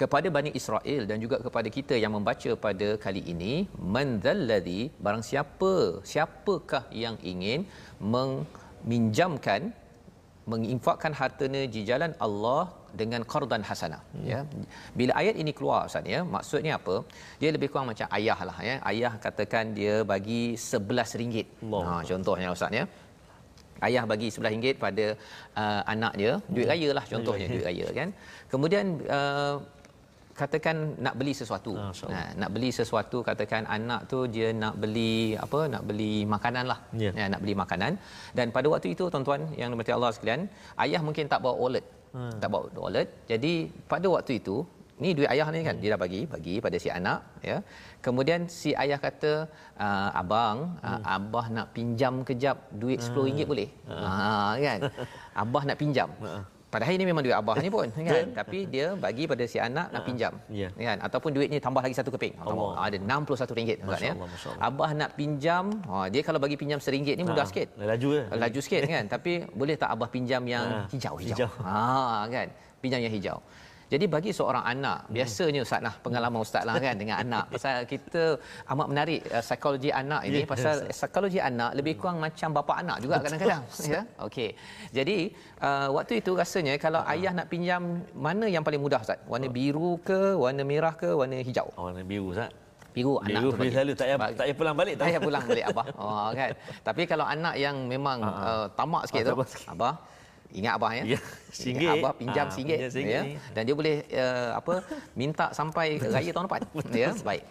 kepada 0.00 0.28
Bani 0.36 0.50
Israel 0.60 1.02
dan 1.08 1.16
juga 1.24 1.36
kepada 1.46 1.68
kita 1.76 1.94
yang 2.02 2.12
membaca 2.16 2.50
pada 2.66 2.88
kali 3.04 3.22
ini 3.32 3.52
manzalladhi 3.96 4.80
barang 5.04 5.24
siapa 5.30 5.72
siapakah 6.12 6.84
yang 7.04 7.16
ingin 7.32 7.60
meminjamkan 8.14 9.60
menginfakkan 10.52 11.12
hartanya 11.20 11.62
di 11.74 11.80
jalan 11.90 12.12
Allah 12.26 12.62
dengan 13.00 13.22
qardan 13.32 13.62
hasanah 13.68 14.02
hmm. 14.14 14.26
ya 14.32 14.40
bila 14.98 15.12
ayat 15.20 15.36
ini 15.42 15.52
keluar 15.58 15.80
ustaz 15.90 16.12
ya 16.14 16.20
maksudnya 16.34 16.72
apa 16.80 16.96
dia 17.40 17.50
lebih 17.56 17.68
kurang 17.72 17.88
macam 17.92 18.08
ayah 18.18 18.38
lah 18.48 18.58
ya 18.68 18.74
ayah 18.92 19.12
katakan 19.24 19.74
dia 19.78 19.94
bagi 20.12 20.42
11 20.56 21.20
ringgit 21.22 21.46
ha 21.86 21.94
contohnya 22.10 22.50
ustaz 22.56 22.78
ya 22.80 22.84
ayah 23.88 24.04
bagi 24.12 24.28
RM11 24.36 24.76
pada 24.84 25.06
uh, 25.62 25.82
anak 25.94 26.12
dia 26.20 26.32
duit 26.54 26.66
hmm. 26.66 26.72
raya 26.72 26.88
lah 26.98 27.04
contohnya 27.12 27.46
duit 27.52 27.66
raya 27.68 27.86
kan 27.98 28.08
kemudian 28.52 28.86
uh, 29.18 29.56
katakan 30.40 30.76
nak 31.04 31.14
beli 31.20 31.32
sesuatu. 31.40 31.72
Ah, 31.76 31.92
nah, 32.14 32.28
nak 32.42 32.50
beli 32.54 32.70
sesuatu 32.78 33.18
katakan 33.28 33.62
anak 33.76 34.00
tu 34.12 34.18
dia 34.34 34.48
nak 34.62 34.74
beli 34.82 35.14
apa? 35.44 35.60
Nak 35.74 35.82
beli 35.88 36.12
makanan 36.34 36.64
lah. 36.72 36.78
Yeah. 37.04 37.14
Ya, 37.20 37.26
nak 37.32 37.40
beli 37.44 37.54
makanan. 37.62 37.92
Dan 38.38 38.46
pada 38.56 38.66
waktu 38.72 38.88
itu 38.96 39.06
tuan-tuan 39.12 39.42
yang 39.60 39.68
dimati 39.74 39.92
Allah 39.96 40.10
sekalian, 40.16 40.42
ayah 40.84 41.00
mungkin 41.08 41.28
tak 41.32 41.42
bawa 41.44 41.56
wallet. 41.62 41.84
Hmm. 42.14 42.34
Tak 42.42 42.48
bawa 42.52 42.68
wallet. 42.84 43.08
Jadi 43.30 43.52
pada 43.90 44.06
waktu 44.14 44.32
itu, 44.42 44.56
ni 45.02 45.10
duit 45.16 45.28
ayah 45.32 45.48
ni 45.54 45.60
kan 45.68 45.76
dia 45.80 45.90
dah 45.94 46.00
bagi 46.04 46.20
bagi 46.32 46.54
pada 46.64 46.76
si 46.84 46.88
anak 46.98 47.20
ya. 47.50 47.56
Kemudian 48.04 48.40
si 48.60 48.70
ayah 48.82 48.98
kata, 49.06 49.32
ah, 49.86 50.10
"Abang, 50.22 50.76
ah, 50.84 50.98
hmm. 50.98 51.04
abah 51.16 51.46
nak 51.56 51.66
pinjam 51.76 52.14
kejap 52.28 52.56
duit 52.82 53.00
RM10 53.00 53.40
hmm. 53.44 53.50
boleh?" 53.52 53.68
Hmm. 53.88 54.04
Ha 54.04 54.50
kan. 54.66 54.80
Abah 55.42 55.62
nak 55.68 55.78
pinjam. 55.82 56.10
Padahal 56.70 56.94
ini 56.94 57.04
memang 57.10 57.26
duit 57.26 57.34
abah 57.34 57.58
ni 57.58 57.66
pun 57.66 57.90
kan? 58.08 58.30
Tapi 58.30 58.70
dia 58.70 58.94
bagi 58.94 59.26
pada 59.26 59.42
si 59.42 59.58
anak 59.58 59.90
nak 59.90 60.02
pinjam. 60.06 60.32
yeah. 60.46 60.70
kan? 60.70 61.02
Ataupun 61.02 61.34
duitnya 61.34 61.58
tambah 61.58 61.82
lagi 61.82 61.98
satu 61.98 62.14
keping. 62.14 62.38
Allah. 62.38 62.78
ada 62.78 62.96
RM61 63.02 63.50
kan 63.58 63.98
ya. 63.98 64.14
Abah 64.62 64.90
nak 64.94 65.10
pinjam 65.18 65.64
ha, 65.90 66.06
dia 66.06 66.22
kalau 66.22 66.38
bagi 66.38 66.54
pinjam 66.54 66.78
RM1 66.78 67.18
ni 67.18 67.26
mudah 67.26 67.42
ha, 67.42 67.50
sikit. 67.50 67.74
laju 67.74 68.08
ke? 68.14 68.22
Laju 68.38 68.60
sikit 68.62 68.82
kan? 68.86 69.04
Tapi 69.18 69.50
boleh 69.50 69.74
tak 69.74 69.90
abah 69.98 70.06
pinjam 70.06 70.42
yang 70.46 70.86
ha, 70.86 70.86
hijau 70.94 71.18
hijau, 71.18 71.34
hijau. 71.34 71.50
ha 71.66 72.30
kan? 72.30 72.46
Pinjam 72.78 73.02
yang 73.02 73.12
hijau 73.12 73.42
jadi 73.90 74.06
bagi 74.06 74.30
seorang 74.30 74.62
anak, 74.62 74.98
hmm. 75.02 75.14
biasanya 75.18 75.60
ustaz 75.66 75.82
lah 75.82 75.94
pengalaman 75.98 76.38
ustaz 76.46 76.62
lah 76.62 76.78
kan 76.78 76.94
dengan 76.94 77.16
anak. 77.26 77.44
Pasal 77.58 77.82
kita 77.90 78.38
amat 78.70 78.86
menarik 78.86 79.20
uh, 79.34 79.42
psikologi 79.42 79.90
anak 79.90 80.22
ini 80.30 80.46
yeah, 80.46 80.50
pasal 80.52 80.74
yes. 80.86 80.94
psikologi 80.94 81.40
anak 81.42 81.70
lebih 81.74 81.98
kurang 81.98 82.22
hmm. 82.22 82.30
macam 82.30 82.48
bapa 82.54 82.72
anak 82.78 82.96
juga 83.02 83.18
kadang-kadang 83.18 83.62
ya. 83.94 84.00
Okey. 84.22 84.54
Jadi 84.94 85.34
uh, 85.58 85.88
waktu 85.98 86.22
itu 86.22 86.30
rasanya 86.38 86.78
kalau 86.78 87.02
uh. 87.02 87.12
ayah 87.12 87.34
nak 87.34 87.50
pinjam 87.50 88.06
mana 88.14 88.46
yang 88.46 88.62
paling 88.62 88.78
mudah 88.78 89.02
ustaz? 89.02 89.18
Warna 89.26 89.50
uh. 89.50 89.52
biru 89.58 89.98
ke, 90.06 90.38
warna 90.38 90.62
merah 90.62 90.94
ke, 90.94 91.10
warna 91.10 91.42
hijau? 91.42 91.66
Oh, 91.74 91.90
warna 91.90 92.06
biru 92.06 92.30
ustaz 92.30 92.54
biru 92.90 93.22
anak 93.22 93.38
biru 93.38 93.50
tu 93.54 93.62
selalu 93.70 93.92
tak 93.94 94.06
payah 94.10 94.18
tak 94.18 94.44
payah 94.46 94.56
pulang 94.58 94.74
balik 94.74 94.94
tak 94.98 95.04
payah 95.06 95.20
pulang 95.22 95.44
balik 95.46 95.64
abah 95.70 95.86
oh 95.94 96.28
kan 96.34 96.50
tapi 96.82 97.02
kalau 97.06 97.22
anak 97.22 97.54
yang 97.54 97.76
memang 97.86 98.18
uh, 98.18 98.26
uh, 98.26 98.66
tamak 98.74 99.06
sikit 99.06 99.30
oh, 99.30 99.46
tu 99.46 99.46
abah 99.70 99.94
Ingat 100.50 100.72
abah 100.78 100.92
ya. 100.98 101.04
ya 101.14 101.18
singgit. 101.62 101.90
Abah 101.90 102.12
pinjam 102.14 102.46
ha, 102.46 102.54
singgit, 102.54 102.78
ya. 102.94 103.22
Dan 103.54 103.62
dia 103.66 103.74
boleh 103.74 104.02
uh, 104.10 104.50
apa 104.58 104.74
minta 105.14 105.46
sampai 105.54 105.98
raya 106.14 106.30
tahun 106.34 106.46
depan. 106.50 106.62
ya, 107.02 107.10
baik. 107.22 107.42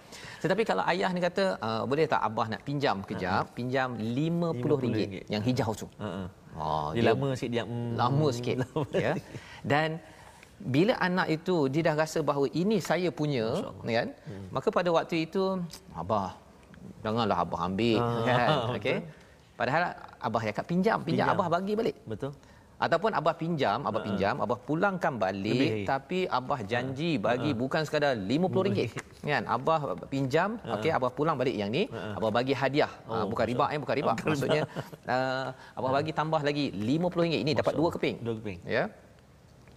Tetapi 0.43 0.61
kalau 0.67 0.83
ayah 0.87 1.09
ni 1.15 1.19
kata 1.23 1.59
uh, 1.59 1.83
boleh 1.83 2.05
tak 2.07 2.21
abah 2.23 2.45
nak 2.51 2.61
pinjam 2.67 3.03
kejap, 3.03 3.47
ha. 3.47 3.51
pinjam 3.55 3.95
RM50 3.99 5.27
yang 5.31 5.43
hijau 5.43 5.71
tu. 5.75 5.87
Ha. 5.99 6.27
Oh, 6.59 6.91
dia, 6.91 7.05
dia 7.05 7.13
lama 7.13 7.29
sikit 7.37 7.49
dia. 7.55 7.63
Mm, 7.63 7.91
lama 7.95 8.27
sikit. 8.35 8.57
ya. 8.91 9.13
Dan 9.63 10.01
bila 10.59 10.93
anak 10.99 11.27
itu 11.31 11.71
dia 11.71 11.81
dah 11.87 11.95
rasa 11.95 12.19
bahawa 12.19 12.51
ini 12.51 12.83
saya 12.83 13.07
punya 13.15 13.63
kan 13.79 14.11
hmm. 14.11 14.51
maka 14.51 14.67
pada 14.67 14.91
waktu 14.91 15.23
itu 15.23 15.55
abah 15.95 16.35
janganlah 16.99 17.47
abah 17.47 17.59
ambil 17.71 17.99
ha. 18.03 18.27
kan 18.27 18.47
okey 18.75 18.99
padahal 19.55 19.95
abah 20.19 20.41
yang 20.43 20.55
kat 20.59 20.65
pinjam 20.67 20.97
pinjam 20.99 21.31
abah 21.31 21.47
bagi 21.47 21.79
balik 21.79 21.95
betul 22.03 22.35
Ataupun 22.85 23.11
abah 23.19 23.35
pinjam, 23.41 23.83
abah 23.89 24.01
pinjam, 24.07 24.35
abah 24.43 24.55
pulangkan 24.67 25.13
balik 25.23 25.51
Lebih. 25.51 25.83
tapi 25.83 26.19
abah 26.39 26.59
janji 26.71 27.11
bagi 27.19 27.51
bukan 27.61 27.83
sekadar 27.83 28.15
RM50 28.15 28.67
kan. 29.31 29.43
Abah 29.55 29.79
pinjam, 30.13 30.49
okey 30.75 30.91
abah 30.97 31.11
pulang 31.11 31.35
balik 31.41 31.55
yang 31.59 31.67
ni, 31.75 31.83
abah 31.91 32.31
bagi 32.37 32.55
hadiah. 32.61 32.91
Oh, 33.11 33.27
bukan 33.27 33.45
riba 33.51 33.65
eh, 33.75 33.79
bukan 33.83 33.95
riba. 33.99 34.13
Maksudnya 34.15 34.63
uh, 35.11 35.51
abah 35.77 35.91
bagi 35.99 36.11
tambah 36.15 36.39
lagi 36.39 36.65
RM50 36.71 37.43
ini 37.43 37.51
dapat 37.61 37.75
dua 37.75 37.89
keping. 37.91 38.15
Dua 38.23 38.35
keping. 38.39 38.59
Ya. 38.63 38.87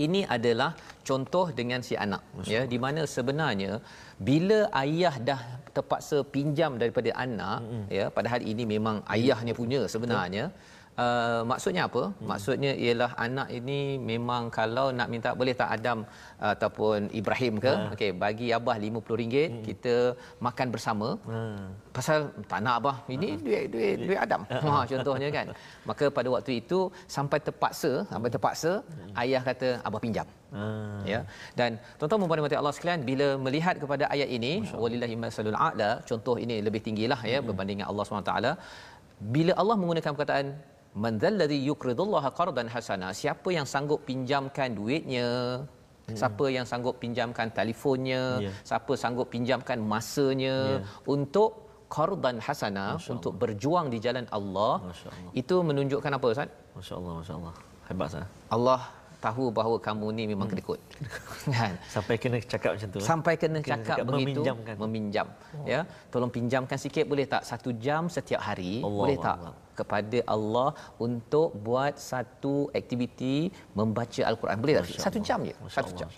Ini 0.04 0.20
adalah 0.34 0.70
contoh 1.08 1.46
dengan 1.58 1.80
si 1.86 1.94
anak 2.04 2.22
ya 2.52 2.62
di 2.72 2.78
mana 2.84 3.02
sebenarnya 3.14 3.72
bila 4.28 4.58
ayah 4.82 5.14
dah 5.28 5.40
terpaksa 5.76 6.18
pinjam 6.34 6.78
daripada 6.82 7.10
anak 7.24 7.58
mm-hmm. 7.60 7.84
ya 7.98 8.04
padahal 8.16 8.40
ini 8.52 8.64
memang 8.74 8.96
ayahnya 9.14 9.54
punya 9.60 9.80
sebenarnya 9.94 10.44
Uh, 10.92 11.40
maksudnya 11.50 11.82
apa? 11.88 12.02
Hmm. 12.04 12.26
Maksudnya 12.30 12.72
ialah 12.84 13.16
anak 13.26 13.48
ini 13.58 13.96
memang 14.10 14.52
kalau 14.56 14.92
nak 14.98 15.08
minta 15.12 15.30
boleh 15.40 15.54
tak 15.60 15.72
Adam 15.76 15.98
uh, 16.44 16.52
ataupun 16.52 17.08
Ibrahim 17.20 17.54
ke? 17.64 17.72
Ha. 17.72 17.96
Okey, 17.96 18.10
bagi 18.24 18.48
abah 18.56 18.76
RM50 18.76 19.16
hmm. 19.16 19.62
kita 19.68 19.94
makan 20.46 20.68
bersama. 20.74 21.08
Ha. 21.32 21.38
Pasal 21.96 22.28
tak 22.50 22.60
nak 22.64 22.74
abah. 22.80 22.96
Ini 23.14 23.28
ha. 23.32 23.40
duit 23.46 23.64
duit 23.72 23.94
duit 24.04 24.20
Adam. 24.26 24.44
Ha 24.64 24.84
contohnya 24.90 25.28
kan. 25.36 25.46
Maka 25.88 26.04
pada 26.16 26.28
waktu 26.34 26.60
itu 26.60 26.78
sampai 27.16 27.40
terpaksa, 27.46 27.92
sampai 28.12 28.28
terpaksa 28.34 28.72
hmm. 28.84 29.12
ayah 29.22 29.42
kata 29.48 29.68
abah 29.88 30.00
pinjam. 30.04 30.28
Ha. 30.52 30.64
Ya. 31.12 31.20
Dan 31.56 31.80
tuan-tuan 31.96 32.44
dan 32.52 32.60
Allah 32.60 32.74
sekalian 32.76 33.00
bila 33.08 33.28
melihat 33.46 33.80
kepada 33.80 34.04
ayat 34.12 34.28
ini, 34.28 34.52
walillahi 34.82 35.16
masalul 35.24 35.56
a'la, 35.56 35.90
contoh 36.04 36.36
ini 36.44 36.60
lebih 36.60 36.84
tinggilah 36.84 37.20
ya 37.32 37.40
hmm. 37.40 37.48
berbanding 37.48 37.80
Allah 37.88 38.04
SWT. 38.04 38.34
Bila 39.34 39.52
Allah 39.60 39.76
menggunakan 39.80 40.12
perkataan 40.14 40.46
man 40.94 41.16
dzalladhi 41.22 41.58
yuqridullaha 41.68 42.30
qardan 42.38 42.68
hasana 42.74 43.08
siapa 43.20 43.48
yang 43.56 43.66
sanggup 43.72 44.00
pinjamkan 44.08 44.76
duitnya 44.78 45.28
hmm. 45.64 46.16
siapa 46.20 46.44
yang 46.56 46.66
sanggup 46.68 47.00
pinjamkan 47.02 47.48
telefonnya 47.58 48.22
yeah. 48.44 48.54
siapa 48.68 48.92
sanggup 49.02 49.28
pinjamkan 49.34 49.80
masanya 49.92 50.56
yeah. 50.84 51.12
untuk 51.14 51.50
qardan 51.96 52.36
hasana 52.46 52.86
untuk 53.14 53.32
berjuang 53.40 53.88
di 53.92 53.98
jalan 54.04 54.26
Allah 54.38 54.74
itu 55.40 55.56
menunjukkan 55.68 56.12
apa 56.16 56.26
ustaz 56.34 56.50
masyaallah 56.78 57.14
masyaallah 57.20 57.54
hebat 57.88 58.08
sah 58.14 58.26
Allah 58.56 58.80
tahu 59.26 59.44
bahawa 59.58 59.76
kamu 59.86 60.06
ni 60.18 60.24
memang 60.32 60.46
hmm. 60.46 60.54
kedekut. 60.58 60.80
Kan? 61.56 61.74
Sampai 61.94 62.14
kena 62.22 62.38
cakap 62.52 62.70
macam 62.74 62.88
tu 62.94 62.98
eh? 63.00 63.06
sampai 63.10 63.34
kena, 63.42 63.58
kena 63.66 63.72
cakap, 63.72 63.96
cakap 63.96 64.04
begitu 64.10 64.40
meminjamkan. 64.42 64.74
meminjam 64.82 65.26
oh. 65.58 65.66
ya. 65.72 65.80
Tolong 66.12 66.32
pinjamkan 66.36 66.78
sikit 66.84 67.04
boleh 67.12 67.26
tak? 67.32 67.42
Satu 67.50 67.70
jam 67.86 68.02
setiap 68.16 68.40
hari 68.48 68.74
Allah 68.86 69.02
boleh 69.02 69.18
tak? 69.26 69.36
Allah. 69.40 69.54
kepada 69.78 70.18
Allah 70.34 70.68
untuk 71.06 71.48
buat 71.66 71.94
satu 72.10 72.54
aktiviti 72.80 73.36
membaca 73.80 74.22
al-Quran. 74.30 74.56
Boleh 74.64 74.74
tak 74.78 75.04
satu 75.06 75.20
jam 75.28 75.40
je? 75.50 75.54
Satu 75.76 75.92
jam. 76.00 76.10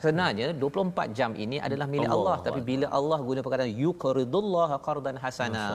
Sebenarnya 0.00 0.46
24 0.62 1.16
jam 1.18 1.30
ini 1.44 1.56
adalah 1.66 1.86
milik 1.92 2.08
Allah, 2.16 2.16
Allah. 2.20 2.36
Tapi 2.46 2.60
bila 2.70 2.86
Allah 2.98 3.18
guna 3.28 3.40
perkataan 3.44 3.72
yuqridullah 3.84 4.70
qardan 4.86 5.16
hasana. 5.24 5.66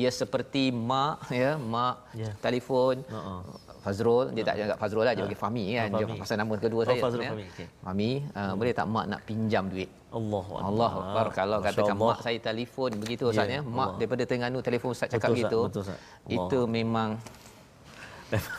Ia 0.00 0.10
seperti 0.20 0.64
mak 0.90 1.30
ya 1.42 1.50
mak 1.74 1.96
yeah. 2.22 2.32
telefon 2.44 3.04
uh-uh. 3.18 3.40
Fazrul 3.82 4.30
dia 4.30 4.44
tak 4.46 4.56
jaga 4.62 4.74
Fazrul 4.78 5.02
lah 5.02 5.12
dia 5.18 5.26
bagi 5.26 5.38
Fami 5.38 5.64
kan 5.74 5.88
dia 5.98 6.06
pasal 6.14 6.36
nama 6.38 6.54
kedua 6.54 6.80
oh, 6.80 6.86
saya 6.86 7.02
Fazrul 7.02 7.22
ya. 7.26 7.32
Fami 7.34 7.44
okay. 7.50 7.66
Fami 7.82 8.10
uh, 8.30 8.38
hmm. 8.38 8.54
boleh 8.54 8.72
tak 8.78 8.86
mak 8.86 9.04
nak 9.10 9.20
pinjam 9.26 9.64
duit 9.66 9.90
Allah 10.14 10.46
Allah 10.62 10.92
Akbar 11.02 11.26
kalau 11.34 11.58
Masya 11.58 11.66
katakan 11.74 11.96
Allah. 11.98 12.14
mak 12.14 12.18
saya 12.22 12.38
telefon 12.38 12.90
begitu 13.02 13.22
ustaz 13.26 13.50
ya, 13.50 13.58
ya. 13.58 13.60
mak 13.66 13.74
Allah. 13.74 13.98
daripada 13.98 14.22
Terengganu 14.22 14.58
telefon 14.62 14.90
ustaz 14.94 15.10
cakap 15.10 15.34
betul, 15.34 15.42
gitu 15.42 15.60
betul, 15.66 15.84
itu 16.30 16.58
memang 16.70 17.18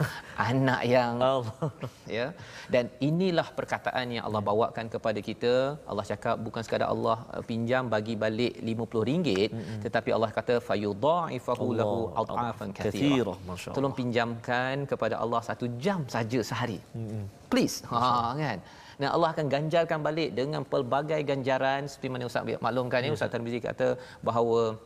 anak 0.50 0.82
yang 0.94 1.14
Allah. 1.30 1.72
ya. 2.18 2.26
Dan 2.74 2.86
inilah 3.10 3.48
perkataan 3.58 4.06
yang 4.16 4.24
Allah 4.28 4.42
bawakan 4.50 4.86
kepada 4.94 5.20
kita. 5.30 5.54
Allah 5.92 6.06
cakap 6.12 6.36
bukan 6.48 6.62
sekadar 6.66 6.88
Allah 6.96 7.18
uh, 7.34 7.44
pinjam 7.50 7.90
bagi 7.96 8.16
balik 8.24 8.54
RM50 8.68 9.28
mm-hmm. 9.30 9.80
tetapi 9.86 10.10
Allah 10.16 10.30
kata 10.38 10.56
fayudha'ifahu 10.70 11.68
lahu 11.80 11.98
adhafan 12.22 12.72
katsira 12.78 13.36
tolong 13.76 13.96
pinjamkan 14.00 14.86
kepada 14.92 15.18
Allah 15.24 15.42
satu 15.50 15.68
jam 15.86 16.02
saja 16.16 16.40
sehari. 16.52 16.80
Mm-hmm. 16.98 17.24
please. 17.52 17.78
Ha 17.92 18.34
kan? 18.46 18.60
Dan 19.00 19.10
Allah 19.16 19.30
akan 19.34 19.46
ganjarkan 19.56 20.00
balik 20.08 20.30
dengan 20.40 20.62
pelbagai 20.72 21.22
ganjaran. 21.30 21.90
Seperti 21.92 22.10
mana 22.14 22.30
Ustaz 22.30 22.46
maklumkan 22.66 23.06
ya 23.06 23.12
Ustaz 23.18 23.32
Tarmizi 23.34 23.60
kata 23.70 23.88
bahawa 24.28 24.78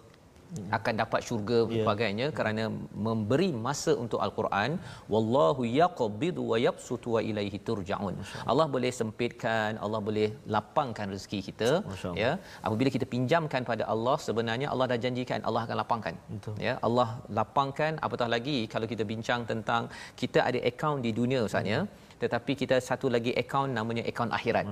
akan 0.78 0.94
dapat 1.02 1.22
syurga 1.28 1.60
yeah. 1.62 1.72
sebagainya 1.78 2.28
kerana 2.38 2.64
memberi 3.08 3.50
masa 3.66 3.94
untuk 4.04 4.20
al-Quran. 4.26 4.72
Wallahu 5.14 5.64
yaqbidu 5.82 6.44
wa 6.52 6.58
yabsutu 6.66 7.16
wa 7.16 7.22
ilaihi 7.30 7.60
turja'un. 7.68 8.16
Allah 8.52 8.68
boleh 8.76 8.92
sempitkan 9.00 9.72
Allah 9.86 10.02
boleh 10.10 10.28
lapangkan 10.56 11.08
rezeki 11.16 11.40
kita 11.50 11.70
ya. 12.24 12.32
Apabila 12.66 12.92
kita 12.96 13.08
pinjamkan 13.16 13.64
pada 13.72 13.86
Allah 13.94 14.18
sebenarnya 14.28 14.70
Allah 14.74 14.88
dah 14.94 15.00
janjikan 15.06 15.42
Allah 15.50 15.64
akan 15.68 15.78
lapangkan. 15.84 16.16
Betul. 16.34 16.56
ya 16.68 16.74
Allah 16.88 17.10
lapangkan 17.40 17.94
apatah 18.08 18.30
lagi 18.36 18.58
kalau 18.74 18.90
kita 18.94 19.06
bincang 19.14 19.44
tentang 19.52 19.84
kita 20.22 20.42
ada 20.50 20.60
akaun 20.72 21.00
di 21.08 21.14
dunia 21.22 21.42
ustaz 21.48 21.74
ya. 21.76 21.82
Tetapi 22.22 22.52
kita 22.62 22.76
satu 22.86 23.08
lagi 23.16 23.32
akaun 23.42 23.72
namanya 23.78 24.04
akaun 24.12 24.32
akhirat. 24.38 24.66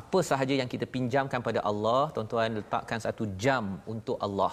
Apa 0.00 0.18
sahaja 0.30 0.54
yang 0.60 0.68
kita 0.74 0.86
pinjamkan 0.96 1.40
pada 1.46 1.60
Allah, 1.70 2.00
tuan-tuan 2.14 2.60
letakkan 2.60 3.00
satu 3.06 3.24
jam 3.44 3.64
untuk 3.92 4.16
Allah 4.26 4.52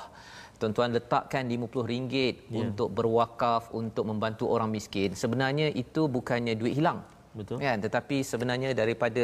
tuan-tuan 0.60 0.92
letakkan 0.98 1.44
RM50 1.48 2.14
yeah. 2.16 2.60
untuk 2.62 2.90
berwakaf 2.98 3.64
untuk 3.82 4.06
membantu 4.12 4.46
orang 4.56 4.70
miskin 4.76 5.16
sebenarnya 5.24 5.68
itu 5.84 6.04
bukannya 6.18 6.54
duit 6.62 6.76
hilang 6.80 7.00
betul 7.40 7.58
kan 7.64 7.78
tetapi 7.86 8.18
sebenarnya 8.32 8.70
daripada 8.82 9.24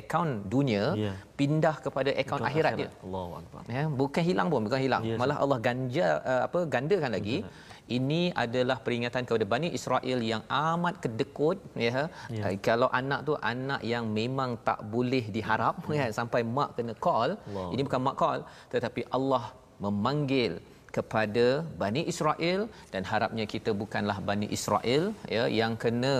akaun 0.00 0.30
dunia 0.54 0.84
yeah. 1.04 1.16
pindah 1.40 1.76
kepada 1.84 2.10
akaun 2.22 2.42
akhirat, 2.48 2.50
akhirat 2.50 2.72
dia 2.80 2.88
Allahuakbar 3.06 3.62
ya 3.76 3.84
bukan 4.02 4.22
hilang 4.30 4.48
pun 4.52 4.62
bukan 4.68 4.80
hilang 4.86 5.02
yes. 5.08 5.18
malah 5.20 5.36
Allah 5.44 5.58
ganja 5.68 6.08
uh, 6.32 6.42
apa 6.48 6.60
gandakan 6.74 7.12
lagi 7.18 7.38
betul. 7.44 7.70
Ini 7.96 8.20
adalah 8.42 8.76
peringatan 8.84 9.26
kepada 9.28 9.44
Bani 9.52 9.68
Israel 9.78 10.18
yang 10.32 10.42
amat 10.46 11.02
kedekut 11.02 11.58
ya. 11.86 12.06
ya. 12.30 12.44
Uh, 12.46 12.56
kalau 12.66 12.88
anak 13.00 13.20
tu 13.28 13.34
anak 13.52 13.80
yang 13.92 14.04
memang 14.18 14.54
tak 14.68 14.78
boleh 14.94 15.24
diharap 15.36 15.82
ya, 15.90 16.06
ya 16.08 16.14
sampai 16.18 16.40
mak 16.56 16.78
kena 16.78 16.94
call. 17.06 17.34
Allah. 17.36 17.68
Ini 17.74 17.82
bukan 17.86 18.00
mak 18.06 18.16
call 18.22 18.40
tetapi 18.72 19.02
Allah 19.16 19.44
memanggil 19.84 20.52
kepada 20.96 21.46
Bani 21.82 22.02
Israel 22.12 22.60
dan 22.92 23.02
harapnya 23.12 23.44
kita 23.54 23.70
bukanlah 23.82 24.18
Bani 24.30 24.46
Israel 24.56 25.04
ya 25.36 25.44
yang 25.60 25.74
kena 25.84 26.14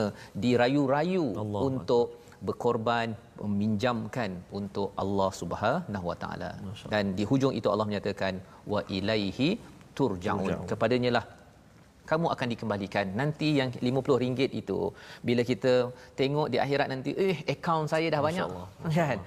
dirayu-rayu 0.44 1.26
Allah 1.42 1.62
untuk 1.68 2.06
berkorban 2.46 3.08
meminjamkan 3.42 4.30
untuk 4.58 4.88
Allah 5.02 5.30
Subhanahu 5.40 6.06
Wa 6.10 6.16
Taala. 6.22 6.50
Dan 6.94 7.14
di 7.18 7.24
hujung 7.30 7.54
itu 7.58 7.68
Allah 7.72 7.86
menyatakan 7.90 8.34
wa 8.72 8.80
ilaihi 8.98 9.50
turja'un. 9.98 10.66
Kepadanya 10.72 11.12
lah 11.18 11.24
kamu 12.10 12.26
akan 12.34 12.46
dikembalikan. 12.52 13.06
Nanti 13.20 13.48
yang 13.58 13.70
RM50 13.86 14.40
itu 14.62 14.78
bila 15.28 15.42
kita 15.50 15.74
tengok 16.20 16.48
di 16.52 16.58
akhirat 16.64 16.88
nanti 16.92 17.10
eh 17.26 17.38
akaun 17.54 17.86
saya 17.92 18.06
dah 18.14 18.20
Masya 18.20 18.28
banyak. 18.28 18.46
Allah. 18.48 18.68
kan 18.98 19.18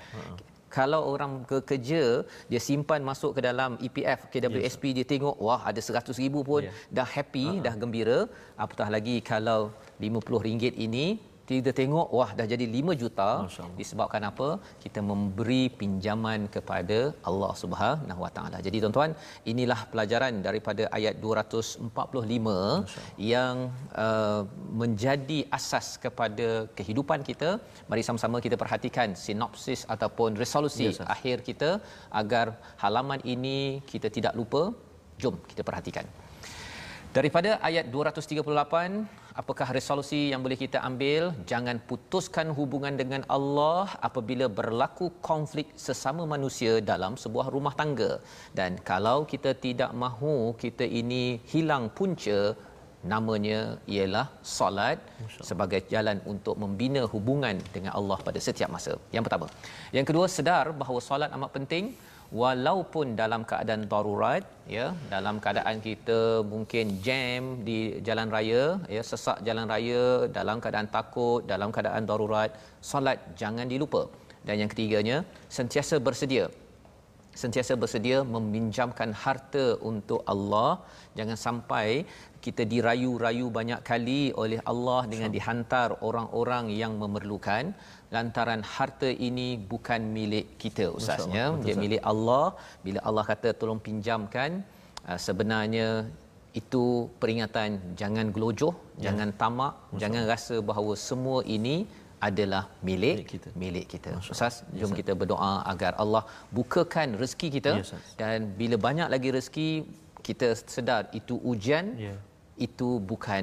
kalau 0.78 1.02
orang 1.14 1.46
kerja 1.70 2.04
dia 2.52 2.62
simpan 2.68 3.02
masuk 3.10 3.32
ke 3.38 3.42
dalam 3.48 3.78
EPF 3.88 4.28
KWSP 4.34 4.84
yes. 4.92 4.96
dia 4.98 5.06
tengok 5.14 5.36
wah 5.46 5.62
ada 5.70 5.80
100 5.80 6.22
ribu 6.24 6.42
pun 6.50 6.64
yeah. 6.66 6.76
dah 6.98 7.08
happy 7.16 7.48
uh-huh. 7.48 7.64
dah 7.66 7.76
gembira 7.82 8.20
apatah 8.64 8.90
lagi 8.96 9.16
kalau 9.32 9.72
50 10.02 10.46
ringgit 10.48 10.74
ini 10.88 11.22
kita 11.50 11.72
tengok 11.80 12.08
wah 12.18 12.30
dah 12.38 12.46
jadi 12.52 12.66
5 12.76 13.02
juta 13.02 13.28
disebabkan 13.80 14.24
apa 14.30 14.48
kita 14.84 15.00
memberi 15.10 15.64
pinjaman 15.80 16.42
kepada 16.56 17.00
Allah 17.30 17.52
Subhanahu 17.62 18.22
Wa 18.26 18.32
Taala. 18.36 18.58
Jadi 18.68 18.78
tuan-tuan, 18.84 19.12
inilah 19.52 19.80
pelajaran 19.92 20.34
daripada 20.48 20.84
ayat 20.98 21.16
245 21.26 23.22
yang 23.34 23.56
uh, 24.06 24.42
menjadi 24.82 25.40
asas 25.58 25.88
kepada 26.06 26.50
kehidupan 26.78 27.22
kita. 27.30 27.50
Mari 27.92 28.04
sama-sama 28.08 28.40
kita 28.46 28.58
perhatikan 28.64 29.14
sinopsis 29.26 29.84
ataupun 29.96 30.34
resolusi 30.44 30.90
yes, 30.90 31.02
akhir 31.16 31.38
kita 31.50 31.72
agar 32.22 32.58
halaman 32.84 33.22
ini 33.36 33.58
kita 33.94 34.10
tidak 34.18 34.36
lupa. 34.42 34.64
Jom 35.22 35.36
kita 35.52 35.62
perhatikan. 35.68 36.06
Daripada 37.18 37.52
ayat 37.68 37.86
238 37.94 39.25
apakah 39.42 39.68
resolusi 39.78 40.20
yang 40.32 40.42
boleh 40.46 40.58
kita 40.64 40.80
ambil 40.90 41.24
jangan 41.52 41.78
putuskan 41.90 42.48
hubungan 42.60 42.96
dengan 43.02 43.22
Allah 43.36 43.86
apabila 44.08 44.46
berlaku 44.60 45.08
konflik 45.30 45.68
sesama 45.88 46.24
manusia 46.34 46.74
dalam 46.92 47.16
sebuah 47.24 47.48
rumah 47.56 47.74
tangga 47.82 48.12
dan 48.60 48.80
kalau 48.92 49.18
kita 49.34 49.52
tidak 49.66 49.92
mahu 50.04 50.36
kita 50.64 50.88
ini 51.02 51.24
hilang 51.54 51.86
punca 51.98 52.40
namanya 53.14 53.60
ialah 53.96 54.28
solat 54.56 54.98
sebagai 55.50 55.82
jalan 55.94 56.18
untuk 56.32 56.56
membina 56.64 57.02
hubungan 57.14 57.56
dengan 57.76 57.92
Allah 58.00 58.18
pada 58.28 58.40
setiap 58.46 58.70
masa. 58.76 58.94
Yang 59.16 59.24
pertama. 59.30 59.48
Yang 59.98 60.06
kedua 60.10 60.26
sedar 60.38 60.66
bahawa 60.82 61.00
solat 61.08 61.30
amat 61.38 61.52
penting 61.58 61.94
walaupun 62.42 63.08
dalam 63.22 63.42
keadaan 63.50 63.84
darurat 63.92 64.44
ya 64.76 64.86
dalam 65.14 65.36
keadaan 65.44 65.78
kita 65.88 66.20
mungkin 66.54 66.86
jam 67.06 67.42
di 67.68 67.80
jalan 68.08 68.28
raya 68.36 68.64
ya 68.96 69.02
sesak 69.10 69.40
jalan 69.48 69.66
raya 69.74 70.04
dalam 70.38 70.60
keadaan 70.64 70.90
takut 70.96 71.42
dalam 71.54 71.72
keadaan 71.76 72.04
darurat 72.12 72.52
solat 72.92 73.20
jangan 73.42 73.68
dilupa. 73.74 74.04
Dan 74.48 74.62
yang 74.62 74.70
ketiganya 74.74 75.18
sentiasa 75.58 75.96
bersedia 76.08 76.46
sentiasa 77.42 77.74
bersedia 77.82 78.18
meminjamkan 78.36 79.10
harta 79.24 79.66
untuk 79.92 80.22
Allah. 80.34 80.72
Jangan 81.18 81.38
sampai 81.46 81.88
kita 82.46 82.64
dirayu-rayu 82.74 83.46
banyak 83.58 83.82
kali 83.90 84.22
oleh 84.44 84.60
Allah 84.72 85.02
dengan 85.12 85.30
dihantar 85.36 85.88
orang-orang 86.08 86.66
yang 86.82 86.94
memerlukan. 87.04 87.74
Lantaran 88.16 88.62
harta 88.76 89.10
ini 89.28 89.48
bukan 89.72 90.02
milik 90.18 90.48
kita 90.64 90.86
ustaznya 91.00 91.46
dia 91.66 91.76
milik 91.86 92.04
Allah. 92.14 92.46
Bila 92.86 93.00
Allah 93.10 93.26
kata 93.32 93.52
tolong 93.62 93.82
pinjamkan 93.88 94.52
uh, 95.10 95.20
sebenarnya 95.28 95.90
itu 96.60 96.84
peringatan 97.22 97.70
jangan 98.02 98.28
gelojoh 98.36 98.74
ya. 98.74 99.06
jangan 99.06 99.30
tamak 99.42 99.74
Masya 99.76 100.00
jangan 100.04 100.24
rasa 100.34 100.56
bahawa 100.70 100.94
semua 101.08 101.40
ini 101.56 101.76
adalah 102.29 102.63
milik, 102.89 103.17
milik 103.17 103.29
kita. 103.33 103.49
Milik 103.63 103.87
kita. 103.93 104.11
Ustaz, 104.35 104.55
jom 104.77 104.93
yes, 104.93 104.99
kita 105.01 105.13
berdoa 105.21 105.53
agar 105.73 105.93
Allah 106.03 106.23
bukakan 106.53 107.09
rezeki 107.23 107.49
kita 107.57 107.73
yes, 107.81 107.91
dan 108.21 108.39
bila 108.61 108.77
banyak 108.87 109.09
lagi 109.15 109.29
rezeki 109.37 109.69
kita 110.21 110.49
sedar 110.77 111.03
itu 111.17 111.35
ujian 111.53 111.85
yeah. 111.97 112.19
itu 112.61 112.89
bukan 113.11 113.43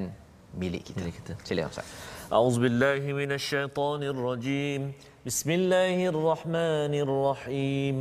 milik 0.62 0.84
kita. 0.88 0.98
Milik 1.02 1.16
kita. 1.20 1.34
Sila 1.42 1.62
Ustaz. 1.74 1.88
A'udzubillahi 2.30 3.10
minasyaitonirrajim. 3.22 4.82
Bismillahirrahmanirrahim. 5.28 7.96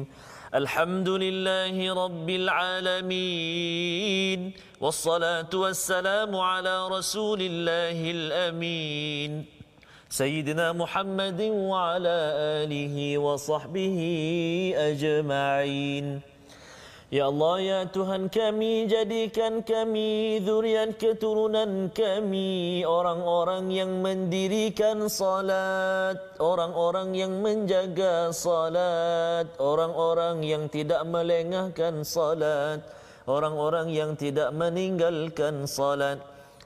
الحمد 0.55 1.09
لله 1.09 1.95
رب 2.05 2.29
العالمين 2.43 4.41
والصلاه 4.81 5.53
والسلام 5.53 6.37
على 6.37 6.89
رسول 6.89 7.41
الله 7.43 8.11
الامين 8.19 9.45
سيدنا 10.11 10.73
محمد 10.73 11.41
وعلى 11.41 12.17
آله 12.63 13.19
وصحبه 13.19 13.99
أجمعين 14.77 16.07
Ya 17.07 17.31
Allah 17.31 17.57
ya 17.63 17.81
Tuhan 17.87 18.27
kami 18.27 18.91
jadikan 18.91 19.63
kami 19.63 20.43
zuriat 20.43 20.99
keturunan 20.99 21.87
kami 21.95 22.83
orang-orang 22.83 23.71
yang 23.71 24.03
mendirikan 24.03 25.07
salat 25.07 26.19
orang-orang 26.43 27.15
yang 27.15 27.39
menjaga 27.39 28.35
salat 28.35 29.47
orang-orang 29.63 30.43
yang 30.43 30.67
tidak 30.67 31.07
melengahkan 31.07 32.03
salat 32.03 32.83
orang-orang 33.31 33.87
yang 33.95 34.19
tidak 34.19 34.51
meninggalkan 34.51 35.63
salat 35.71 36.19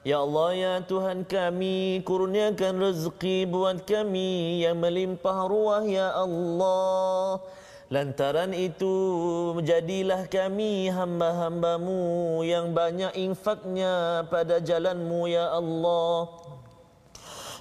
Ya 0.06 0.22
Allah 0.22 0.50
ya 0.54 0.74
Tuhan 0.86 1.26
kami 1.26 1.98
kurniakan 2.06 2.78
rezeki 2.78 3.42
buat 3.50 3.82
kami 3.82 4.62
yang 4.62 4.78
melimpah 4.78 5.50
ruah 5.50 5.82
ya 5.82 6.14
Allah. 6.14 7.42
Lantaran 7.90 8.54
itu 8.54 8.94
jadilah 9.66 10.30
kami 10.30 10.94
hamba-hambamu 10.94 12.38
yang 12.46 12.70
banyak 12.70 13.18
infaknya 13.18 14.22
pada 14.30 14.62
jalanmu 14.62 15.26
ya 15.26 15.50
Allah. 15.50 16.30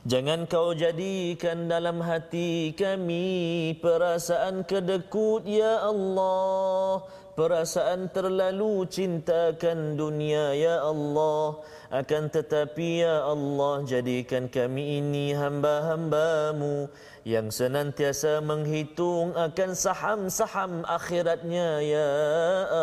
Jangan 0.06 0.46
kau 0.46 0.78
jadikan 0.78 1.66
dalam 1.66 1.98
hati 1.98 2.78
kami 2.78 3.74
perasaan 3.82 4.62
kedekut 4.70 5.50
ya 5.50 5.82
Allah 5.82 7.25
Perasaan 7.36 8.16
terlalu 8.16 8.88
cintakan 8.88 10.00
dunia 10.00 10.56
ya 10.56 10.80
Allah. 10.80 11.60
Akan 11.92 12.32
tetapi 12.32 13.04
ya 13.04 13.28
Allah 13.28 13.84
jadikan 13.84 14.48
kami 14.48 15.04
ini 15.04 15.36
hamba-hambamu 15.36 16.88
yang 17.28 17.52
senantiasa 17.52 18.40
menghitung 18.40 19.36
akan 19.36 19.76
saham-saham 19.76 20.88
akhiratnya 20.88 21.84
ya 21.84 22.12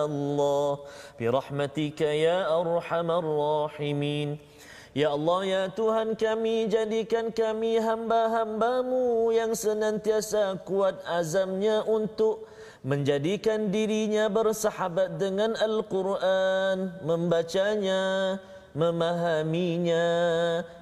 Allah. 0.05 0.85
Bi 1.17 1.33
rahmatika 1.33 2.13
ya 2.13 2.45
arhamar 2.53 3.25
rahimin. 3.25 4.37
Ya 4.93 5.17
Allah 5.17 5.41
ya 5.49 5.63
Tuhan 5.73 6.13
kami 6.13 6.69
jadikan 6.69 7.33
kami 7.33 7.81
hamba-hambamu 7.81 9.33
yang 9.33 9.57
senantiasa 9.57 10.61
kuat 10.69 11.01
azamnya 11.09 11.81
untuk 11.89 12.52
menjadikan 12.83 13.71
dirinya 13.71 14.27
bersahabat 14.27 15.19
dengan 15.19 15.55
Al-Quran 15.59 16.99
membacanya 17.07 18.37
memahaminya, 18.73 20.09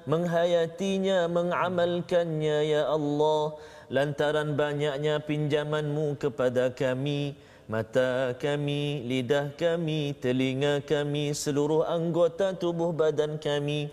menghayatinya, 0.07 1.27
mengamalkannya 1.27 2.57
ya 2.67 2.83
Allah. 2.87 3.59
Lantaran 3.91 4.55
banyaknya 4.55 5.19
pinjamanmu 5.19 6.15
kepada 6.15 6.71
kami 6.71 7.35
mata 7.67 8.35
kami, 8.39 9.03
lidah 9.07 9.51
kami, 9.55 10.15
telinga 10.19 10.83
kami, 10.83 11.35
seluruh 11.35 11.83
anggota 11.87 12.55
tubuh 12.55 12.95
badan 12.95 13.35
kami 13.39 13.91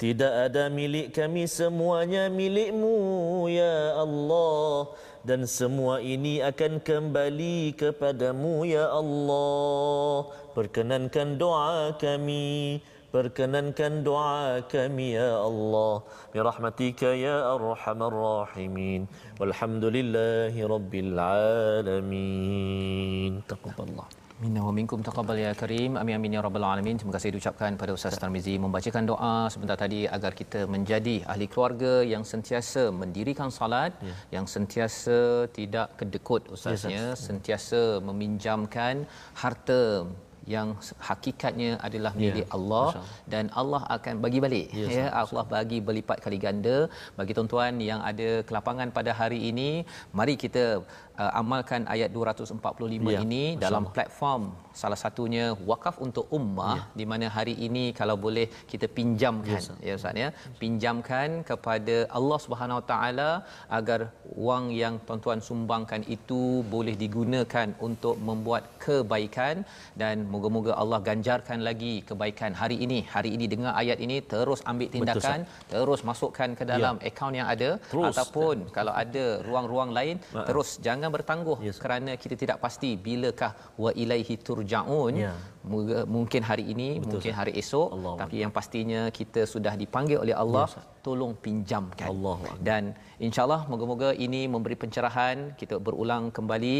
tidak 0.00 0.32
ada 0.48 0.72
milik 0.72 1.12
kami 1.12 1.44
semuanya 1.44 2.32
milikmu 2.32 3.44
ya 3.52 4.00
Allah 4.00 4.88
dan 5.20 5.44
semua 5.44 6.00
ini 6.00 6.40
akan 6.40 6.80
kembali 6.80 7.76
kepadamu 7.76 8.64
ya 8.64 8.88
Allah. 8.88 10.32
Perkenankan 10.56 11.36
doa 11.36 11.92
kami. 12.00 12.80
Perkenankan 13.10 14.06
doa 14.06 14.62
kami 14.64 15.18
ya 15.18 15.44
Allah. 15.44 16.00
Birahmatika 16.32 17.12
ya 17.12 17.52
arhamar 17.52 18.14
rahimin. 18.14 19.04
Walhamdulillahi 19.36 20.60
rabbil 20.64 21.12
alamin. 21.82 22.52
Taqaballah 23.44 24.29
Minna 24.42 24.60
wa 24.66 24.72
minkum 24.76 25.00
taqabbal 25.06 25.38
ya 25.40 25.50
karim. 25.60 26.00
Amin 26.00 26.16
amin 26.16 26.34
ya 26.36 26.40
rabbal 26.44 26.64
alamin. 26.68 26.96
Terima 27.00 27.12
kasih 27.16 27.30
diucapkan 27.34 27.76
pada 27.80 27.92
Ustaz 27.96 28.14
Tarmizi 28.20 28.54
membacakan 28.64 29.04
doa 29.10 29.34
sebentar 29.52 29.76
tadi 29.82 30.00
agar 30.16 30.32
kita 30.38 30.60
menjadi 30.74 31.16
ahli 31.32 31.46
keluarga 31.52 31.92
yang 32.12 32.24
sentiasa 32.30 32.84
mendirikan 33.00 33.52
salat, 33.58 33.92
ya. 34.08 34.14
yang 34.36 34.46
sentiasa 34.54 35.18
tidak 35.58 35.92
kedekut 36.00 36.48
ustaznya, 36.56 37.04
ya, 37.12 37.20
sentiasa 37.26 37.82
meminjamkan 38.08 39.04
harta 39.42 40.08
yang 40.54 40.68
hakikatnya 41.08 41.70
adalah 41.86 42.12
ya, 42.16 42.20
milik 42.22 42.46
yeah, 42.48 42.56
Allah. 42.56 42.88
dan 43.32 43.44
Allah 43.60 43.82
akan 43.96 44.14
bagi 44.24 44.38
balik 44.44 44.68
yes, 44.80 44.94
ya. 44.98 45.06
Allah 45.22 45.44
bagi 45.54 45.78
berlipat 45.88 46.18
kali 46.24 46.38
ganda. 46.46 46.78
Bagi 47.18 47.36
tuan-tuan 47.36 47.76
yang 47.90 48.00
ada 48.10 48.30
kelapangan 48.48 48.88
pada 48.98 49.12
hari 49.20 49.40
ini 49.50 49.70
mari 50.18 50.34
kita 50.44 50.64
uh, 51.22 51.32
amalkan 51.40 51.82
ayat 51.94 52.10
245 52.16 53.14
ya, 53.14 53.20
ini 53.26 53.44
dalam 53.64 53.84
platform 53.96 54.42
salah 54.80 54.98
satunya 55.02 55.44
wakaf 55.70 55.96
untuk 56.06 56.26
ummah 56.38 56.76
ya. 56.78 56.82
di 56.98 57.04
mana 57.10 57.26
hari 57.36 57.54
ini 57.66 57.84
kalau 58.00 58.16
boleh 58.26 58.46
kita 58.72 58.86
pinjamkan 58.98 59.62
ya, 59.66 59.88
ya 59.88 59.94
ustaz 60.00 60.22
ya 60.22 60.28
pinjamkan 60.62 61.28
kepada 61.50 61.96
Allah 62.18 62.38
Subhanahu 62.44 62.78
Wa 62.80 62.86
taala 62.92 63.30
agar 63.78 64.00
wang 64.46 64.66
yang 64.82 64.94
tuan-tuan 65.06 65.40
sumbangkan 65.48 66.02
itu 66.16 66.40
boleh 66.74 66.94
digunakan 67.04 67.68
untuk 67.88 68.16
membuat 68.28 68.62
kebaikan 68.84 69.56
dan 70.02 70.16
moga-moga 70.32 70.72
Allah 70.82 71.00
ganjarkan 71.08 71.60
lagi 71.68 71.94
kebaikan 72.10 72.54
hari 72.62 72.78
ini 72.86 73.00
hari 73.14 73.32
ini 73.36 73.46
dengar 73.54 73.74
ayat 73.82 73.98
ini 74.06 74.16
terus 74.34 74.62
ambil 74.72 74.88
tindakan 74.94 75.40
Betul, 75.48 75.72
terus 75.74 76.00
masukkan 76.10 76.50
ke 76.60 76.64
dalam 76.72 76.94
ya. 77.02 77.10
akaun 77.10 77.34
yang 77.40 77.48
ada 77.54 77.70
terus. 77.92 78.12
ataupun 78.12 78.56
kalau 78.76 78.94
ada 79.02 79.24
ruang-ruang 79.48 79.90
lain 79.98 80.16
Ma- 80.36 80.46
terus 80.48 80.70
jangan 80.86 81.09
bertangguh 81.16 81.58
yes. 81.66 81.78
kerana 81.82 82.12
kita 82.22 82.34
tidak 82.42 82.58
pasti 82.64 82.90
bilakah 83.06 83.52
wa 83.84 83.90
ilaihi 84.02 84.34
turjaun 84.48 85.14
ya. 85.24 85.32
mungkin 86.16 86.42
hari 86.50 86.64
ini 86.72 86.88
Betul, 86.98 87.10
mungkin 87.10 87.32
hari 87.40 87.52
esok 87.62 87.88
Allah 87.96 88.14
tapi 88.22 88.36
Allah. 88.36 88.42
yang 88.42 88.52
pastinya 88.58 89.02
kita 89.18 89.42
sudah 89.52 89.74
dipanggil 89.82 90.18
oleh 90.24 90.36
Allah 90.42 90.66
yes. 90.70 90.86
tolong 91.06 91.32
pinjamkan 91.44 92.08
Allah 92.12 92.36
dan 92.68 92.82
insyaallah 93.26 93.62
moga-moga 93.72 94.10
ini 94.26 94.42
memberi 94.54 94.76
pencerahan 94.82 95.38
kita 95.60 95.76
berulang 95.86 96.24
kembali 96.38 96.76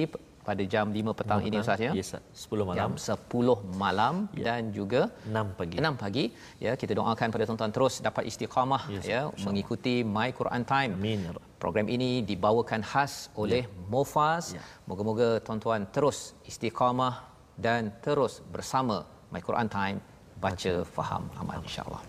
pada 0.51 0.65
jam 0.75 0.87
5 0.99 1.19
petang 1.19 1.41
ini 1.49 1.57
Ustaz 1.63 1.81
ya. 1.87 1.93
Yes, 1.99 2.11
10 2.45 2.69
malam. 2.69 2.79
Jam 2.81 2.93
10 2.99 3.79
malam 3.83 4.15
ya. 4.41 4.45
dan 4.49 4.63
juga 4.79 5.03
6 5.27 5.59
pagi. 5.59 5.77
6 5.85 6.03
pagi 6.03 6.25
ya 6.65 6.73
kita 6.81 6.93
doakan 6.99 7.29
pada 7.35 7.45
tuan-tuan 7.51 7.73
terus 7.77 7.95
dapat 8.09 8.25
istiqamah 8.31 8.83
yes, 8.95 9.07
ya 9.13 9.21
mengikuti 9.47 9.95
My 10.17 10.29
Quran 10.41 10.65
Time. 10.75 10.95
Amin. 10.99 11.23
Ya 11.29 11.33
Program 11.63 11.87
ini 11.95 12.11
dibawakan 12.31 12.81
khas 12.91 13.15
oleh 13.43 13.63
ya. 13.69 13.89
Mofas. 13.93 14.45
Ya. 14.57 14.63
Moga-moga 14.89 15.29
tuan-tuan 15.47 15.85
terus 15.97 16.19
istiqamah 16.51 17.15
dan 17.67 17.93
terus 18.05 18.41
bersama 18.55 18.97
My 19.33 19.43
Quran 19.49 19.69
Time 19.69 19.99
baca, 20.41 20.73
baca. 20.73 20.75
faham 20.97 21.23
amal 21.41 21.61
insya-Allah. 21.69 22.03